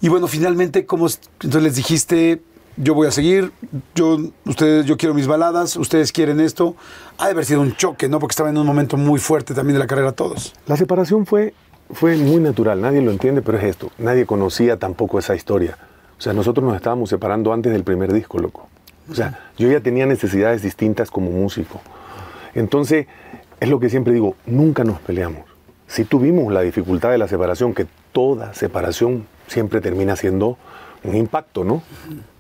[0.02, 1.22] Y bueno, finalmente, ¿cómo es?
[1.36, 2.42] entonces les dijiste,
[2.76, 3.52] yo voy a seguir,
[3.96, 6.76] yo, ustedes, yo quiero mis baladas, ustedes quieren esto?
[7.18, 8.20] Ha de haber sido un choque, ¿no?
[8.20, 10.54] Porque estaban en un momento muy fuerte también de la carrera todos.
[10.68, 11.54] La separación fue,
[11.92, 13.92] fue muy natural, nadie lo entiende, pero es esto.
[13.98, 15.78] Nadie conocía tampoco esa historia.
[16.18, 18.68] O sea, nosotros nos estábamos separando antes del primer disco, loco.
[19.10, 21.80] O sea, yo ya tenía necesidades distintas como músico.
[22.56, 23.08] Entonces,
[23.60, 25.44] es lo que siempre digo, nunca nos peleamos.
[25.88, 30.58] Si tuvimos la dificultad de la separación, que toda separación siempre termina siendo
[31.04, 31.84] un impacto, ¿no?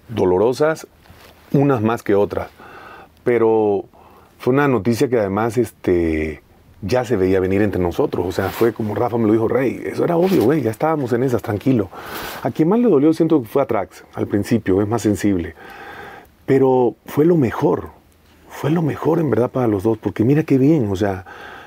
[0.09, 0.87] Dolorosas,
[1.53, 2.49] unas más que otras.
[3.23, 3.85] Pero
[4.37, 6.41] fue una noticia que además este,
[6.81, 8.25] ya se veía venir entre nosotros.
[8.27, 11.11] O sea, fue como Rafa me lo dijo, Rey, eso era obvio, güey, ya estábamos
[11.13, 11.89] en esas, tranquilo.
[12.43, 15.55] A quien más le dolió siento que fue a Trax, al principio, es más sensible.
[16.45, 17.89] Pero fue lo mejor,
[18.49, 21.25] fue lo mejor en verdad para los dos, porque mira qué bien, o sea,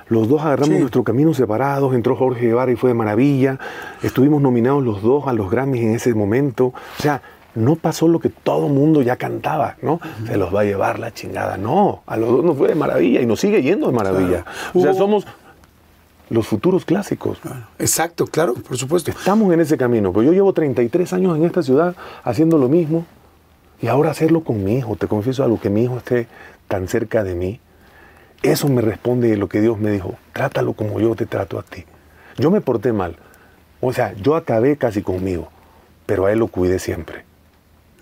[0.09, 0.81] los dos agarramos Sí.
[0.81, 3.59] nuestro camino separados, entró Jorge Guevara y fue de maravilla,
[4.03, 7.21] estuvimos nominados los dos a los Grammys en ese momento, o sea,
[7.55, 10.01] no pasó lo que todo mundo ya cantaba, ¿no?
[10.27, 13.21] Se los va a llevar la chingada, no, a los dos nos fue de maravilla
[13.21, 14.45] y nos sigue yendo de maravilla.
[14.75, 15.27] O sea, somos
[16.29, 17.39] los futuros clásicos.
[17.79, 19.11] Exacto, claro, por supuesto.
[19.11, 23.05] Estamos en ese camino, pero yo llevo 33 años en esta ciudad haciendo lo mismo
[23.83, 24.97] y ahora hacerlo con mi hijo.
[24.97, 26.29] Te confieso algo, que mi hijo esté
[26.69, 27.61] tan cerca de mí,
[28.43, 31.85] eso me responde lo que Dios me dijo, trátalo como yo te trato a ti.
[32.39, 33.17] Yo me porté mal,
[33.81, 35.49] o sea, yo acabé casi conmigo,
[36.07, 37.25] pero a él lo cuidé siempre.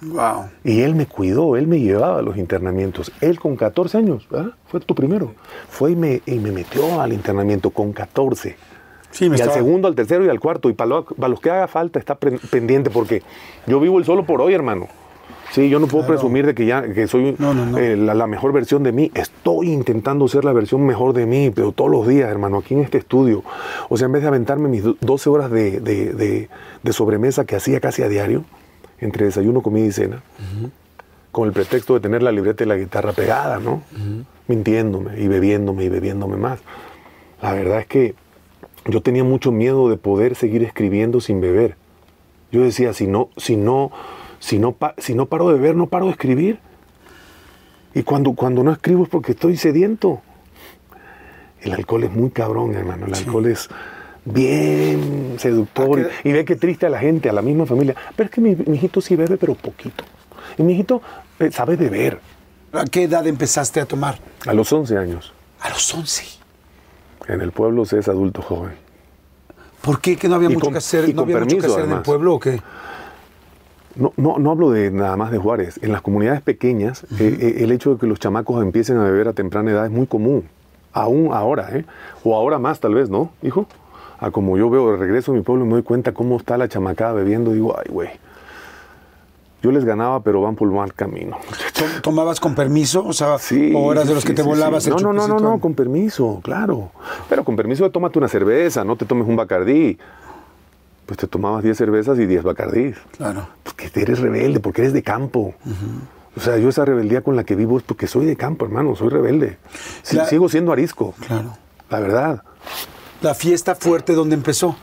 [0.01, 0.45] Wow.
[0.65, 3.11] Y él me cuidó, él me llevaba a los internamientos.
[3.21, 4.53] Él con 14 años, ¿verdad?
[4.67, 5.35] fue tu primero.
[5.69, 8.57] Fue y me, y me metió al internamiento con 14.
[9.11, 10.69] Sí, y al estaba- segundo, al tercero y al cuarto.
[10.71, 13.23] Y para, lo- para los que haga falta está pendiente porque
[13.67, 14.87] yo vivo el solo por hoy, hermano.
[15.51, 16.21] Sí, yo no puedo Claro.
[16.21, 17.79] presumir de que ya que soy No, no, no.
[17.79, 19.11] eh, la, la mejor versión de mí.
[19.15, 22.81] Estoy intentando ser la versión mejor de mí, pero todos los días, hermano, aquí en
[22.81, 23.43] este estudio.
[23.89, 26.49] O sea, en vez de aventarme mis do- 12 horas de, de- de-
[26.83, 28.45] de sobremesa que hacía casi a diario,
[29.01, 30.23] entre desayuno, comida y cena,
[31.33, 33.83] con el pretexto de tener la libreta y la guitarra pegada, ¿no?
[34.49, 36.61] Mintiéndome y bebiéndome y bebiéndome más.
[37.43, 38.15] La verdad es que
[38.87, 41.77] yo tenía mucho miedo de poder seguir escribiendo sin beber.
[42.51, 43.91] Yo decía, si no, si no,
[44.41, 46.59] si no, pa- si no paro de beber, no paro de escribir.
[47.95, 50.23] Y cuando, cuando no escribo es porque estoy sediento.
[51.61, 53.07] El alcohol es muy cabrón, hermano.
[53.07, 53.69] El alcohol es
[54.33, 56.01] bien seductor.
[56.11, 57.95] Ah, Y, y ve que triste a la gente, a la misma familia.
[58.17, 60.05] Pero es que mi, mi hijito sí bebe, pero poquito.
[60.57, 61.01] Y mi hijito
[61.39, 62.21] eh, sabe beber.
[62.73, 64.19] ¿A qué edad empezaste a tomar?
[64.47, 65.33] A los 11 años.
[65.61, 66.25] A los 11.
[67.29, 68.73] En el pueblo se es adulto joven.
[69.81, 70.17] ¿Por qué?
[70.17, 71.09] ¿Que no había Y mucho con- que hacer?
[71.09, 72.61] y ¿No había mucho que hacer en el pueblo o qué?
[73.95, 75.79] No, no, no hablo de nada más de Juárez.
[75.83, 79.29] En las comunidades pequeñas, eh, eh, el hecho de que los chamacos empiecen a beber
[79.29, 80.49] a temprana edad es muy común.
[80.93, 81.85] Aún ahora, ¿eh?
[82.25, 83.67] O ahora más, tal vez, ¿no, hijo?
[84.19, 86.69] A como yo veo, regreso a mi pueblo y me doy cuenta cómo está la
[86.69, 88.09] chamacada bebiendo, digo, ay, güey.
[89.63, 91.37] Yo les ganaba, pero van por mal camino.
[91.77, 93.05] ¿Tom- ¿Tomabas con permiso?
[93.05, 93.73] O sea, Sí.
[93.75, 95.75] o eras de los sí, que te sí, volabas No, no, no, no, no, con
[95.75, 96.93] permiso, claro.
[97.29, 99.99] Pero con permiso de tómate una cerveza, no te tomes un bacardí.
[101.07, 102.97] Pues te tomabas 10 cervezas y 10 bacardís.
[103.17, 103.49] Claro.
[103.65, 105.55] Porque eres rebelde, porque eres de campo.
[106.37, 108.95] O sea, yo esa rebeldía con la que vivo es porque soy de campo, hermano,
[108.95, 109.59] soy rebelde.
[110.03, 111.57] Sigo siendo arisco, Claro.
[111.91, 112.43] la verdad.
[113.21, 114.77] La fiesta fuerte, ¿dónde empezó?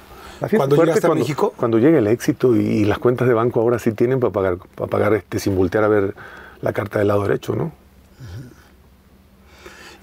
[0.56, 1.53] Cuando llegaste cuando, a México.
[1.56, 4.57] Cuando llega el éxito y, y las cuentas de banco ahora sí tienen para pagar,
[4.76, 6.14] para pagar este, sin voltear a ver
[6.62, 7.72] la carta del lado derecho, ¿no?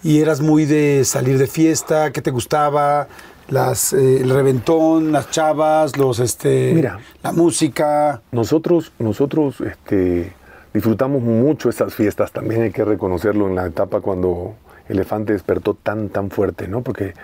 [0.03, 3.07] Y eras muy de salir de fiesta, ¿qué te gustaba?
[3.49, 6.99] las, eh, el reventón, las chavas, los, este, Mira.
[7.23, 8.23] la música.
[8.33, 10.33] Nosotros, nosotros este,
[10.73, 14.55] disfrutamos mucho esas fiestas, también hay que reconocerlo en la etapa cuando
[14.89, 16.83] Elefante despertó tan, tan fuerte, ¿no?
[16.83, 17.15] Porque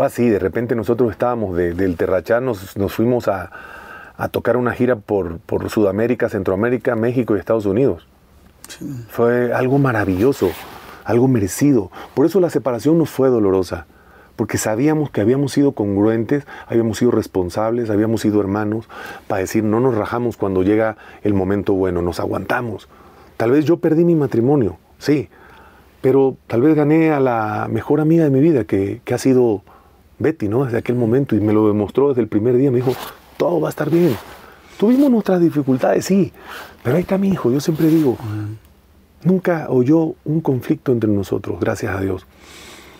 [0.00, 3.50] fue así, de repente nosotros estábamos de- del Terrachá, nos, nos fuimos a,
[4.16, 8.08] a tocar una gira por, por Sudamérica, Centroamérica, México y Estados Unidos.
[9.10, 10.48] Fue algo maravilloso,
[11.04, 11.90] algo merecido.
[12.14, 13.84] Por eso la separación nos fue dolorosa,
[14.36, 18.88] porque sabíamos que habíamos sido congruentes, habíamos sido responsables, habíamos sido hermanos,
[19.28, 22.88] para decir, no nos rajamos cuando llega el momento bueno, nos aguantamos.
[23.36, 25.28] Tal vez yo perdí mi matrimonio, sí,
[26.00, 29.62] pero tal vez gané a la mejor amiga de mi vida, que, que ha sido
[30.20, 30.64] Betty, ¿no?
[30.64, 32.92] Desde aquel momento, y me lo demostró desde el primer día, me dijo,
[33.36, 34.16] todo va a estar bien.
[34.78, 36.32] Tuvimos nuestras dificultades, sí,
[36.84, 38.16] pero ahí está mi hijo, yo siempre digo,
[39.24, 42.26] nunca oyó un conflicto entre nosotros, gracias a Dios.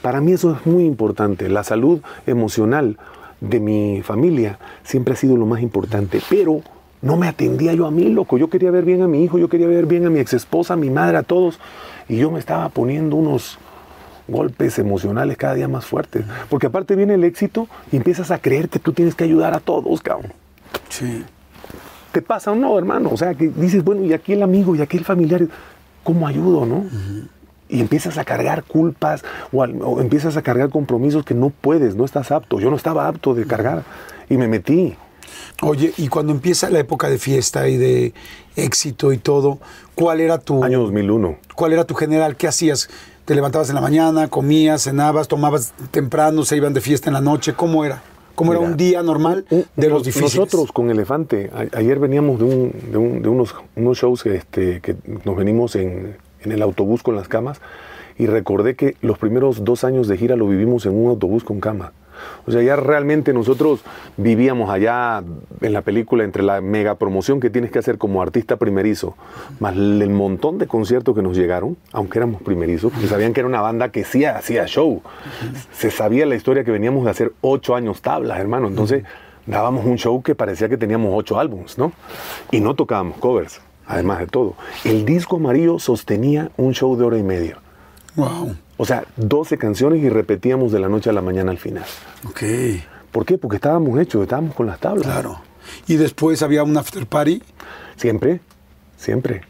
[0.02, 1.48] Para mí eso es muy importante.
[1.48, 2.98] La salud emocional
[3.40, 6.62] de mi familia siempre ha sido lo más importante, pero
[7.02, 8.38] no me atendía yo a mí, loco.
[8.38, 10.74] Yo quería ver bien a mi hijo, yo quería ver bien a mi ex esposa,
[10.74, 11.59] a mi madre, a todos.
[12.09, 13.59] Y yo me estaba poniendo unos
[14.31, 16.24] golpes emocionales cada día más fuertes.
[16.48, 19.61] Porque aparte viene el éxito y empiezas a creer que tú tienes que ayudar a
[19.61, 20.32] todos, cabrón.
[20.89, 21.24] Sí.
[22.12, 23.11] ¿Te pasa o no, hermano?
[23.12, 25.43] O sea, que dices, bueno, y aquí el amigo, y aquí el familiar,
[26.02, 26.85] ¿cómo ayudo, no?
[27.69, 31.94] Y empiezas a cargar culpas o, al- o empiezas a cargar compromisos que no puedes,
[31.94, 32.59] no estás apto.
[32.59, 33.85] Yo no estaba apto de cargar
[34.28, 34.97] y me metí.
[35.62, 38.12] Oye, y cuando empieza la época de fiesta y de
[38.57, 39.59] éxito y todo,
[39.94, 41.36] ¿cuál era tu Año 2001.
[41.55, 42.35] cuál era tu general?
[42.36, 42.89] ¿Qué hacías?
[43.31, 47.20] ¿Te levantabas en la mañana, comías, cenabas, tomabas temprano, se iban de fiesta en la
[47.20, 47.55] noche?
[47.55, 48.02] ¿Cómo era?
[48.35, 49.44] ¿Cómo era un día normal
[49.77, 50.35] de los difíciles?
[50.36, 54.35] Nosotros con Elefante, a- ayer veníamos de, un- de un- de unos, unos shows que,
[54.35, 57.61] este, que nos venimos en, en el autobús con las camas
[58.19, 61.61] y recordé que los primeros dos años de gira lo vivimos en un autobús con
[61.61, 61.93] cama.
[62.47, 63.80] O sea, ya realmente nosotros
[64.16, 65.22] vivíamos allá
[65.60, 69.14] en la película entre la mega promoción que tienes que hacer como artista primerizo,
[69.59, 73.48] más el montón de conciertos que nos llegaron, aunque éramos primerizos, porque sabían que era
[73.48, 75.02] una banda que sí hacía show.
[75.72, 78.68] Se sabía la historia que veníamos de hacer ocho años tablas, hermano.
[78.68, 79.05] Entonces
[79.47, 81.92] dábamos un show que parecía que teníamos ocho álbums, ¿no?
[82.51, 84.55] Y no tocábamos covers, además de todo.
[84.84, 87.59] El disco amarillo sostenía un show de hora y media.
[88.16, 88.56] Wow.
[88.82, 91.85] O sea, 12 canciones y repetíamos de la noche a la mañana al final.
[92.27, 92.43] Ok,
[93.12, 93.36] ¿Por qué?
[93.36, 95.05] Porque estábamos hechos, estábamos con las tablas.
[95.05, 95.40] claro.
[95.86, 97.43] Y después había un after party.
[97.97, 98.40] Siempre,
[98.97, 99.43] siempre.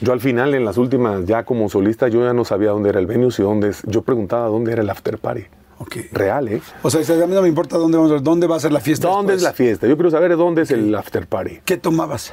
[0.00, 2.98] Yo al final, en las últimas, ya como solista, yo ya no sabía dónde era
[3.00, 3.82] el venue y dónde es.
[3.86, 5.42] Yo preguntaba dónde era el after party.
[5.78, 5.96] Ok.
[6.12, 6.62] Real, ¿eh?
[6.82, 8.80] O sea, a mí no me importa dónde vamos, a- dónde va a ser la
[8.80, 9.06] fiesta.
[9.08, 9.86] ¿Dónde es la fiesta?
[9.86, 11.58] Yo quiero saber dónde es el after party.
[11.64, 12.32] ¿Qué tomabas?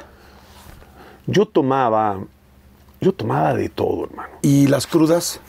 [1.26, 2.20] Yo tomaba,
[3.00, 4.30] yo tomaba de todo, hermano.
[4.42, 5.40] ¿Y las crudas?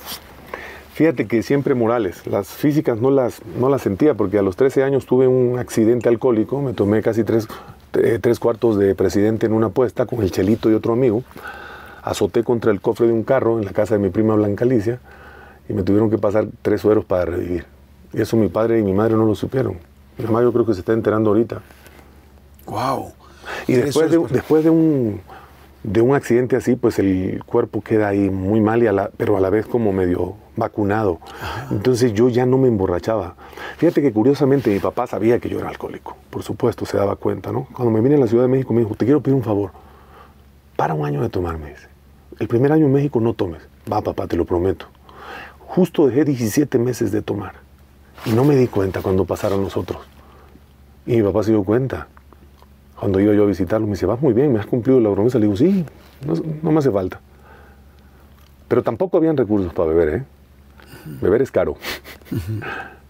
[1.02, 2.28] Fíjate que siempre morales.
[2.28, 6.08] Las físicas no las, no las sentía porque a los 13 años tuve un accidente
[6.10, 6.62] alcohólico.
[6.62, 7.48] Me tomé casi tres,
[7.94, 11.24] eh, tres cuartos de presidente en una apuesta con el Chelito y otro amigo.
[12.04, 15.00] Azoté contra el cofre de un carro en la casa de mi prima Blanca Alicia
[15.68, 17.66] y me tuvieron que pasar tres sueros para revivir.
[18.14, 19.78] Y eso mi padre y mi madre no lo supieron.
[20.20, 21.64] Mi mamá yo creo que se está enterando ahorita.
[22.68, 23.12] Wow.
[23.68, 25.20] Y después de, después de un,
[25.82, 29.36] de un accidente así, pues el cuerpo queda ahí muy mal, y a la- pero
[29.36, 31.20] a la vez como medio vacunado.
[31.70, 33.36] Entonces yo ya no me emborrachaba.
[33.78, 37.52] Fíjate que curiosamente mi papá sabía que yo era alcohólico, por supuesto, se daba cuenta,
[37.52, 37.68] ¿no?
[37.74, 39.72] Cuando me vine a la Ciudad de México me dijo, te quiero pedir un favor,
[40.76, 41.88] para un año de tomar, me dice.
[42.40, 43.62] El primer año en México no tomes.
[43.92, 44.88] Va, papá, te lo prometo.
[45.60, 47.54] Justo dejé 17 meses de tomar.
[48.26, 50.02] Y no me di cuenta cuando pasaron los otros.
[51.06, 52.08] Y mi papá se dio cuenta.
[53.00, 55.40] Cuando iba yo a visitarlo, me dice, vas muy bien, me has cumplido la promesa.
[55.40, 55.86] Le digo, sí,
[56.26, 57.20] no, no me hace falta.
[58.68, 60.24] Pero tampoco habían recursos para beber, ¿eh?
[61.06, 61.76] Beber es caro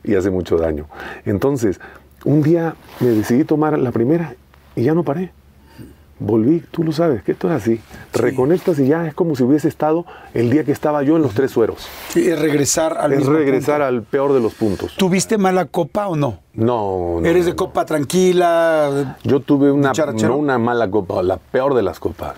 [0.03, 0.87] y hace mucho daño.
[1.25, 1.79] Entonces,
[2.25, 4.35] un día me decidí tomar la primera
[4.75, 5.31] y ya no paré.
[6.23, 7.81] Volví, tú lo sabes, que esto es así.
[8.11, 10.05] Te reconectas y ya es como si hubiese estado
[10.35, 11.87] el día que estaba yo en los tres sueros.
[12.09, 13.85] Sí, es regresar al Es regresar punto.
[13.87, 14.95] al peor de los puntos.
[14.97, 16.37] ¿Tuviste mala copa o no?
[16.53, 17.25] No, no.
[17.27, 17.57] ¿Eres de no.
[17.57, 19.17] copa tranquila?
[19.23, 22.35] Yo tuve una, no una mala copa, la peor de las copas.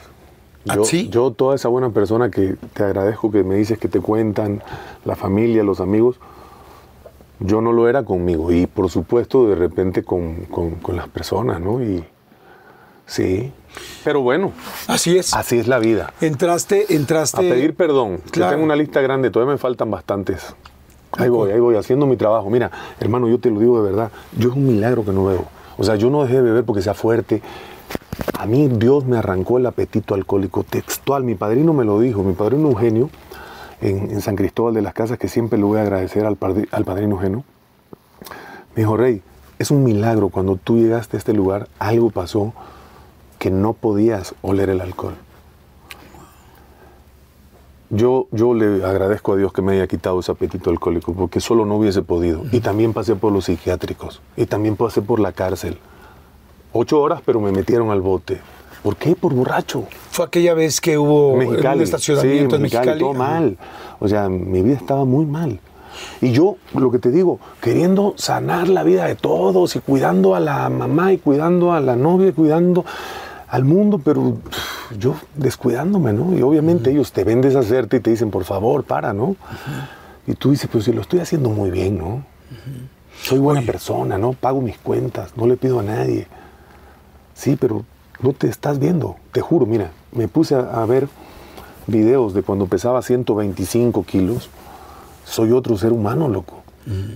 [0.67, 1.09] ¿Ah, Yo, sí?
[1.09, 4.61] yo, toda esa buena persona que te agradezco que me dices que te cuentan,
[5.05, 6.17] la familia, los amigos,
[7.39, 8.51] yo no lo era conmigo.
[8.51, 11.83] Y por supuesto, de repente con, con- con las personas, ¿no?
[11.83, 12.03] Y
[13.05, 13.51] sí.
[14.03, 14.51] Pero bueno,
[14.87, 15.33] Así es.
[15.33, 16.13] así es la vida.
[16.21, 17.37] Entraste, entraste.
[17.37, 18.17] A pedir perdón.
[18.25, 18.51] Yo Claro.
[18.51, 20.55] tengo una lista grande, todavía me faltan bastantes.
[21.17, 22.49] Ahí voy, ahí voy, haciendo mi trabajo.
[22.49, 24.11] Mira, hermano, yo te lo digo de verdad.
[24.37, 25.45] Yo es un milagro que no bebo.
[25.77, 27.41] O sea, yo no dejé de beber porque sea fuerte.
[28.37, 31.23] A mí Dios me arrancó el apetito alcohólico textual.
[31.23, 32.23] Mi padrino me lo dijo.
[32.23, 33.09] Mi padrino Eugenio,
[33.81, 36.37] en, San Cristóbal de las Casas, que siempre le voy a agradecer al,
[36.71, 37.43] al padrino Eugenio,
[38.75, 39.21] Me dijo, Rey,
[39.59, 42.53] es un milagro cuando tú llegaste a este lugar, algo pasó
[43.39, 45.15] que no podías oler el alcohol.
[47.89, 51.65] Yo, yo le agradezco a Dios que me haya quitado ese apetito alcohólico, porque solo
[51.65, 52.41] no hubiese podido.
[52.51, 55.77] Y también pasé por los psiquiátricos, y también pasé por la cárcel.
[56.73, 58.39] Ocho horas, pero me metieron al bote.
[58.81, 59.15] ¿Por qué?
[59.15, 59.85] Por borracho.
[60.11, 62.99] Fue aquella vez que hubo Mexicali, un estacionamiento sí, en Mexicali.
[62.99, 63.57] todo mal.
[63.99, 65.59] O sea, mi vida estaba muy mal.
[66.21, 70.39] Y yo, lo que te digo, queriendo sanar la vida de todos y cuidando a
[70.39, 72.83] la mamá y cuidando a la novia y cuidando
[73.47, 74.37] al mundo, pero
[74.97, 76.35] yo descuidándome, ¿no?
[76.35, 79.35] Y obviamente ellos te ven deshacerte y te dicen, por favor, para, ¿no?
[80.25, 82.25] Y tú dices, pues si lo estoy haciendo muy bien, ¿no?
[83.21, 84.33] Soy buena persona, ¿no?
[84.33, 86.27] Pago mis cuentas, no le pido a nadie.
[87.43, 87.83] Sí, pero
[88.21, 91.09] no te estás viendo, te juro, mira, me puse a, a ver
[91.87, 94.49] videos de cuando pesaba 125 kilos.
[95.25, 96.61] Soy otro ser humano, loco.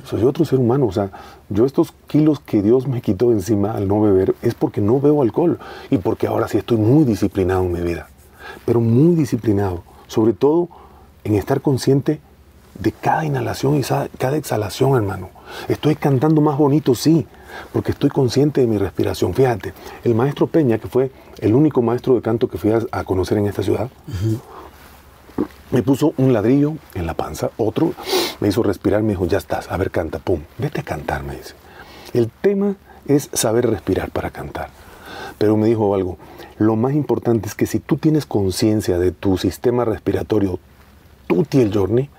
[0.03, 0.85] Soy otro ser humano.
[0.85, 1.11] O sea,
[1.47, 5.21] yo estos kilos que Dios me quitó encima al no beber es porque no bebo
[5.21, 5.59] alcohol
[5.89, 8.09] y porque ahora sí estoy muy disciplinado en mi vida.
[8.65, 9.83] Pero muy disciplinado.
[10.07, 10.67] Sobre todo
[11.23, 12.19] en estar consciente
[12.77, 13.81] de cada inhalación y
[14.17, 15.29] cada exhalación, hermano.
[15.69, 17.25] Estoy cantando más bonito, sí,
[17.73, 19.33] porque estoy consciente de mi respiración.
[19.33, 23.03] Fíjate, el maestro Peña, que fue el único maestro de canto que fui a, a
[23.03, 23.89] conocer en esta ciudad,
[25.71, 27.93] me puso un ladrillo en la panza, otro,
[28.39, 31.35] me hizo respirar, me dijo, ya estás, a ver, canta, pum, vete a cantar, me
[31.35, 31.53] dice.
[32.13, 32.75] El tema
[33.07, 34.69] es saber respirar para cantar.
[35.37, 36.17] Pero me dijo algo,
[36.57, 40.59] lo más importante es que si tú tienes conciencia de tu sistema respiratorio,
[41.27, 42.09] tú y el journey,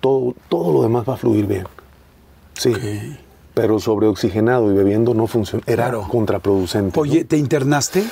[0.00, 1.66] todo, todo lo demás va a fluir bien.
[2.54, 2.72] Sí.
[3.56, 5.64] Pero sobreoxigenado y bebiendo no funciona.
[5.66, 6.06] Era Claro.
[6.08, 7.00] contraproducente.
[7.00, 8.04] Oye, ¿te internaste?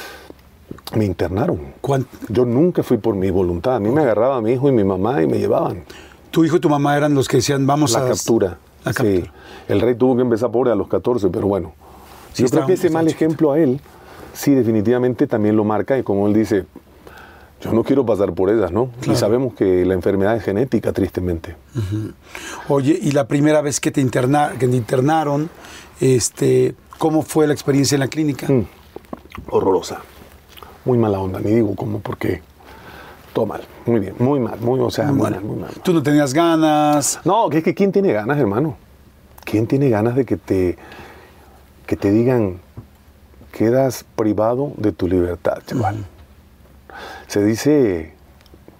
[0.97, 1.61] Me internaron.
[1.83, 3.77] ¿Cuán- Yo nunca fui por mi voluntad.
[3.77, 5.85] A mí me agarraba mi hijo y mi mamá y me llevaban.
[6.31, 8.09] Tu hijo y tu mamá eran los que decían, vamos La a...
[8.09, 8.57] captura.
[8.87, 8.97] La sí.
[8.97, 9.33] captura.
[9.69, 11.75] El rey tuvo que empezar pobre a los 14, pero bueno.
[12.33, 13.25] Sí, Yo creo que ese mal chiquito.
[13.27, 13.83] ejemplo a él,
[14.33, 15.99] sí, definitivamente también lo marca.
[15.99, 16.65] Y como él dice,
[17.65, 18.91] yo no quiero pasar por esas, ¿no?
[19.11, 21.57] Y sabemos que la enfermedad es genética, tristemente.
[22.69, 25.49] Oye, y la primera vez que te, interna- que te internaron,
[26.01, 28.47] este, ¿cómo fue la experiencia en la clínica?
[28.53, 28.67] Mm.
[29.51, 30.01] Horrorosa.
[30.85, 31.41] Muy mala onda.
[31.41, 32.43] Ni digo cómo, porque
[33.33, 33.63] todo mal.
[33.87, 34.61] Muy bien, muy mal.
[34.61, 35.71] Muy, o sea, muy, mal, muy mal.
[35.83, 37.21] Tú no tenías ganas.
[37.25, 38.77] No, que es que ¿quién tiene ganas, hermano?
[39.45, 40.77] ¿Quién tiene ganas de que te,
[41.87, 42.61] que te digan
[43.53, 46.05] quedas privado de tu libertad, chaval?
[47.35, 48.13] Se dice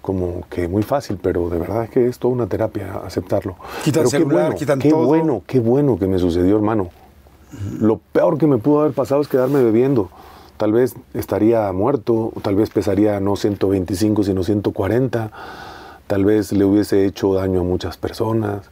[0.01, 3.57] como que muy fácil, pero de verdad es que es toda una terapia aceptarlo.
[3.83, 5.05] Quitan pero celular, bueno, quitan qué todo.
[5.05, 6.87] bueno, qué bueno que me sucedió, hermano.
[7.81, 10.09] Lo peor que me pudo haber pasado es quedarme bebiendo.
[10.55, 15.31] Tal vez estaría muerto, tal vez pesaría no 125, sino 140.
[16.07, 18.69] Tal vez le hubiese hecho daño a muchas personas.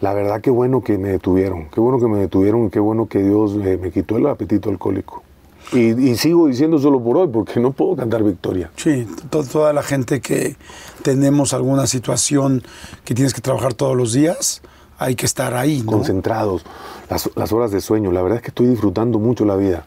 [0.00, 1.68] La verdad, qué bueno que me detuvieron.
[1.68, 4.70] Qué bueno que me detuvieron y qué bueno que Dios eh, me quitó el apetito
[4.70, 5.22] alcohólico.
[5.72, 8.70] Y, y sigo diciendo solo por hoy, porque no puedo cantar victoria.
[8.76, 10.56] Sí, to- toda la gente que
[11.02, 12.62] tenemos alguna situación
[13.04, 14.62] que tienes que trabajar todos los días,
[14.98, 15.92] hay que estar ahí, ¿no?
[15.92, 16.64] concentrados,
[17.10, 18.10] las, las horas de sueño.
[18.12, 19.84] La verdad es que estoy disfrutando mucho la vida.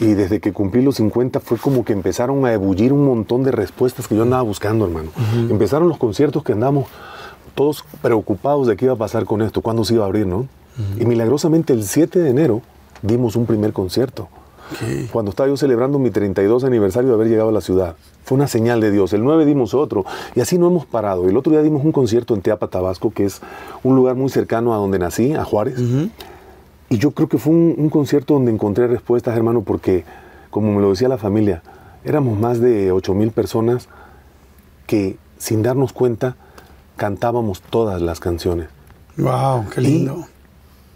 [0.00, 3.52] Y desde que cumplí los 50 fue como que empezaron a ebullir un montón de
[3.52, 5.10] respuestas que yo andaba buscando, hermano.
[5.50, 6.86] Empezaron los conciertos que andamos
[7.54, 10.46] todos preocupados de qué iba a pasar con esto, cuándo se iba a abrir, ¿no?
[10.98, 12.62] Y milagrosamente el 7 de enero
[13.02, 14.28] dimos un primer concierto.
[14.72, 15.10] Ok.
[15.12, 17.96] Cuando estaba yo celebrando mi 32 aniversario de haber llegado a la ciudad.
[18.24, 19.12] Fue una señal de Dios.
[19.12, 20.04] El 9 dimos otro.
[20.34, 21.28] Y así no hemos parado.
[21.28, 23.40] El otro día dimos un concierto en Teapa, Tabasco, que es
[23.82, 25.78] un lugar muy cercano a donde nací, a Juárez.
[26.88, 30.04] Y yo creo que fue un, un concierto donde encontré respuestas, hermano, porque,
[30.50, 31.62] como me lo decía la familia,
[32.04, 33.88] éramos más de 8 mil personas
[34.86, 36.36] que, sin darnos cuenta,
[36.96, 38.68] cantábamos todas las canciones.
[39.16, 40.26] Wow, qué lindo.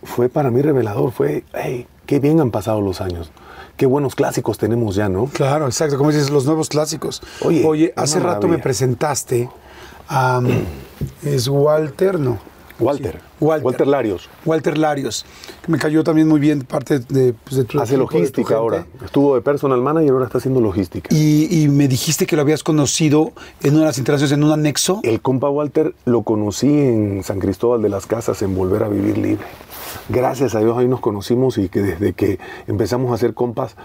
[0.02, 1.12] Fue para mí revelador.
[1.12, 3.30] Fue, hey, qué bien han pasado los años.
[3.76, 5.26] Qué buenos clásicos tenemos ya, ¿no?
[5.26, 7.22] Claro, exacto, como dices, los nuevos clásicos.
[7.42, 9.48] Oye, una hace rato me presentaste
[10.08, 10.40] a...
[11.22, 12.38] es Walter, no.
[12.78, 13.20] Walter.
[13.40, 13.64] Walter.
[13.64, 14.28] Walter Larios.
[14.44, 15.24] Walter Larios,
[15.66, 18.54] me cayó también muy bien parte de, pues, de tu Hace de tu logística gente.
[18.54, 18.86] ahora.
[19.02, 21.08] Estuvo de personal manager, ahora está haciendo logística.
[21.14, 23.32] Y, y me dijiste que lo habías conocido
[23.62, 25.00] en una de las instalaciones, en un anexo.
[25.04, 29.16] El compa Walter lo conocí en San Cristóbal de las Casas en Volver a Vivir
[29.16, 29.44] Libre.
[30.08, 32.38] Gracias a Dios ahí nos conocimos y que desde que
[32.68, 33.76] empezamos a hacer compas,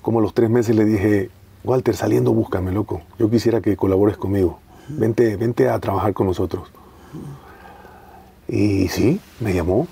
[0.00, 1.30] como a los tres meses le dije,
[1.64, 3.02] Walter, saliendo búscame, loco.
[3.18, 4.58] Yo quisiera que colabores conmigo.
[4.88, 6.68] Vente, vente a trabajar con nosotros.
[8.48, 9.86] Y sí, me llamó.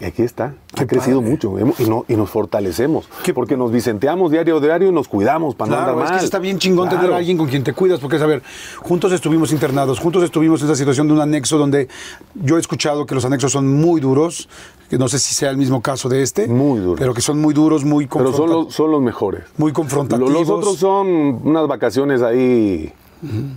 [0.00, 0.54] Y aquí está.
[0.76, 1.30] ha crecido padre.
[1.32, 3.08] mucho hemos- y, no- y nos fortalecemos.
[3.24, 6.10] Qué- Porque nos vicenteamos diario a diario y nos cuidamos para no Claro, andar es
[6.12, 6.18] mal.
[6.20, 7.00] que está bien chingón Claro.
[7.02, 8.42] tener a alguien con quien te cuidas, porque, a ver,
[8.78, 11.88] juntos estuvimos internados, juntos estuvimos en esa situación de un anexo donde
[12.34, 14.48] yo he escuchado que los anexos son muy duros,
[14.88, 16.98] que no sé si sea el mismo caso de este, Muy duros.
[16.98, 19.42] pero que son muy duros, muy Pero son los, son los mejores.
[19.56, 20.32] muy confrontativos.
[20.32, 22.92] Lo- Los otros son unas vacaciones ahí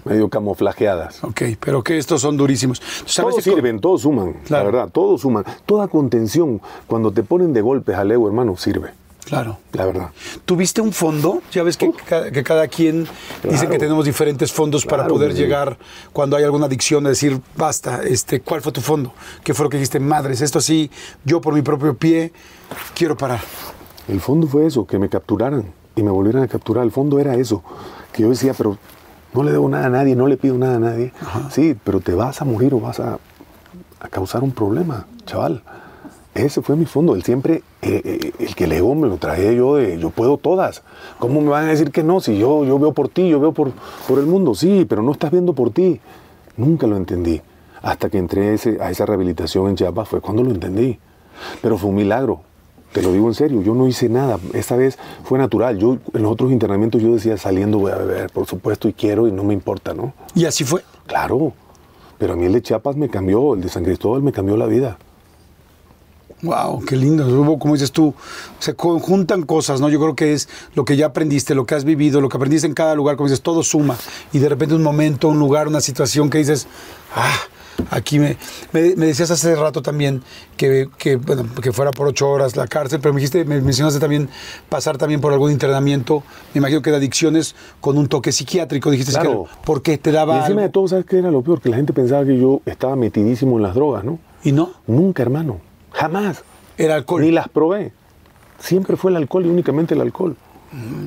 [0.06, 1.24] medio camuflajeadas.
[1.24, 2.82] Ok, pero que estos son durísimos.
[3.06, 4.66] ¿Sabes Todos sirven, todos suman, Claro.
[4.66, 5.44] la verdad, todos suman.
[5.66, 8.92] Toda contención, cuando te ponen de golpes al ego, hermano, sirve,
[9.26, 9.60] Claro.
[9.74, 10.10] la verdad.
[10.46, 11.42] ¿Tuviste un fondo?
[11.52, 13.08] Ya ves que, ca- que cada quien
[13.50, 15.38] dice que tenemos diferentes fondos para poder sí.
[15.40, 15.78] llegar
[16.12, 19.14] cuando hay alguna adicción, a decir, basta, este, ¿cuál fue tu fondo?
[19.44, 20.00] ¿Qué fue lo que dijiste?
[20.00, 20.90] Madres, esto sí,
[21.24, 22.34] yo por mi propio pie
[22.96, 23.40] quiero parar.
[24.08, 25.66] El fondo fue eso, que me capturaran
[25.96, 26.84] y me volvieran a capturar.
[26.84, 27.64] El fondo era eso,
[28.12, 28.78] que yo decía, pero
[29.34, 31.14] no le debo nada a nadie, no le pido nada a nadie.
[31.52, 33.20] Sí, pero te vas a morir o vas a,
[34.00, 35.62] a causar un problema, chaval.
[36.34, 39.52] Ese fue mi fondo, el siempre, eh, eh, el que el ego me lo traía
[39.52, 40.82] yo de, yo puedo todas.
[41.20, 42.22] ¿Cómo me van a decir que no?
[42.22, 43.72] Si yo, yo veo por ti, yo veo por,
[44.08, 46.00] por el mundo, sí, pero no estás viendo por ti.
[46.56, 47.42] Nunca lo entendí.
[47.82, 51.00] Hasta que entré ese- a esa rehabilitación en Chiapas fue cuando lo entendí.
[51.62, 52.42] Pero fue un milagro.
[52.92, 54.38] Te lo digo en serio, yo no hice nada.
[54.54, 55.78] Esta vez fue natural.
[55.78, 59.28] Yo en los otros internamientos yo decía saliendo voy a beber, por supuesto, y quiero
[59.28, 60.14] y no me importa, ¿no?
[60.36, 60.84] Y así fue.
[61.08, 61.54] Claro.
[62.18, 64.68] Pero a mí el de Chiapas me cambió, el de San Cristóbal me cambió la
[64.68, 64.98] vida.
[66.44, 67.24] Wow, qué lindo.
[67.60, 68.14] Como dices tú,
[68.60, 69.90] se conjuntan cosas, ¿no?
[69.90, 72.68] Yo creo que es lo que ya aprendiste, lo que has vivido, lo que aprendiste
[72.68, 73.96] en cada lugar, como dices, todo suma.
[74.34, 76.68] Y de repente un momento, un lugar, una situación que dices,
[77.16, 77.40] ah,
[77.90, 78.38] aquí me...
[78.72, 80.22] Me, me decías hace rato también
[80.58, 84.00] que, que, bueno, que fuera por ocho horas la cárcel, pero me dijiste, me mencionaste
[84.00, 84.30] también
[84.70, 89.12] pasar también por algún internamiento, me imagino que de adicciones con un toque psiquiátrico, dijiste,
[89.14, 89.46] Claro.
[89.46, 91.60] que porque te Y daba encima de todo, ¿sabes qué era lo peor?
[91.62, 94.20] Que la gente pensaba que yo estaba metidísimo en las drogas, ¿no?
[94.44, 95.60] Y no, Nunca, hermano.
[95.94, 96.44] Jamás.
[96.78, 97.22] era alcohol.
[97.22, 97.92] Ni las probé.
[98.60, 100.36] Siempre fue el alcohol y únicamente el alcohol.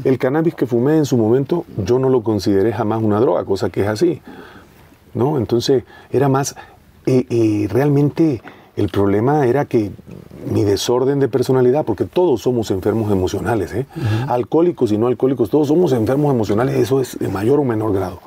[0.04, 3.70] El cannabis que fumé en su momento, yo no lo consideré jamás una droga, cosa
[3.70, 4.20] que es así.
[5.14, 5.38] ¿No?
[5.38, 6.54] Entonces, era más.
[7.06, 8.42] eh, eh, realmente
[8.76, 9.92] el problema era que
[10.50, 13.86] mi desorden de personalidad, porque todos somos enfermos emocionales, ¿eh?
[14.28, 18.18] alcohólicos y no alcohólicos, todos somos enfermos emocionales, eso es en mayor o menor grado.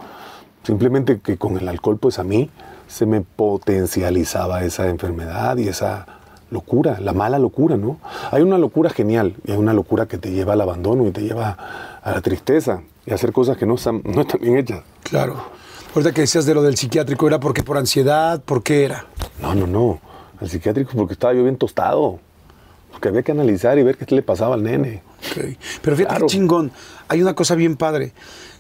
[0.64, 2.49] Simplemente que con el alcohol, pues a mí
[2.88, 6.05] se me potencializaba esa enfermedad y esa
[6.49, 7.97] locura, la mala locura, ¿no?
[8.31, 11.22] Hay una locura genial y hay una locura que te lleva al abandono y te
[11.22, 11.57] lleva
[12.01, 14.81] a la tristeza y a hacer cosas que no están, no están bien hechas.
[15.03, 15.35] Claro.
[15.98, 18.40] Ahorita que decías de lo del psiquiátrico, ¿era porque por ansiedad?
[18.44, 19.07] ¿Por qué era?
[19.41, 19.99] No, no, no.
[20.40, 22.19] Al psiquiátrico porque estaba yo bien tostado.
[22.91, 25.02] Porque había que analizar y ver qué le pasaba al nene.
[25.32, 25.57] Ok.
[25.82, 26.28] Pero fíjate Claro.
[26.28, 26.72] qué chingón.
[27.07, 28.14] Hay una cosa bien padre,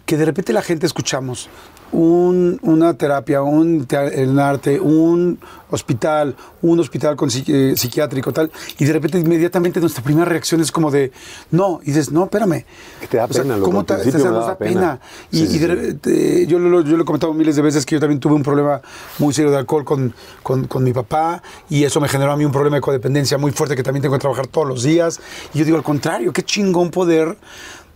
[0.07, 1.47] que de repente la gente escuchamos
[1.91, 5.39] un- una terapia, un te- en arte, un
[5.69, 10.71] hospital, un hospital con eh, psiquiátrico, tal, y de repente inmediatamente nuestra primera reacción es
[10.71, 11.11] como de,
[11.51, 12.65] no, y dices, no, espérame.
[13.01, 14.71] Que te da O sea, pena, ¿Cómo te, te- daba da pena.
[14.73, 14.99] pena?
[15.31, 18.19] Y, Sí, de yo, lo, yo lo he comentado miles de veces que yo también
[18.19, 18.81] tuve un problema
[19.19, 22.45] muy serio de alcohol con, con, con mi papá y eso me generó a mí
[22.45, 25.19] un problema de codependencia muy fuerte que también tengo que trabajar todos los días.
[25.53, 27.37] Y yo digo al contrario, qué chingón poder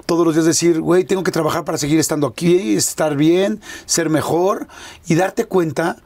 [0.06, 4.10] todos los días decir, güey, tengo que trabajar para seguir estando aquí, estar bien, ser
[4.10, 4.68] mejor
[5.08, 5.98] y darte cuenta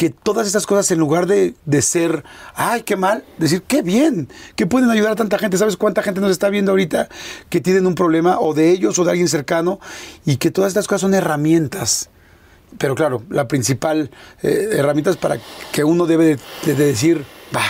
[0.00, 4.28] que todas estas cosas en lugar de, de ser, ay, qué mal, decir, qué bien,
[4.56, 5.58] que pueden ayudar a tanta gente.
[5.58, 7.10] ¿Sabes cuánta gente nos está viendo ahorita
[7.50, 9.78] que tienen un problema o de ellos o de alguien cercano
[10.24, 12.08] y que todas estas cosas son herramientas?
[12.78, 14.10] Pero claro, la principal
[14.42, 15.38] eh, herramienta es para
[15.70, 17.64] que uno debe de, de decir, va,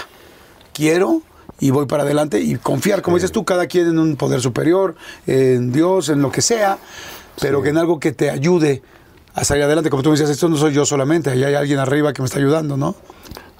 [0.72, 1.22] quiero
[1.61, 4.97] y voy para adelante y confiar, como dices tú, cada quien en un poder superior,
[5.27, 6.78] en Dios, en lo que sea,
[7.41, 8.82] pero que en algo que te ayude
[9.35, 9.91] a salir adelante.
[9.91, 12.27] Como tú me decías, esto no soy yo solamente, ahí hay alguien arriba que me
[12.27, 12.95] está ayudando, ¿no?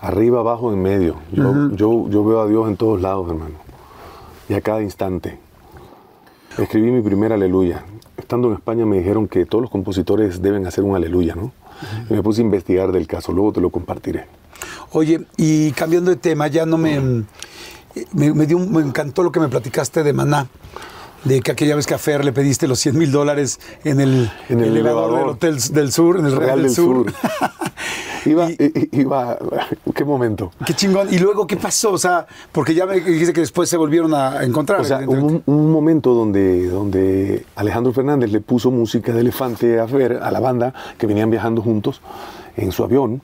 [0.01, 1.17] Arriba, abajo, en medio.
[1.31, 3.57] Yo, yo, yo veo a Dios en todos lados, hermano.
[4.49, 5.39] Y a cada instante.
[6.59, 7.85] Escribí mi primer aleluya.
[8.17, 11.53] Estando en España me dijeron que todos los compositores deben hacer un aleluya, ¿no?
[12.09, 14.27] Y me puse a investigar del caso, luego te lo compartiré.
[14.93, 17.25] Oye, y cambiando de tema, ya no me.
[18.13, 20.47] Me, me dio un- me encantó lo que me platicaste de Maná.
[21.25, 24.31] De que aquella vez que a Fer le pediste los 100 mil dólares en el,
[24.49, 25.29] En el elevador, del.
[25.29, 27.13] Hotel del Sur, en el Real, del, Sur.
[28.25, 29.37] iba, Y- iba,
[29.95, 30.51] qué momento.
[30.65, 31.13] Qué chingón.
[31.13, 31.93] Y luego, ¿qué pasó?
[31.93, 34.81] O sea, porque ya me dijiste que después se volvieron a encontrar.
[34.81, 39.87] O sea, un, un momento donde, donde Alejandro Fernández le puso música de elefante a
[39.87, 42.01] Fer, a la banda, que venían viajando juntos
[42.57, 43.23] en su avión,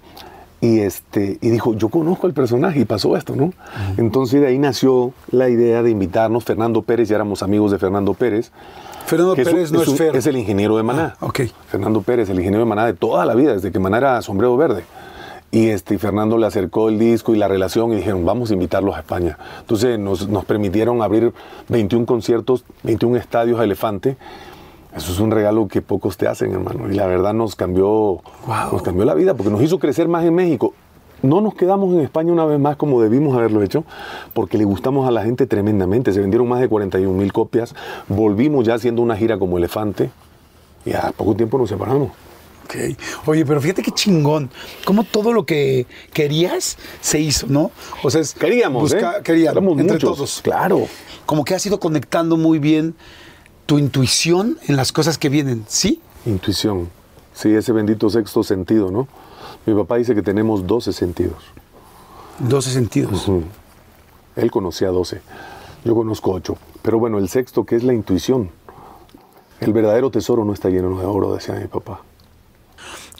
[0.61, 3.53] y, este, y dijo, yo conozco al personaje y pasó esto, ¿no?
[3.97, 8.15] Entonces de ahí nació la idea de invitarnos, Fernando Pérez, ya éramos amigos de Fernando
[8.15, 8.51] Pérez.
[9.05, 10.17] Fernando es Pérez un- no es, un- Fer.
[10.17, 11.15] Es el ingeniero de Maná.
[11.21, 11.41] Ah, ok.
[11.69, 14.57] Fernando Pérez, el ingeniero de Maná de toda la vida, desde que Maná era sombrero
[14.57, 14.85] verde.
[15.53, 18.97] Y este, Fernando le acercó el disco y la relación y dijeron, vamos a invitarlos
[18.97, 19.39] a España.
[19.61, 21.33] Entonces nos, nos permitieron abrir
[21.69, 24.17] 21 conciertos, 21 estadios a Elefante.
[24.95, 26.91] Eso es un regalo que pocos te hacen, hermano.
[26.91, 28.21] Y la verdad nos cambió,
[28.73, 30.73] nos cambió la vida porque nos hizo crecer más en México.
[31.23, 33.85] No nos quedamos en España una vez más como debimos haberlo hecho,
[34.35, 36.13] porque le gustamos a la gente tremendamente.
[36.13, 37.75] Se vendieron más de 41 mil copias.
[38.09, 40.11] Volvimos ya haciendo una gira como Elefante
[40.85, 42.11] y a poco tiempo nos separamos.
[42.65, 42.75] Ok.
[43.27, 44.51] Oye, pero fíjate qué chingón.
[44.85, 47.71] Cómo todo lo que querías se hizo, ¿no?
[48.03, 49.23] O sea, es Queríamos, busca- ¿eh?
[49.23, 50.41] querían, Éramos entre muchos, todos.
[50.43, 50.87] claro.
[51.27, 52.95] Como que has ido conectando muy bien
[53.67, 56.01] tu intuición en las cosas que vienen, ¿sí?
[56.25, 56.89] Intuición.
[57.35, 59.09] Sí, ese bendito sexto sentido, ¿no?
[59.67, 61.43] Mi papá dice que tenemos 12 sentidos.
[62.39, 63.27] 12 sentidos.
[64.37, 65.21] Él conocía 12.
[65.85, 66.57] Yo conozco 8.
[66.83, 68.51] Pero bueno, el sexto, que es la intuición.
[69.61, 72.01] El verdadero tesoro no está lleno de oro, decía mi papá.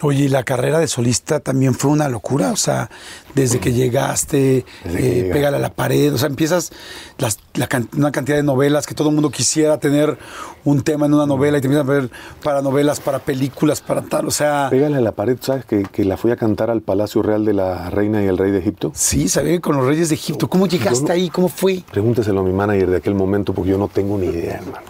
[0.03, 2.91] Oye, y la carrera de solista también fue una locura, o sea,
[3.35, 5.33] desde que llegaste, Desde que eh, llegaste.
[5.33, 6.71] pégale a la pared, o sea, empiezas
[7.19, 7.67] las- la
[7.97, 10.19] una cantidad de novelas que todo el mundo quisiera tener
[10.65, 12.11] un tema en una novela y te empiezan a ver
[12.43, 15.65] para novelas, para películas, para tal, o sea, Pégale a la pared, ¿sabes?
[15.65, 18.51] Que, que la fui a cantar al Palacio Real de la Reina y el Rey
[18.51, 18.93] de Egipto.
[18.95, 21.31] sí, sabía que con los reyes de Egipto, ¿cómo llegaste no- ahí?
[21.31, 21.83] ¿Cómo fue?
[21.91, 24.85] Pregúnteselo a mi manager de aquel momento porque yo no tengo ni idea, hermano.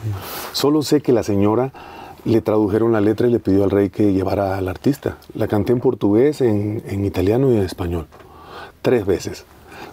[0.52, 1.70] Solo sé que la señora
[2.26, 5.18] le tradujeron la letra y le pidió al rey que llevara al artista.
[5.34, 8.06] La canté en portugués, en, en italiano y en español.
[8.82, 9.44] Tres veces.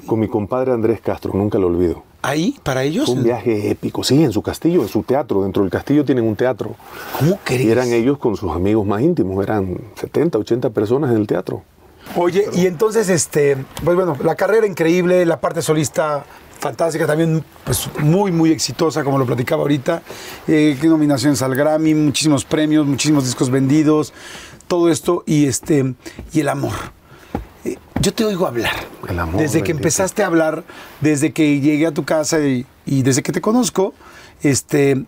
[0.06, 2.04] Con mi compadre Andrés Castro, nunca lo olvido.
[2.24, 2.56] ¿Ahí?
[2.64, 3.06] ¿Para ellos?
[3.06, 5.44] Fue un viaje épico, sí, en su castillo, en su teatro.
[5.44, 6.76] Dentro del castillo tienen un teatro.
[7.20, 7.66] ¿Cómo crees?
[7.66, 11.64] Y eran ellos con sus amigos más íntimos, eran 70, 80 personas en el teatro.
[12.16, 16.26] Oye, y entonces, este, pues bueno, la carrera increíble, la parte solista
[16.64, 20.02] fantástica, también pues muy, muy exitosa, como lo platicaba ahorita.
[20.48, 24.14] Eh, qué nominaciones al Grammy, muchísimos premios, muchísimos discos vendidos,
[24.68, 25.94] todo esto y este,
[26.32, 26.74] y el amor.
[27.66, 28.72] Eh, Yo te oigo hablar.
[29.10, 30.64] El amor, Desde que empezaste a hablar,
[31.02, 33.94] desde que llegué a tu casa y, y desde que te conozco,
[34.42, 35.04] este,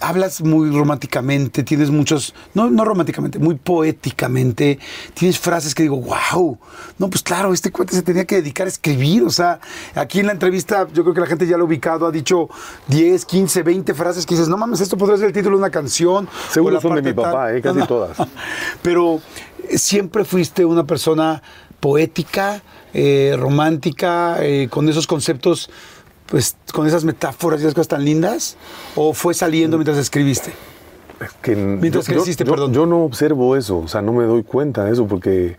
[0.00, 4.78] hablas muy románticamente, tienes muchos, no, no románticamente, muy poéticamente,
[5.14, 6.58] tienes frases que digo, wow,
[6.98, 9.60] no, pues claro, este cuate se tenía que dedicar a escribir, o sea,
[9.94, 12.48] aquí en la entrevista yo creo que la gente ya lo ha ubicado, ha dicho
[12.88, 15.70] 10, 15, 20 frases que dices, no mames, esto podría ser el título de una
[15.70, 16.28] canción.
[16.50, 17.56] Seguro son de mi papá, tal".
[17.56, 18.16] eh, casi todas.
[18.82, 19.20] Pero
[19.68, 21.42] eh, siempre fuiste una persona
[21.80, 22.62] poética,
[22.92, 25.70] eh, romántica, eh, con esos conceptos,
[26.30, 28.56] pues con esas metáforas y esas cosas tan lindas,
[28.96, 30.52] o fue saliendo mientras escribiste?
[31.20, 32.72] Es que Mientras yo, creciste, yo- perdón.
[32.72, 35.56] yo no observo eso, o sea, no me doy cuenta de eso porque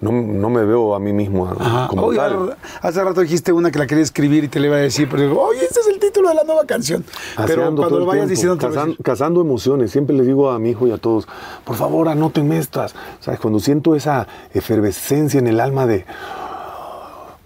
[0.00, 1.86] no, no me veo a mí mismo Ajá.
[1.86, 2.56] como Oye, tal.
[2.80, 5.22] hace rato dijiste una que la quería escribir y te le iba a decir, pero
[5.22, 7.04] digo, oye, este es el título de la nueva canción.
[7.36, 9.90] Así pero ando cuando todo lo vayas tiempo, diciendo, cazan- cazando emociones.
[9.92, 11.28] Siempre les digo a mi hijo y a todos,
[11.64, 12.94] por favor, anótenme estas.
[13.20, 13.38] ¿Sabes?
[13.38, 16.04] Cuando siento esa efervescencia en el alma de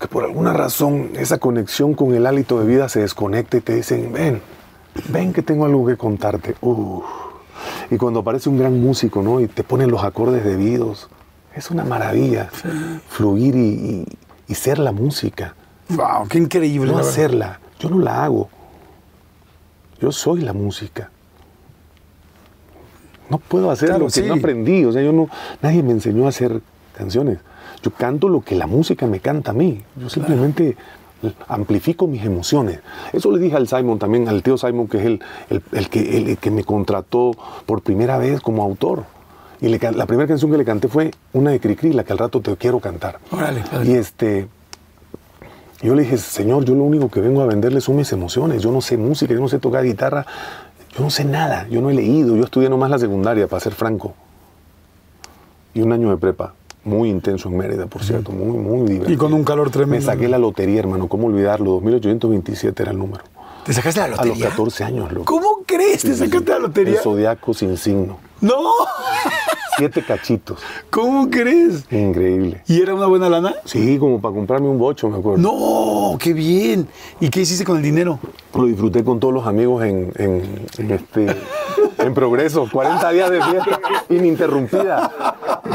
[0.07, 3.74] que por alguna razón esa conexión con el hálito de vida se desconecta y te
[3.74, 4.41] dicen, ven,
[5.09, 6.55] ven que tengo algo que contarte.
[6.61, 7.05] Uf.
[7.91, 9.41] Y cuando aparece un gran músico, ¿no?
[9.41, 11.09] Y te ponen los acordes debidos.
[11.55, 12.51] Es una maravilla
[13.09, 14.07] fluir y, y-
[14.49, 15.55] y ser la música.
[15.89, 16.93] Wow, qué increíble.
[16.93, 17.59] No hacerla.
[17.81, 18.49] Yo no la hago.
[20.01, 21.11] Yo soy la música.
[23.28, 24.23] No puedo hacer Claro, lo que sí.
[24.23, 24.85] no aprendí.
[24.85, 25.28] O sea, yo no,
[25.62, 26.61] nadie me enseñó a hacer
[26.97, 27.39] canciones.
[27.86, 29.80] Yo canto lo que la música me canta a mí.
[29.94, 30.76] Yo simplemente
[31.46, 32.80] amplifico mis emociones.
[33.12, 36.18] Eso le dije al Simon también, al tío Simon, que es el, el- el que,
[36.18, 37.30] el, que me contrató
[37.64, 39.04] por primera vez como autor.
[39.60, 42.18] Y le la primera canción que le canté fue una de Cricri, la que al
[42.18, 43.20] rato te quiero cantar.
[43.30, 43.62] Órale.
[43.84, 44.48] Y este,
[45.80, 48.62] yo le dije, Señor, yo lo único que vengo a venderle son mis emociones.
[48.62, 50.26] Yo no sé música, yo no sé tocar guitarra,
[50.96, 53.74] yo no sé nada, yo no he leído, yo estudié nomás la secundaria, para ser
[53.74, 54.14] franco.
[55.72, 56.52] Y un año de prepa,
[56.86, 59.12] muy intenso en Mérida, por cierto, muy, muy divertido.
[59.12, 60.06] Y con un calor tremendo.
[60.06, 61.72] Me saqué la lotería, hermano, ¿cómo olvidarlo?
[61.80, 63.24] 2827 era el número.
[63.64, 64.34] ¿Te sacaste la A lotería?
[64.34, 65.24] los 14 años, loco.
[65.24, 66.02] ¿Cómo crees?
[66.02, 66.94] ¿Te sacaste la lotería?
[66.94, 68.18] El zodiaco sin signo.
[68.40, 68.62] No,
[69.78, 70.58] Siete cachitos.
[70.90, 71.84] ¿cómo crees?
[71.90, 72.62] Increíble.
[72.66, 73.54] ¿Y era una buena lana?
[73.66, 75.38] Sí, como para comprarme un bocho, me acuerdo.
[75.42, 76.88] No, qué bien.
[77.20, 78.18] ¿Y qué hiciste con el dinero?
[78.54, 81.36] Lo disfruté con todos los amigos en, en- en este,
[81.98, 82.66] en progreso.
[82.72, 85.12] 40 días de fiesta ininterrumpida.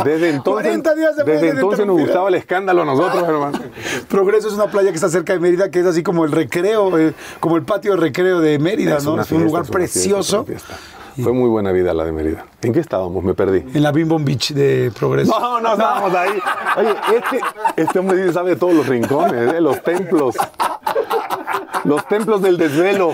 [0.04, 3.60] Desde entonces, 40 días de fiesta desde entonces nos gustaba el escándalo a nosotros, hermano.
[4.08, 6.98] Progreso es una playa que está cerca de Mérida, que es así como el recreo,
[6.98, 9.22] eh, como el patio de recreo de Mérida, ¿no?
[9.22, 10.44] es un lugar es precioso.
[10.46, 10.76] fiesta.
[11.22, 12.46] Fue muy buena vida la de Mérida.
[12.62, 13.24] ¿En qué estábamos?
[13.24, 13.64] Me perdí.
[13.74, 15.38] En la Bim Bom Beach de Progreso.
[15.40, 16.40] No, no estábamos ahí.
[16.78, 17.42] Oye, este,
[17.76, 19.62] este hombre sabe de todos los rincones, ¿eh?
[19.62, 20.36] los templos.
[21.84, 23.14] Los templos del desvelo.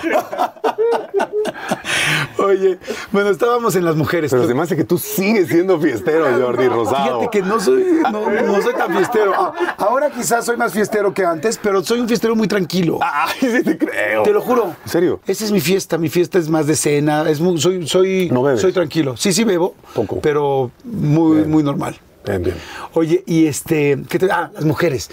[2.37, 2.77] Oye,
[3.11, 4.31] bueno, estábamos en las mujeres.
[4.31, 7.19] Pero se me hace que tú sigues siendo fiestero, Jordi Rosado.
[7.21, 9.33] Fíjate que no soy, no, no soy tan fiestero.
[9.35, 12.99] Ah, Ahora quizás soy más fiestero que antes, pero soy un fiestero muy tranquilo.
[13.01, 14.23] Ay, sí te creo.
[14.23, 14.75] Te lo juro.
[14.83, 15.19] ¿En serio?
[15.27, 15.97] Esa es mi fiesta.
[15.97, 17.27] Mi fiesta es más de cena.
[17.29, 18.61] Es muy- soy, soy, ¿No bebes?
[18.61, 19.17] soy tranquilo.
[19.17, 19.75] Sí, sí bebo.
[19.93, 20.19] Poco.
[20.21, 21.49] Pero muy, Bien.
[21.51, 21.95] muy normal.
[22.25, 22.55] Bien, bien.
[22.93, 25.09] Oye, y este, ¿qué te- ah, las mujeres.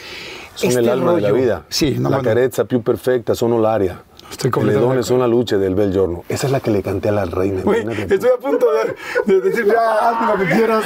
[0.57, 1.63] Son Este el alma de la rollo- vida.
[1.69, 4.03] Sí, no, la bueno, carezza più perfecta sono l'aria.
[4.35, 6.25] Estoy Le completamente son la luce del bel giorno.
[6.29, 7.61] Esa es la que le canté a la reina.
[7.61, 10.85] Estoy a punto de, de decir, ya, hazme lo que quieras.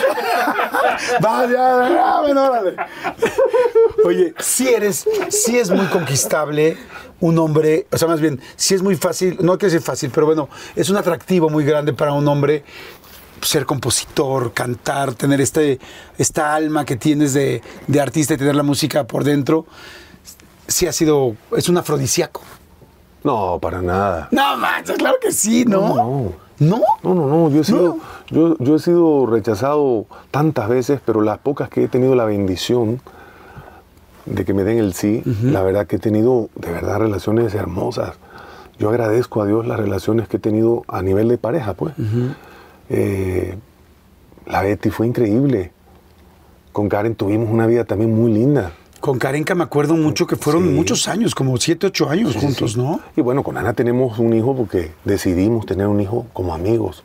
[1.24, 2.76] Va, ya, ya, bueno, órale.
[4.04, 6.76] Oye, si eres, si es muy conquistable
[7.20, 10.26] un hombre, o sea, más bien, si es muy fácil, no quiero decir fácil, pero
[10.26, 12.64] bueno, es un atractivo muy grande para un hombre
[13.40, 15.78] ser compositor, cantar, tener este,
[16.18, 19.64] esta alma que tienes de, de artista y tener la música por dentro.
[20.66, 22.42] Sí ha sido, es un afrodisíaco.
[23.28, 24.28] No, para nada.
[24.30, 25.94] No, manches, claro que sí, ¿no?
[25.94, 26.80] No, ¿No?
[27.02, 27.50] No, no, no.
[27.50, 27.98] Yo he sido,
[28.30, 33.02] yo, yo he sido rechazado tantas veces, pero las pocas que he tenido la bendición
[34.24, 38.14] de que me den el sí, la verdad que he tenido de verdad relaciones hermosas.
[38.78, 41.92] Yo agradezco a Dios las relaciones que he tenido a nivel de pareja, pues.
[42.88, 43.58] Eh,
[44.46, 45.72] la Betty fue increíble.
[46.72, 48.72] Con Karen tuvimos una vida también muy linda.
[49.00, 50.70] Con Karenka me acuerdo mucho que fueron Sí.
[50.70, 52.78] muchos años, como siete, ocho años Sí, sí, juntos, sí.
[52.80, 53.00] ¿no?
[53.16, 57.04] Y bueno, con Ana tenemos un hijo porque decidimos tener un hijo como amigos.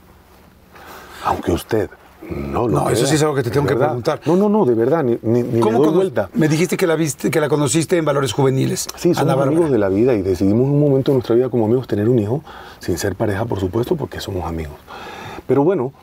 [1.25, 1.89] Aunque usted
[2.29, 4.21] no lo No, eso sí es algo que te tengo que preguntar.
[4.25, 6.29] No, no, no, de verdad, ni, ni, ni le doy vuelta.
[6.33, 8.87] Me dijiste que la viste, que la conociste en Valores Juveniles.
[8.95, 9.51] Sí, Ana somos Bárbara.
[9.51, 12.09] amigos de la vida y decidimos en un momento de nuestra vida como amigos tener
[12.09, 12.43] un hijo,
[12.79, 14.75] sin ser pareja, por supuesto, porque somos amigos.
[15.47, 15.93] Pero bueno,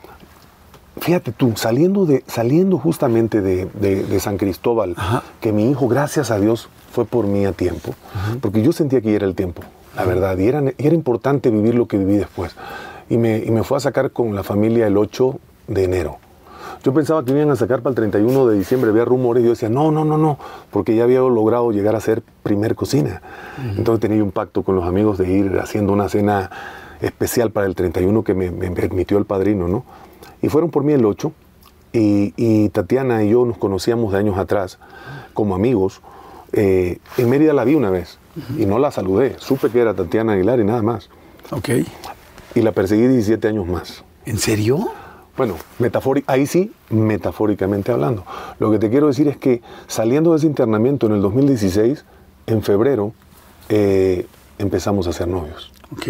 [0.98, 5.22] fíjate tú, saliendo, de, saliendo justamente de, de- de San Cristóbal, Ajá.
[5.40, 7.94] que mi hijo, gracias a Dios, fue por mí a tiempo,
[8.40, 9.62] porque yo sentía que ya era el tiempo,
[9.96, 12.54] la verdad, y era, y era importante vivir lo que viví después.
[13.08, 15.38] Y me, y me fue a sacar con la familia el 8
[15.68, 16.18] de enero.
[16.82, 19.50] Yo pensaba que iban a sacar para el 31 de diciembre, había rumores, y yo
[19.50, 20.38] decía, no, no, no, no,
[20.70, 23.20] porque ya había logrado llegar a ser primer cocina.
[23.76, 26.50] Entonces tenía un pacto con los amigos de ir haciendo una cena
[27.01, 29.85] especial para el 31 que me, me permitió el padrino, ¿no?
[30.43, 31.32] Y fueron por mí el 8,
[31.93, 34.78] y, y Tatiana y yo nos conocíamos de años atrás
[35.35, 36.01] como amigos.
[36.52, 38.18] Eh, en Mérida la vi una vez
[38.56, 41.10] y no la saludé, supe que era Tatiana Aguilar y nada más.
[41.51, 41.68] Ok.
[42.55, 44.05] Y la perseguí 17 años más.
[44.24, 44.90] ¿En serio?
[45.36, 45.56] Bueno,
[46.27, 48.24] ahí sí, metafóricamente hablando.
[48.59, 52.05] Lo que te quiero decir es que saliendo de ese internamiento en el 2016,
[52.47, 53.14] en febrero,
[53.68, 54.27] eh,
[54.59, 55.72] empezamos a ser novios.
[55.93, 56.09] Ok.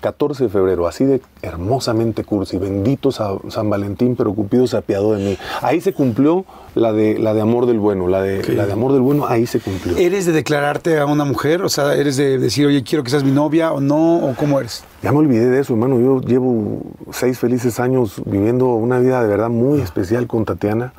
[0.00, 5.12] 14 de febrero, así de hermosamente cursi, bendito Sa- San Valentín, pero Cupido se apiadó
[5.14, 5.38] de mí.
[5.62, 6.44] Ahí se cumplió
[6.74, 9.46] la de, la de amor del bueno, la de, la de amor del bueno, ahí
[9.46, 9.96] se cumplió.
[9.96, 11.62] ¿Eres de declararte a una mujer?
[11.62, 14.16] O sea, ¿eres de decir, oye, quiero que seas mi novia o no?
[14.26, 14.84] ¿O cómo eres?
[15.02, 16.00] Ya me olvidé de eso, hermano.
[16.00, 16.80] Yo llevo
[17.12, 20.92] seis felices años viviendo una vida de verdad muy especial con Tatiana.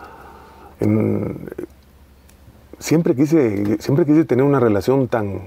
[0.80, 1.50] En-
[2.80, 5.42] siempre, quise, siempre quise tener una relación tan,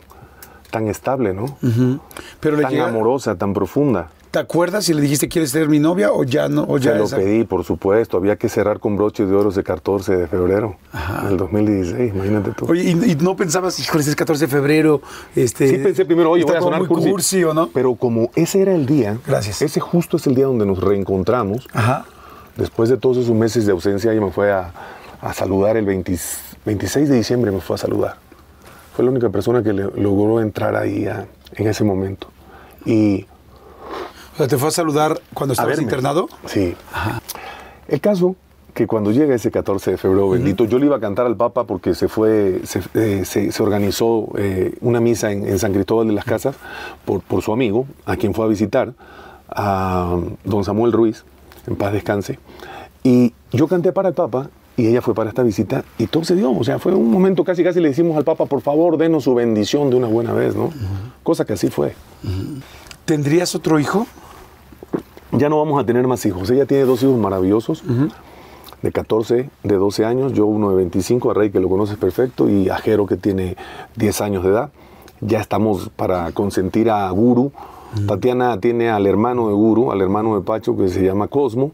[0.74, 1.46] tan estable, ¿no?
[2.40, 4.10] Pero Tan llega- amorosa, tan profunda.
[4.32, 6.64] ¿Te acuerdas si le dijiste quieres ser mi novia o ya no?
[6.68, 8.16] O ya Se lo pedí, por supuesto.
[8.16, 10.74] Había que cerrar con broches de oro ese 14 de febrero
[11.28, 12.66] del 2016, imagínate tú.
[12.68, 15.01] Oye, ¿y, y no pensabas, híjole, es 14 de febrero?
[15.36, 17.09] Este, Sí pensé primero, oye, voy a sonar muy cursi.
[17.10, 17.68] cursi, ¿o no?
[17.68, 19.62] Pero como ese era el día, Gracias.
[19.62, 22.05] ese justo es el día donde nos reencontramos, Ajá.
[22.56, 24.72] después de todos esos meses de ausencia, ella me fue a,
[25.20, 26.18] a saludar el 20
[26.66, 28.16] 26 de diciembre, me fue a saludar.
[28.94, 32.28] Fue la única persona que le- logró entrar ahí a- en ese momento.
[32.86, 33.26] Y
[34.34, 36.28] O sea, ¿te fue a saludar cuando estabas internado?
[36.46, 36.74] Sí.
[37.86, 38.34] El caso
[38.74, 41.62] que cuando llega ese 14 de febrero bendito, yo le iba a cantar al Papa
[41.64, 46.08] porque se fue, se, eh, se- se organizó eh, una misa en, en San Cristóbal
[46.08, 46.56] de las Casas
[47.04, 48.94] por, por su amigo, a quien fue a visitar,
[49.48, 51.24] a don Samuel Ruiz,
[51.68, 52.40] en paz descanse.
[53.04, 56.34] Y yo canté para el Papa y ella fue para esta visita y todo se
[56.34, 56.51] dio.
[56.51, 59.34] O sea, fue un momento casi casi le decimos al Papa, por favor, denos su
[59.34, 60.70] bendición de una buena vez, ¿no?
[61.22, 61.94] Cosa que así fue.
[63.05, 64.06] ¿Tendrías otro hijo?
[65.32, 66.51] Ya no vamos a tener más hijos.
[66.51, 67.82] Ella tiene dos hijos maravillosos,
[68.82, 72.51] de 14, de 12 años, yo uno de 25, a Rey que lo conoces perfecto,
[72.51, 73.56] y a Jero que tiene
[73.96, 74.70] 10 años de edad.
[75.20, 77.52] Ya estamos para consentir a Guru.
[78.06, 81.72] Tatiana tiene al hermano de Guru, al hermano de Pacho que se llama Cosmo.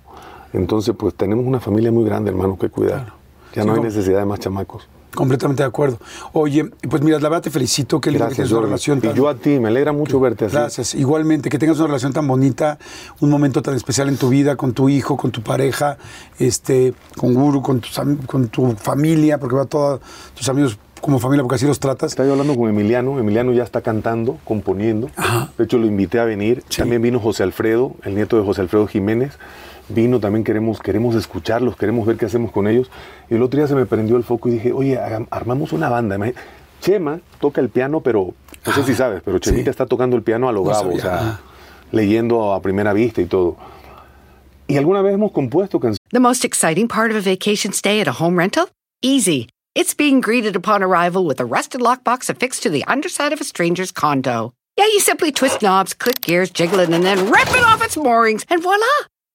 [0.52, 3.12] Entonces, pues tenemos una familia muy grande, hermano, que cuidar.
[3.54, 4.88] Ya Sí, no hay necesidad de más chamacos.
[5.12, 5.98] Completamente de acuerdo.
[6.32, 9.14] Oye, pues mira, la verdad te felicito, qué lindo que tienes una relación Y tan...
[9.14, 10.54] yo a ti, me alegra mucho verte así.
[10.54, 10.94] Gracias.
[10.94, 12.78] Igualmente, que tengas una relación tan bonita,
[13.18, 15.98] un momento tan especial en tu vida, con tu hijo, con tu pareja,
[16.38, 20.00] este, con Guru, con, am- con tu familia, porque va todos
[20.36, 22.12] tus amigos como familia, porque así los tratas.
[22.12, 23.18] Estaba hablando con Emiliano.
[23.18, 25.10] Emiliano ya está cantando, componiendo.
[25.58, 26.62] De hecho, lo invité a venir.
[26.76, 29.32] También vino José Alfredo, el nieto de José Alfredo Jiménez.
[29.90, 32.90] Vino también, queremos, queremos escucharlos, queremos ver qué hacemos con ellos.
[33.28, 34.98] Y el otro día se me prendió el foco y dije, oye,
[35.30, 36.16] armamos una banda.
[36.80, 38.34] Chema toca el piano, pero
[38.64, 41.40] no sé si sabes, pero Chemita está tocando el piano a lo gabo, o sea,
[41.92, 43.56] leyendo a primera vista y todo.
[44.66, 45.98] Y alguna vez hemos compuesto canciones.
[46.12, 48.68] The most exciting part of a vacation stay at a home rental?
[49.02, 49.48] Easy.
[49.74, 53.44] It's being greeted upon arrival with a rusted lockbox affixed to the underside of a
[53.44, 54.52] stranger's condo.
[54.76, 57.96] Yeah, you simply twist knobs, click gears, jiggle it, and then rip it off its
[57.96, 58.86] moorings, and voila!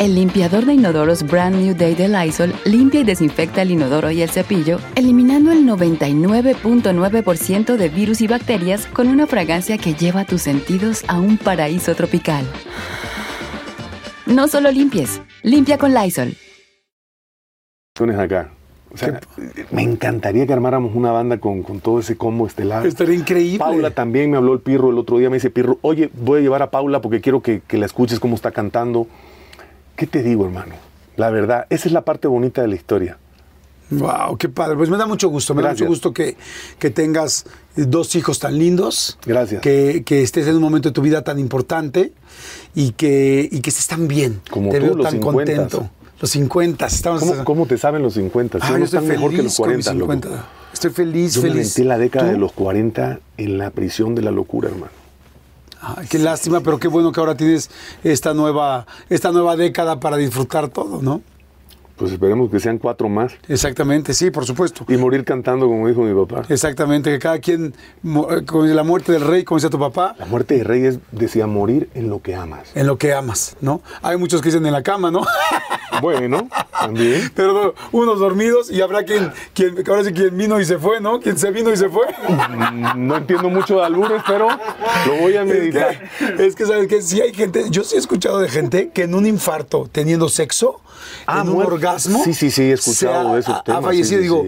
[0.00, 4.22] El limpiador de inodoros Brand New Day de Lysol limpia y desinfecta el inodoro y
[4.22, 10.40] el cepillo, eliminando el 99.9% de virus y bacterias con una fragancia que lleva tus
[10.40, 12.46] sentidos a un paraíso tropical.
[14.24, 16.34] No solo limpies, limpia con Lysol
[18.18, 18.50] acá.
[18.92, 19.20] O sea,
[19.70, 22.84] me encantaría que armáramos una banda con, todo ese combo estelar.
[22.86, 23.58] Estaría increíble.
[23.58, 26.42] Paula también me habló el Pirro el otro día, me dice, Pirro, oye, voy a
[26.42, 29.06] llevar a Paula porque quiero que, la escuches cómo está cantando.
[30.00, 30.76] ¿Qué te digo, hermano?
[31.18, 33.18] La verdad, esa es la parte bonita de la historia.
[33.90, 34.74] Wow, qué padre.
[34.74, 36.38] Pues me da mucho gusto, me da mucho gusto que,
[36.78, 37.44] que, tengas
[37.76, 39.18] dos hijos tan lindos.
[39.26, 39.60] Gracias.
[39.60, 42.14] Que, que, estés en un momento de tu vida tan importante
[42.74, 44.40] y que, y que estés tan bien.
[44.48, 45.90] Como Te tú, veo los tan contento.
[46.18, 47.20] Los 50, estamos...
[47.20, 48.56] ¿Cómo, ¿Cómo, te saben los 50?
[48.62, 49.92] Ah, yo estoy mejor que los 40,
[50.72, 51.78] Estoy feliz, yo feliz.
[51.78, 54.99] Me la década de los 40 en la prisión de la locura, hermano.
[56.08, 57.70] Qué lástima, pero qué bueno que ahora tienes
[58.04, 61.22] esta nueva, esta nueva década para disfrutar todo, ¿no?
[62.00, 63.34] Pues esperemos que sean cuatro más.
[63.46, 64.86] Exactamente, sí, por supuesto.
[64.88, 66.46] Y morir cantando, como dijo mi papá.
[66.48, 70.14] Exactamente, que cada quien, eh, con la muerte del rey, como decía tu papá.
[70.18, 72.70] La muerte del rey es, decía, morir en lo que amas.
[72.74, 73.82] En lo que amas, ¿no?
[74.00, 75.20] Hay muchos que dicen en la cama, ¿no?
[76.00, 76.48] Bueno,
[76.80, 77.30] también.
[77.34, 81.20] Pero unos dormidos y habrá quien, quien, ahora sí, quien vino y se fue, ¿no?
[81.20, 82.06] Quien se vino y se fue.
[82.28, 84.48] Mm, no entiendo mucho de albures, pero
[85.06, 86.00] lo voy a meditar.
[86.20, 87.02] Es que, es que ¿sabes qué?
[87.02, 90.80] Sí hay gente, yo sí he escuchado de gente que en un infarto, teniendo sexo,
[91.26, 91.89] ah, en un orgasmo.
[91.98, 93.82] Sí, sí, sí, he escuchado de esos temas.
[93.82, 94.46] Ha fallecido, digo,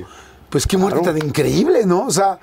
[0.52, 2.06] pues qué muerte tan increíble, ¿no?
[2.06, 2.39] O sea,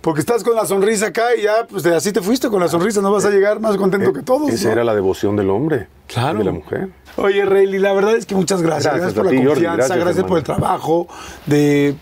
[0.00, 3.00] porque estás con la sonrisa acá y ya, pues así te fuiste con la sonrisa,
[3.00, 4.50] no vas a llegar más contento eh, que todos.
[4.50, 5.86] Esa era la devoción del hombre.
[6.08, 6.40] Claro.
[6.40, 6.90] De la mujer.
[7.16, 8.94] Oye, Rayleigh, la verdad es que muchas gracias.
[8.94, 11.06] Gracias, por la confianza, gracias, por el trabajo,
[11.46, 11.94] de,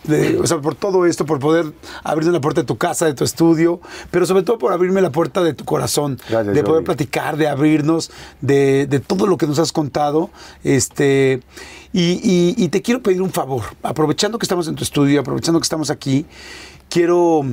[0.43, 1.67] o sea, por todo esto, por poder
[2.05, 5.11] abrirme la puerta de tu casa, de tu estudio, pero sobre todo por abrirme la
[5.11, 8.11] puerta de tu corazón, de poder platicar, de abrirnos,
[8.41, 10.31] de, de, todo lo que nos has contado.
[10.65, 11.43] Este,
[11.93, 15.65] y, y, te quiero pedir un favor, aprovechando que estamos en tu estudio, aprovechando que
[15.65, 16.25] estamos aquí,
[16.89, 17.45] quiero,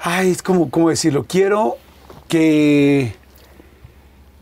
[0.00, 1.24] ay, es como, ¿cómo decirlo?
[1.26, 1.76] Quiero
[2.28, 3.14] que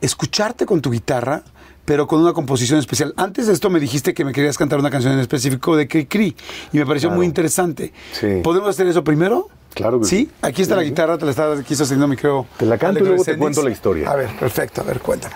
[0.03, 1.45] escucharte con tu guitarra,
[1.87, 3.15] pero con una composición especial.
[3.17, 6.05] Antes de esto me dijiste que me querías cantar una canción en específico de Cri
[6.05, 6.37] Cri
[6.71, 7.95] y me pareció muy interesante.
[8.43, 9.49] ¿Podemos hacer eso primero?
[9.73, 10.31] Claro que sí.
[10.43, 12.47] Aquí está la guitarra, te la está aquí haciendo mi creo.
[12.59, 14.11] Te la canto y luego te cuento la historia.
[14.11, 15.35] A ver, perfecto, a ver, cuéntame.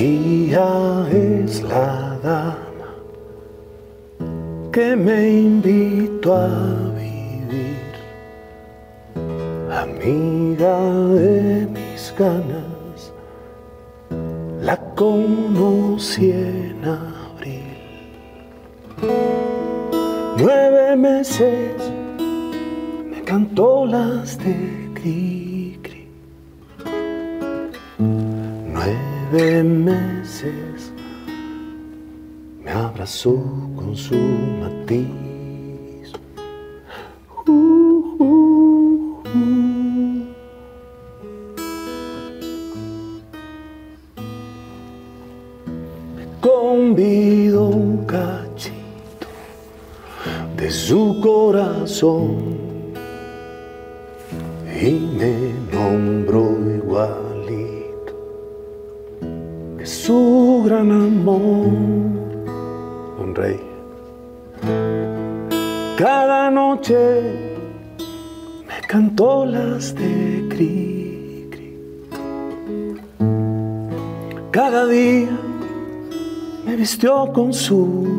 [0.00, 2.94] María es la dama
[4.72, 6.48] que me invito a
[6.96, 7.92] vivir,
[9.70, 10.80] amiga
[11.16, 13.12] de mis ganas,
[14.62, 17.76] la conocí en abril.
[20.38, 21.76] Nueve meses
[23.04, 26.08] me cantó las de cri, cri.
[29.32, 30.92] Nueve meses
[32.64, 33.36] me abrazó
[33.76, 36.12] con su matiz.
[37.46, 37.52] Uh,
[38.18, 39.60] uh, uh.
[47.52, 49.28] Un cachito
[50.56, 52.49] de su corazón
[77.02, 78.09] me vistió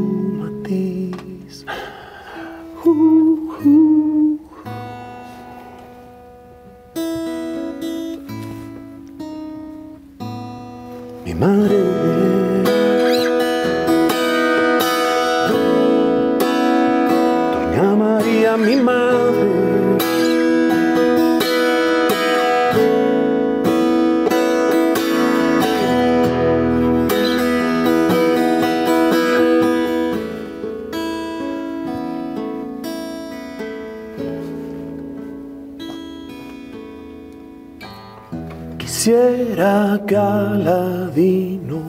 [40.12, 41.82] Quisiera que Aladino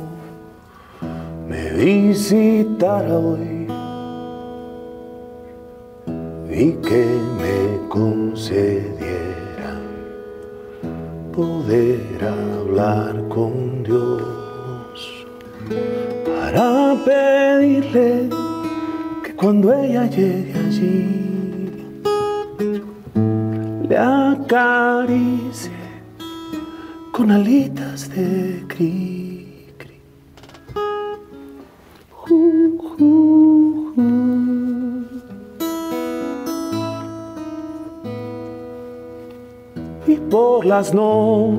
[1.48, 3.18] me visitara
[40.82, 41.51] las noches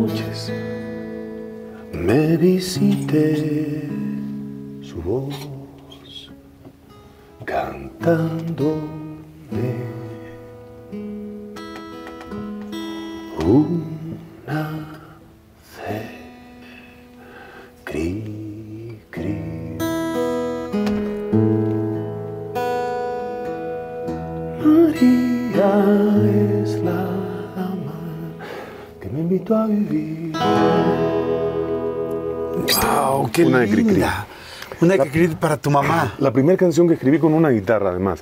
[34.84, 36.14] Una Cri Cri para tu mamá.
[36.20, 38.22] La primera canción que escribí con una guitarra, además,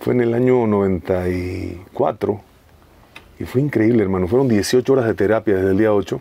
[0.00, 2.40] fue en el año 94.
[3.40, 4.26] Y fue increíble, hermano.
[4.26, 6.20] Fueron 18 horas de terapia desde el día 8.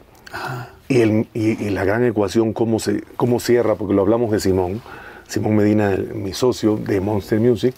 [0.89, 4.39] Y, el- y- y la gran ecuación, cómo, se, cómo cierra, porque lo hablamos de
[4.39, 4.81] Simón.
[5.27, 7.75] Simón Medina, mi socio de Monster Music.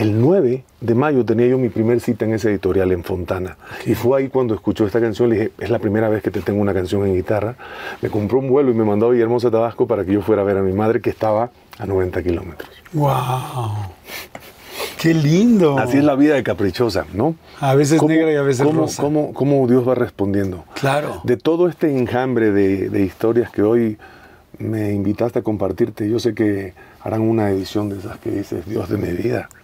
[0.00, 3.58] El 9 de mayo tenía yo mi primer cita en ese editorial en Fontana.
[3.84, 6.40] Y fue ahí cuando escuchó esta canción, le dije, es la primera vez que te
[6.40, 7.56] tengo una canción en guitarra.
[8.00, 10.46] Me compró un vuelo y me mandó a Villahermosa, Tabasco, para que yo fuera a
[10.46, 12.70] ver a mi madre, que estaba a 90 kilómetros.
[12.94, 13.10] ¡Wow!
[14.98, 15.78] ¡Qué lindo!
[15.78, 17.34] Así es la vida de caprichosa, ¿no?
[17.60, 19.02] A veces negra y a veces cómo, rosa.
[19.02, 20.64] Cómo, cómo Dios va respondiendo?
[20.80, 21.20] Claro.
[21.24, 23.98] De todo este enjambre de, de historias que hoy
[24.60, 28.88] me invitaste a compartirte, yo sé que harán una edición de esas que dices, Dios
[28.88, 29.48] de mi vida.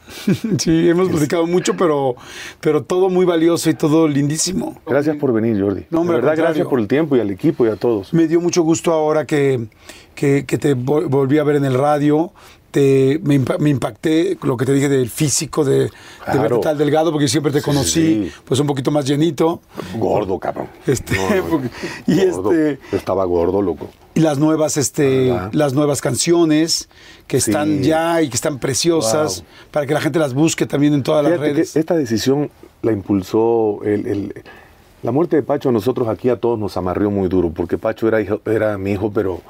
[0.58, 2.14] Sí, hemos platicado mucho, pero,
[2.60, 4.80] pero todo muy valioso y todo lindísimo.
[4.86, 5.84] Gracias por venir, Jordi.
[5.90, 8.14] No, hombre, de verdad, gracias por el tiempo y al equipo y a todos.
[8.14, 9.66] Me dio mucho gusto ahora que,
[10.14, 12.32] que, que te vol- volví a ver en el radio.
[12.76, 15.90] Te, me, impa- me impacté lo que te dije del físico de, de
[16.26, 16.40] Claro.
[16.42, 18.32] verte tal delgado, porque siempre te conocí sí.
[18.44, 19.62] pues un poquito más llenito.
[19.96, 20.68] Gordo, cabrón.
[20.86, 21.16] Este,
[21.50, 21.70] porque-
[22.06, 22.52] y gordo.
[22.52, 23.88] este- Estaba gordo, loco.
[24.14, 25.48] Y las nuevas, este, Ajá.
[25.54, 26.90] las nuevas canciones
[27.26, 27.50] que Sí.
[27.50, 29.46] están ya y que están preciosas Wow.
[29.70, 31.76] para que la gente las busque también en todas las que redes.
[31.76, 32.50] esta decisión
[32.82, 34.34] la impulsó el, el-
[35.02, 38.06] la muerte de Pacho a nosotros aquí a todos nos amarrió muy duro, porque Pacho
[38.06, 39.40] era, hijo- era mi hijo, pero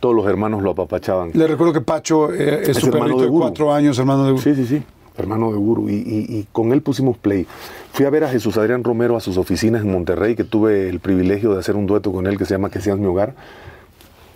[0.00, 1.30] todos los hermanos lo apapachaban.
[1.34, 3.40] Le recuerdo que Pacho eh, es, Es su hermano perrito de Guru.
[3.42, 4.82] cuatro años, hermano de Sí, sí, sí,
[5.16, 5.88] hermano de Guru.
[5.88, 7.46] Y, y- y con él pusimos play.
[7.92, 11.00] Fui a ver a Jesús Adrián Romero a sus oficinas en Monterrey, que tuve el
[11.00, 13.34] privilegio de hacer un dueto con él que se llama Que seas mi hogar.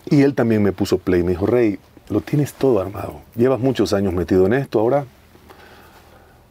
[0.08, 1.22] Y él también me puso play.
[1.22, 1.78] Me dijo, Rey,
[2.08, 3.20] lo tienes todo armado.
[3.36, 4.80] Llevas muchos años metido en esto.
[4.80, 5.04] Ahora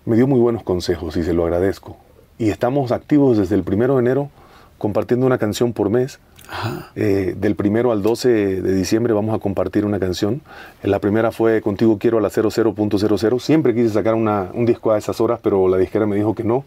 [0.06, 1.98] me dio muy buenos consejos y se lo agradezco.
[2.38, 4.30] Y estamos activos desde el primero de enero
[4.77, 6.19] compartiendo una canción por mes.
[6.96, 10.42] Eh, del primero al 12 de diciembre vamos a compartir una canción.
[10.84, 13.40] La primera fue Contigo Quiero a la 00.00.
[13.40, 16.44] Siempre quise sacar una- un disco a esas horas, pero la disquera me dijo que
[16.44, 16.66] no,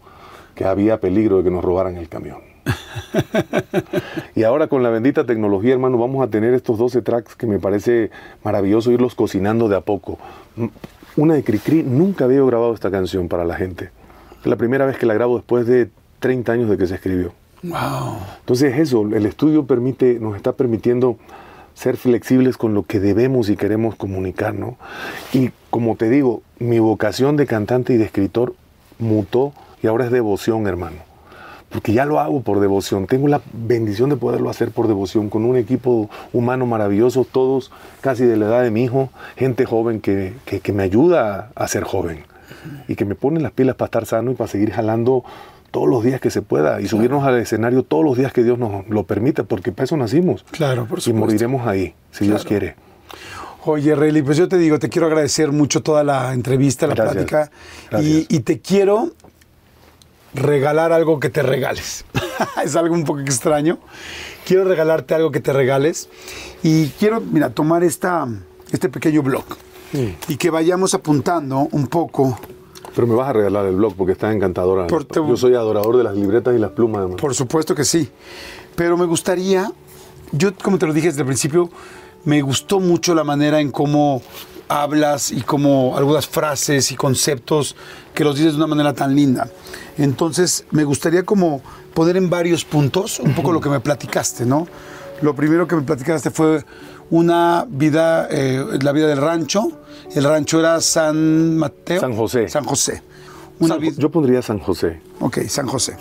[0.55, 2.37] que había peligro de que nos robaran el camión.
[4.35, 7.59] y ahora con la bendita tecnología, hermano, vamos a tener estos 12 tracks que me
[7.59, 8.09] parece
[8.43, 10.17] maravilloso irlos cocinando de a poco.
[10.55, 10.67] Mm,
[11.17, 13.91] Una de Cricri, nunca había grabado esta canción para la gente.
[14.39, 15.89] Es la primera vez que la grabo después de
[16.19, 17.33] 30 años de que se escribió.
[17.63, 18.17] Wow.
[18.41, 21.17] Entonces eso, el estudio permite, nos está permitiendo
[21.73, 24.77] ser flexibles con lo que debemos y queremos comunicar, ¿no?
[25.33, 28.53] Y como te digo, mi vocación de cantante y de escritor
[28.99, 30.97] mutó y ahora es devoción, hermano.
[31.69, 33.07] Porque ya lo hago por devoción.
[33.07, 37.71] Tengo la bendición de poderlo hacer por devoción con un equipo humano maravilloso, todos
[38.01, 41.67] casi de la edad de mi hijo, gente joven que, que- que me ayuda a
[41.67, 42.25] ser joven.
[42.87, 45.23] y que me pone las pilas para estar sano y para seguir jalando
[45.73, 48.59] todos los días que se pueda y subirnos al escenario todos los días que Dios
[48.59, 50.45] nos lo permita, porque para eso nacimos.
[50.51, 51.25] Claro, por Y supuesto.
[51.25, 52.75] moriremos ahí, si Dios quiere.
[53.65, 57.13] Oye, Rayleigh, pues yo te digo, te quiero agradecer mucho toda la entrevista, la Gracias.
[57.25, 57.51] plática.
[57.89, 58.11] Gracias.
[58.29, 59.13] Y, y te quiero
[60.35, 62.05] regalar algo que te regales.
[62.63, 63.79] es algo un poco extraño.
[64.45, 66.07] Quiero regalarte algo que te regales.
[66.61, 68.27] Y quiero, mira, tomar esta,
[68.71, 69.45] este pequeño blog.
[70.27, 72.39] Y que vayamos apuntando un poco,
[72.95, 74.87] Pero me vas a regalar el blog porque está encantadora.
[74.87, 77.19] Por tu- Yo soy adorador de las libretas y las plumas, además.
[77.21, 78.09] por supuesto que sí.
[78.75, 79.71] Pero me gustaría,
[80.31, 81.69] yo como te lo dije desde el principio,
[82.25, 84.21] me gustó mucho la manera en cómo
[84.69, 87.75] hablas y como algunas frases y conceptos
[88.13, 89.49] que los dices de una manera tan linda.
[89.97, 91.61] Entonces, me gustaría como
[91.93, 94.67] poner en varios puntos un poco lo que me platicaste, ¿no?
[95.21, 96.63] Lo primero que me platicaste fue
[97.11, 99.71] una vida, eh, la vida del rancho.
[100.15, 101.99] El rancho era San Mateo.
[101.99, 102.47] San José.
[102.49, 103.01] San José.
[103.59, 105.01] Una San- vida- yo pondría San José.
[105.19, 105.97] Ok, San José.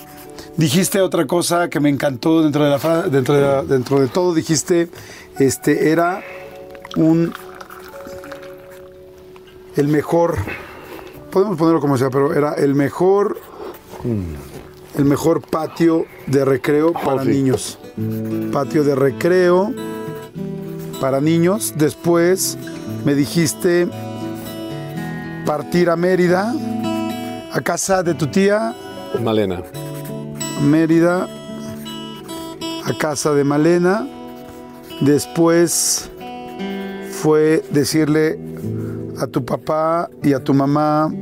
[0.57, 4.35] Dijiste otra cosa que me encantó dentro de la dentro de, la- dentro de todo.
[4.35, 4.89] Dijiste,
[5.39, 6.23] este era
[6.97, 7.33] un
[9.77, 10.37] el mejor.
[11.31, 13.39] Podemos ponerlo como sea, pero era el mejor
[14.99, 17.29] el mejor patio de recreo para sí.
[17.29, 17.79] niños.
[18.53, 19.73] Patio de recreo
[21.01, 21.73] para niños.
[21.79, 22.59] Después
[23.05, 23.89] me dijiste
[25.45, 26.55] partir a Mérida,
[27.53, 28.75] a casa de tu tía,
[29.23, 29.63] Malena.
[30.63, 31.29] Mérida,
[32.85, 34.07] a casa de Malena.
[35.01, 36.11] Después
[37.11, 38.39] fue decirle
[39.19, 41.13] a tu papá y a tu mamá,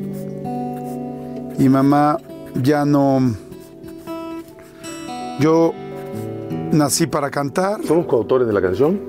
[1.58, 2.18] y mamá
[2.62, 3.34] ya no,
[5.38, 5.72] yo
[6.72, 9.00] nací para cantar, ¿Somos coautores de la canción?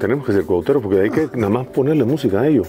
[0.00, 2.66] Tenemos que ser coautores porque hay que nada más ponerle música a ellos.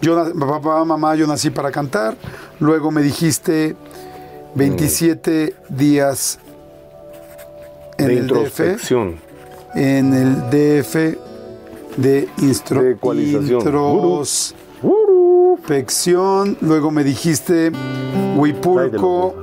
[0.00, 2.16] yo, papá, mamá, yo nací para cantar,
[2.60, 3.76] luego me dijiste
[4.54, 6.38] 27 días
[7.98, 8.30] en de el DF.
[8.30, 9.16] introspección.
[9.74, 11.18] en el DF
[11.96, 13.60] de instro- De ecualización.
[13.60, 16.56] introspección.
[16.60, 17.70] Luego me dijiste
[18.36, 19.34] Huipulco,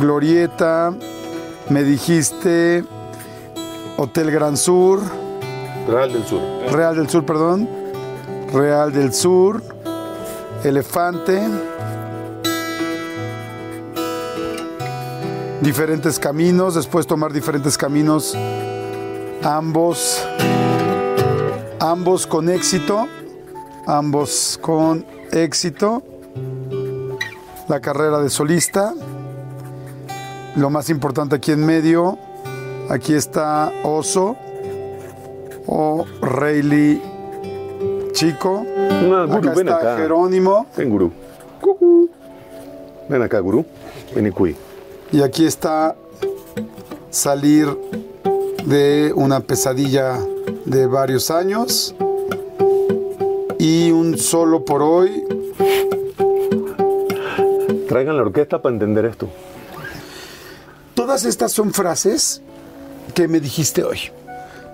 [0.00, 0.94] Glorieta.
[1.68, 2.84] Me dijiste
[3.96, 5.00] Hotel Gran Sur,
[5.86, 6.40] Real del Sur.
[6.70, 7.68] Real del Sur, perdón.
[8.52, 9.62] Real del Sur,
[10.62, 11.40] Elefante.
[15.60, 18.36] Diferentes caminos, después tomar diferentes caminos,
[19.42, 20.26] ambos,
[21.78, 23.06] ambos con éxito,
[23.86, 26.02] ambos con éxito.
[27.68, 28.92] La carrera de solista,
[30.56, 32.18] lo más importante aquí en medio,
[32.90, 34.36] aquí está Oso
[35.66, 37.00] o Rayleigh
[38.12, 38.64] Chico.
[38.64, 39.96] No, gurú, Acá ven está acá.
[39.96, 40.66] Jerónimo.
[40.76, 41.12] Ven, gurú.
[43.08, 43.64] Ven acá, gurú.
[44.14, 44.56] Ven y cuí.
[45.10, 45.96] Y aquí está
[47.10, 47.68] salir
[48.64, 50.18] de una pesadilla
[50.64, 51.94] de varios años.
[53.58, 55.24] Y un solo por hoy.
[57.88, 59.28] Traigan la orquesta para entender esto.
[60.94, 62.40] Todas estas son frases
[63.14, 64.10] que me dijiste hoy.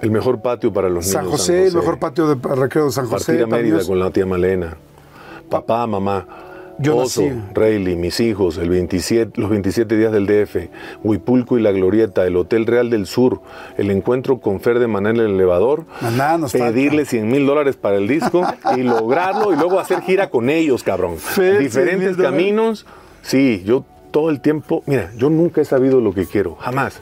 [0.01, 1.41] El mejor patio para los San niños.
[1.41, 3.33] José, el mejor patio de recreo de San José.
[3.33, 4.77] Partir a Mérida con la tía Malena.
[5.51, 6.27] Papá, mamá.
[6.81, 7.41] Yo Oso, nací.
[7.55, 10.69] Rayleigh, mis hijos, el 27, los 27 días del DF,
[11.03, 13.41] Huipulco y la Glorieta, el Hotel Real del Sur,
[13.77, 17.75] el encuentro con Fer de Maná en el elevador, Maná, nos pedirle 100 mil dólares
[17.77, 18.47] para el disco
[18.77, 21.16] y lograrlo y luego hacer gira con ellos, cabrón.
[21.16, 22.31] Fer, Diferentes 100,000 dólares.
[22.31, 22.87] caminos.
[23.23, 27.01] Sí, yo todo el tiempo, mira, yo nunca he sabido lo que quiero, jamás.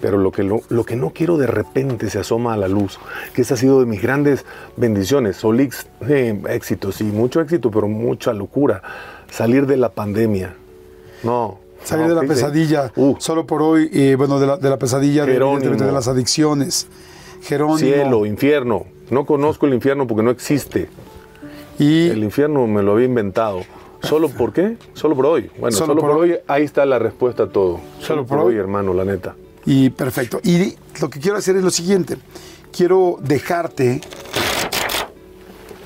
[0.00, 2.98] Pero lo que, lo, lo que no quiero de repente se asoma a la luz,
[3.34, 4.46] que esa ha sido de mis grandes
[4.76, 5.36] bendiciones.
[5.36, 8.82] Solix, eh, éxito, sí, mucho éxito, pero mucha locura.
[9.30, 10.56] Salir de la pandemia.
[11.22, 11.58] No.
[11.84, 12.92] Salir no, de la pesadilla.
[12.96, 15.38] Uh, Solo por hoy, y bueno, de la, de la pesadilla de,
[15.92, 16.88] las adicciones.
[17.42, 17.78] Jerónimo.
[17.78, 18.86] cielo, infierno.
[19.10, 20.88] No conozco el infierno porque no existe.
[21.78, 23.62] Y El infierno me lo había inventado.
[24.02, 24.76] ¿Solo por qué?
[24.94, 25.50] Solo por hoy.
[25.58, 27.80] Bueno, Solo solo, por hoy, ahí está la respuesta a todo.
[28.00, 28.54] Solo, por por hoy.
[28.54, 29.34] hoy, hermano, la neta.
[29.66, 30.40] Y perfecto.
[30.42, 32.16] Y lo que quiero hacer es lo siguiente.
[32.72, 34.00] Quiero dejarte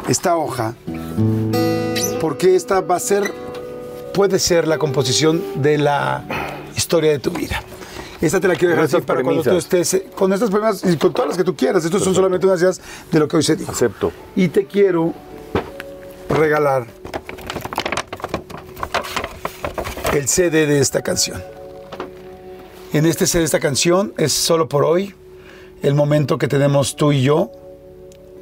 [0.08, 0.74] esta hoja
[2.20, 3.32] porque esta va a ser,
[4.12, 6.24] puede ser la composición de la
[6.76, 7.62] historia de tu vida.
[8.20, 10.96] Esta te la quiero dejar así para cuando tú estés eh, con estas premisas y
[10.96, 11.84] con todas las que tú quieras.
[11.84, 12.80] Estos son solamente unas ideas
[13.12, 13.70] de lo que hoy se dijo.
[13.70, 14.12] Acepto.
[14.34, 15.12] Y te quiero
[16.30, 16.86] regalar
[20.14, 21.42] el CD de esta canción.
[22.94, 25.12] En este de esta canción es solo por hoy,
[25.82, 27.50] el momento que tenemos tú y yo,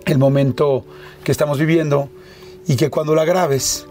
[0.05, 0.85] el momento
[1.25, 2.11] que estamos viviendo
[2.67, 3.87] y que cuando la grabes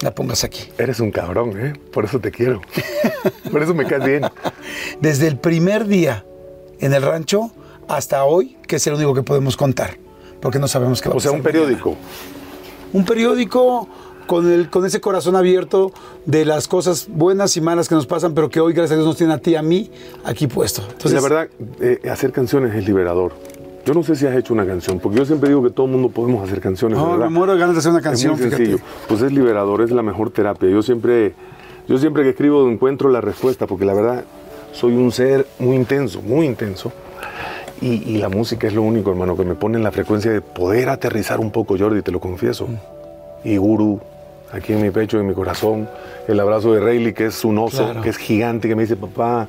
[0.00, 0.62] la pongas aquí.
[0.78, 1.74] Eres un cabrón, ¿eh?
[1.92, 2.62] Por eso te quiero.
[3.52, 4.22] Por eso me caes bien.
[5.02, 6.24] Desde el primer día
[6.80, 7.52] en el rancho
[7.86, 9.98] hasta hoy, que es el único que podemos contar,
[10.40, 11.90] porque no sabemos qué va a O sea, pasar un periódico.
[11.90, 12.06] mañana.
[12.94, 13.88] Un periódico
[14.26, 15.92] con, el, con ese corazón abierto
[16.24, 19.06] de las cosas buenas y malas que nos pasan, pero que hoy, gracias a Dios,
[19.06, 19.90] nos tiene a ti y a mí
[20.24, 20.82] aquí puesto.
[20.82, 21.48] Entonces, la verdad,
[21.80, 23.32] eh, hacer canciones es liberador.
[23.84, 25.92] Yo no sé si has hecho una canción, porque yo siempre digo que todo el
[25.92, 26.98] mundo podemos hacer canciones.
[26.98, 27.26] No, ¿verdad?
[27.26, 28.66] me muero de ganas de hacer una canción, Es muy fíjate.
[28.66, 28.84] sencillo.
[29.06, 30.68] Pues es liberador, es la mejor terapia.
[30.68, 31.34] Yo siempre,
[31.86, 34.24] yo siempre que escribo encuentro la respuesta, porque la verdad
[34.72, 36.92] soy un ser muy intenso, muy intenso.
[37.80, 40.40] Y, y la música es lo único, hermano, que me pone en la frecuencia de
[40.40, 42.66] poder aterrizar un poco, Jordi, te lo confieso.
[43.44, 44.00] Y Guru,
[44.52, 45.88] aquí en mi pecho, en mi corazón,
[46.28, 48.02] el abrazo de Rayleigh, que es un oso, Claro.
[48.02, 49.48] que es gigante, que me dice, papá,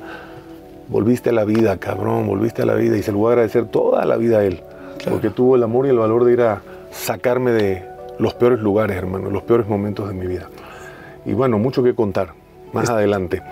[0.88, 2.96] volviste a la vida, cabrón, volviste a la vida.
[2.96, 4.62] Y se lo voy a agradecer toda la vida a él,
[5.08, 7.84] porque tuvo el amor y el valor de ir a sacarme de
[8.18, 10.48] los peores lugares, hermano, los peores momentos de mi vida.
[11.24, 12.32] Y bueno, mucho que contar
[12.72, 13.42] más adelante.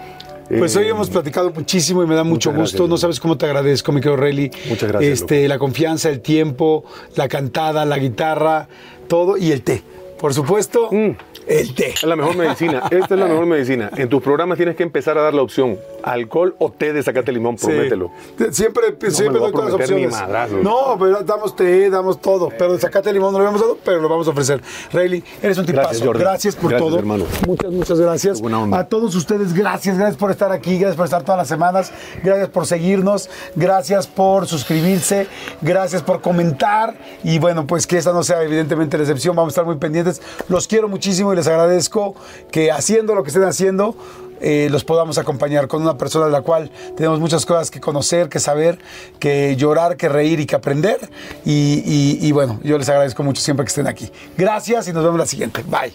[0.48, 2.60] Pues Eh, hoy hemos platicado muchísimo y me da mucho gusto.
[2.85, 2.89] gracias.
[2.89, 4.51] No sabes cómo te agradezco, mi querido Rayleigh.
[4.68, 6.85] Muchas gracias, Este, la confianza, el tiempo,
[7.16, 8.68] la cantada, la guitarra,
[9.09, 9.82] todo y el té.
[10.20, 11.10] Por supuesto, Mm.
[11.47, 11.90] El té.
[11.90, 12.82] Es la mejor medicina.
[12.90, 13.90] Esta es la mejor medicina.
[13.97, 17.32] En tus programas tienes que empezar a dar la opción: alcohol o té de sacate
[17.32, 18.10] limón, promételo.
[18.51, 20.14] Siempre, siempre doy todas las opciones.
[20.62, 22.51] No, pero damos té, damos todo.
[22.56, 24.60] Pero de sacate limón no lo habíamos dado, pero lo vamos a ofrecer.
[24.93, 26.12] Rayleigh, eres un tipazo.
[26.12, 26.98] Gracias, por Gracias, todo.
[26.98, 27.24] hermano.
[27.47, 28.36] Muchas, muchas gracias.
[28.36, 28.78] Qué buena onda.
[28.78, 29.97] A todos ustedes, gracias.
[29.97, 30.78] Gracias por estar aquí.
[30.78, 31.93] Gracias por estar todas las semanas.
[32.23, 33.31] Gracias por seguirnos.
[33.55, 35.27] Gracias por suscribirse.
[35.62, 36.94] Gracias por comentar.
[37.23, 39.36] Y bueno, pues que esta no sea evidentemente la excepción.
[39.36, 40.20] Vamos a estar muy pendientes.
[40.48, 42.15] Los quiero muchísimo les agradezco
[42.51, 43.95] que haciendo lo que estén haciendo,
[44.41, 48.29] eh, los podamos acompañar con una persona de la cual tenemos muchas cosas que conocer,
[48.29, 48.79] que saber,
[49.19, 50.99] que llorar, que reír y que aprender.
[51.45, 54.11] Y, bueno, yo les agradezco mucho siempre que estén aquí.
[54.37, 55.65] Gracias y nos vemos la siguiente.
[55.69, 55.95] Bye.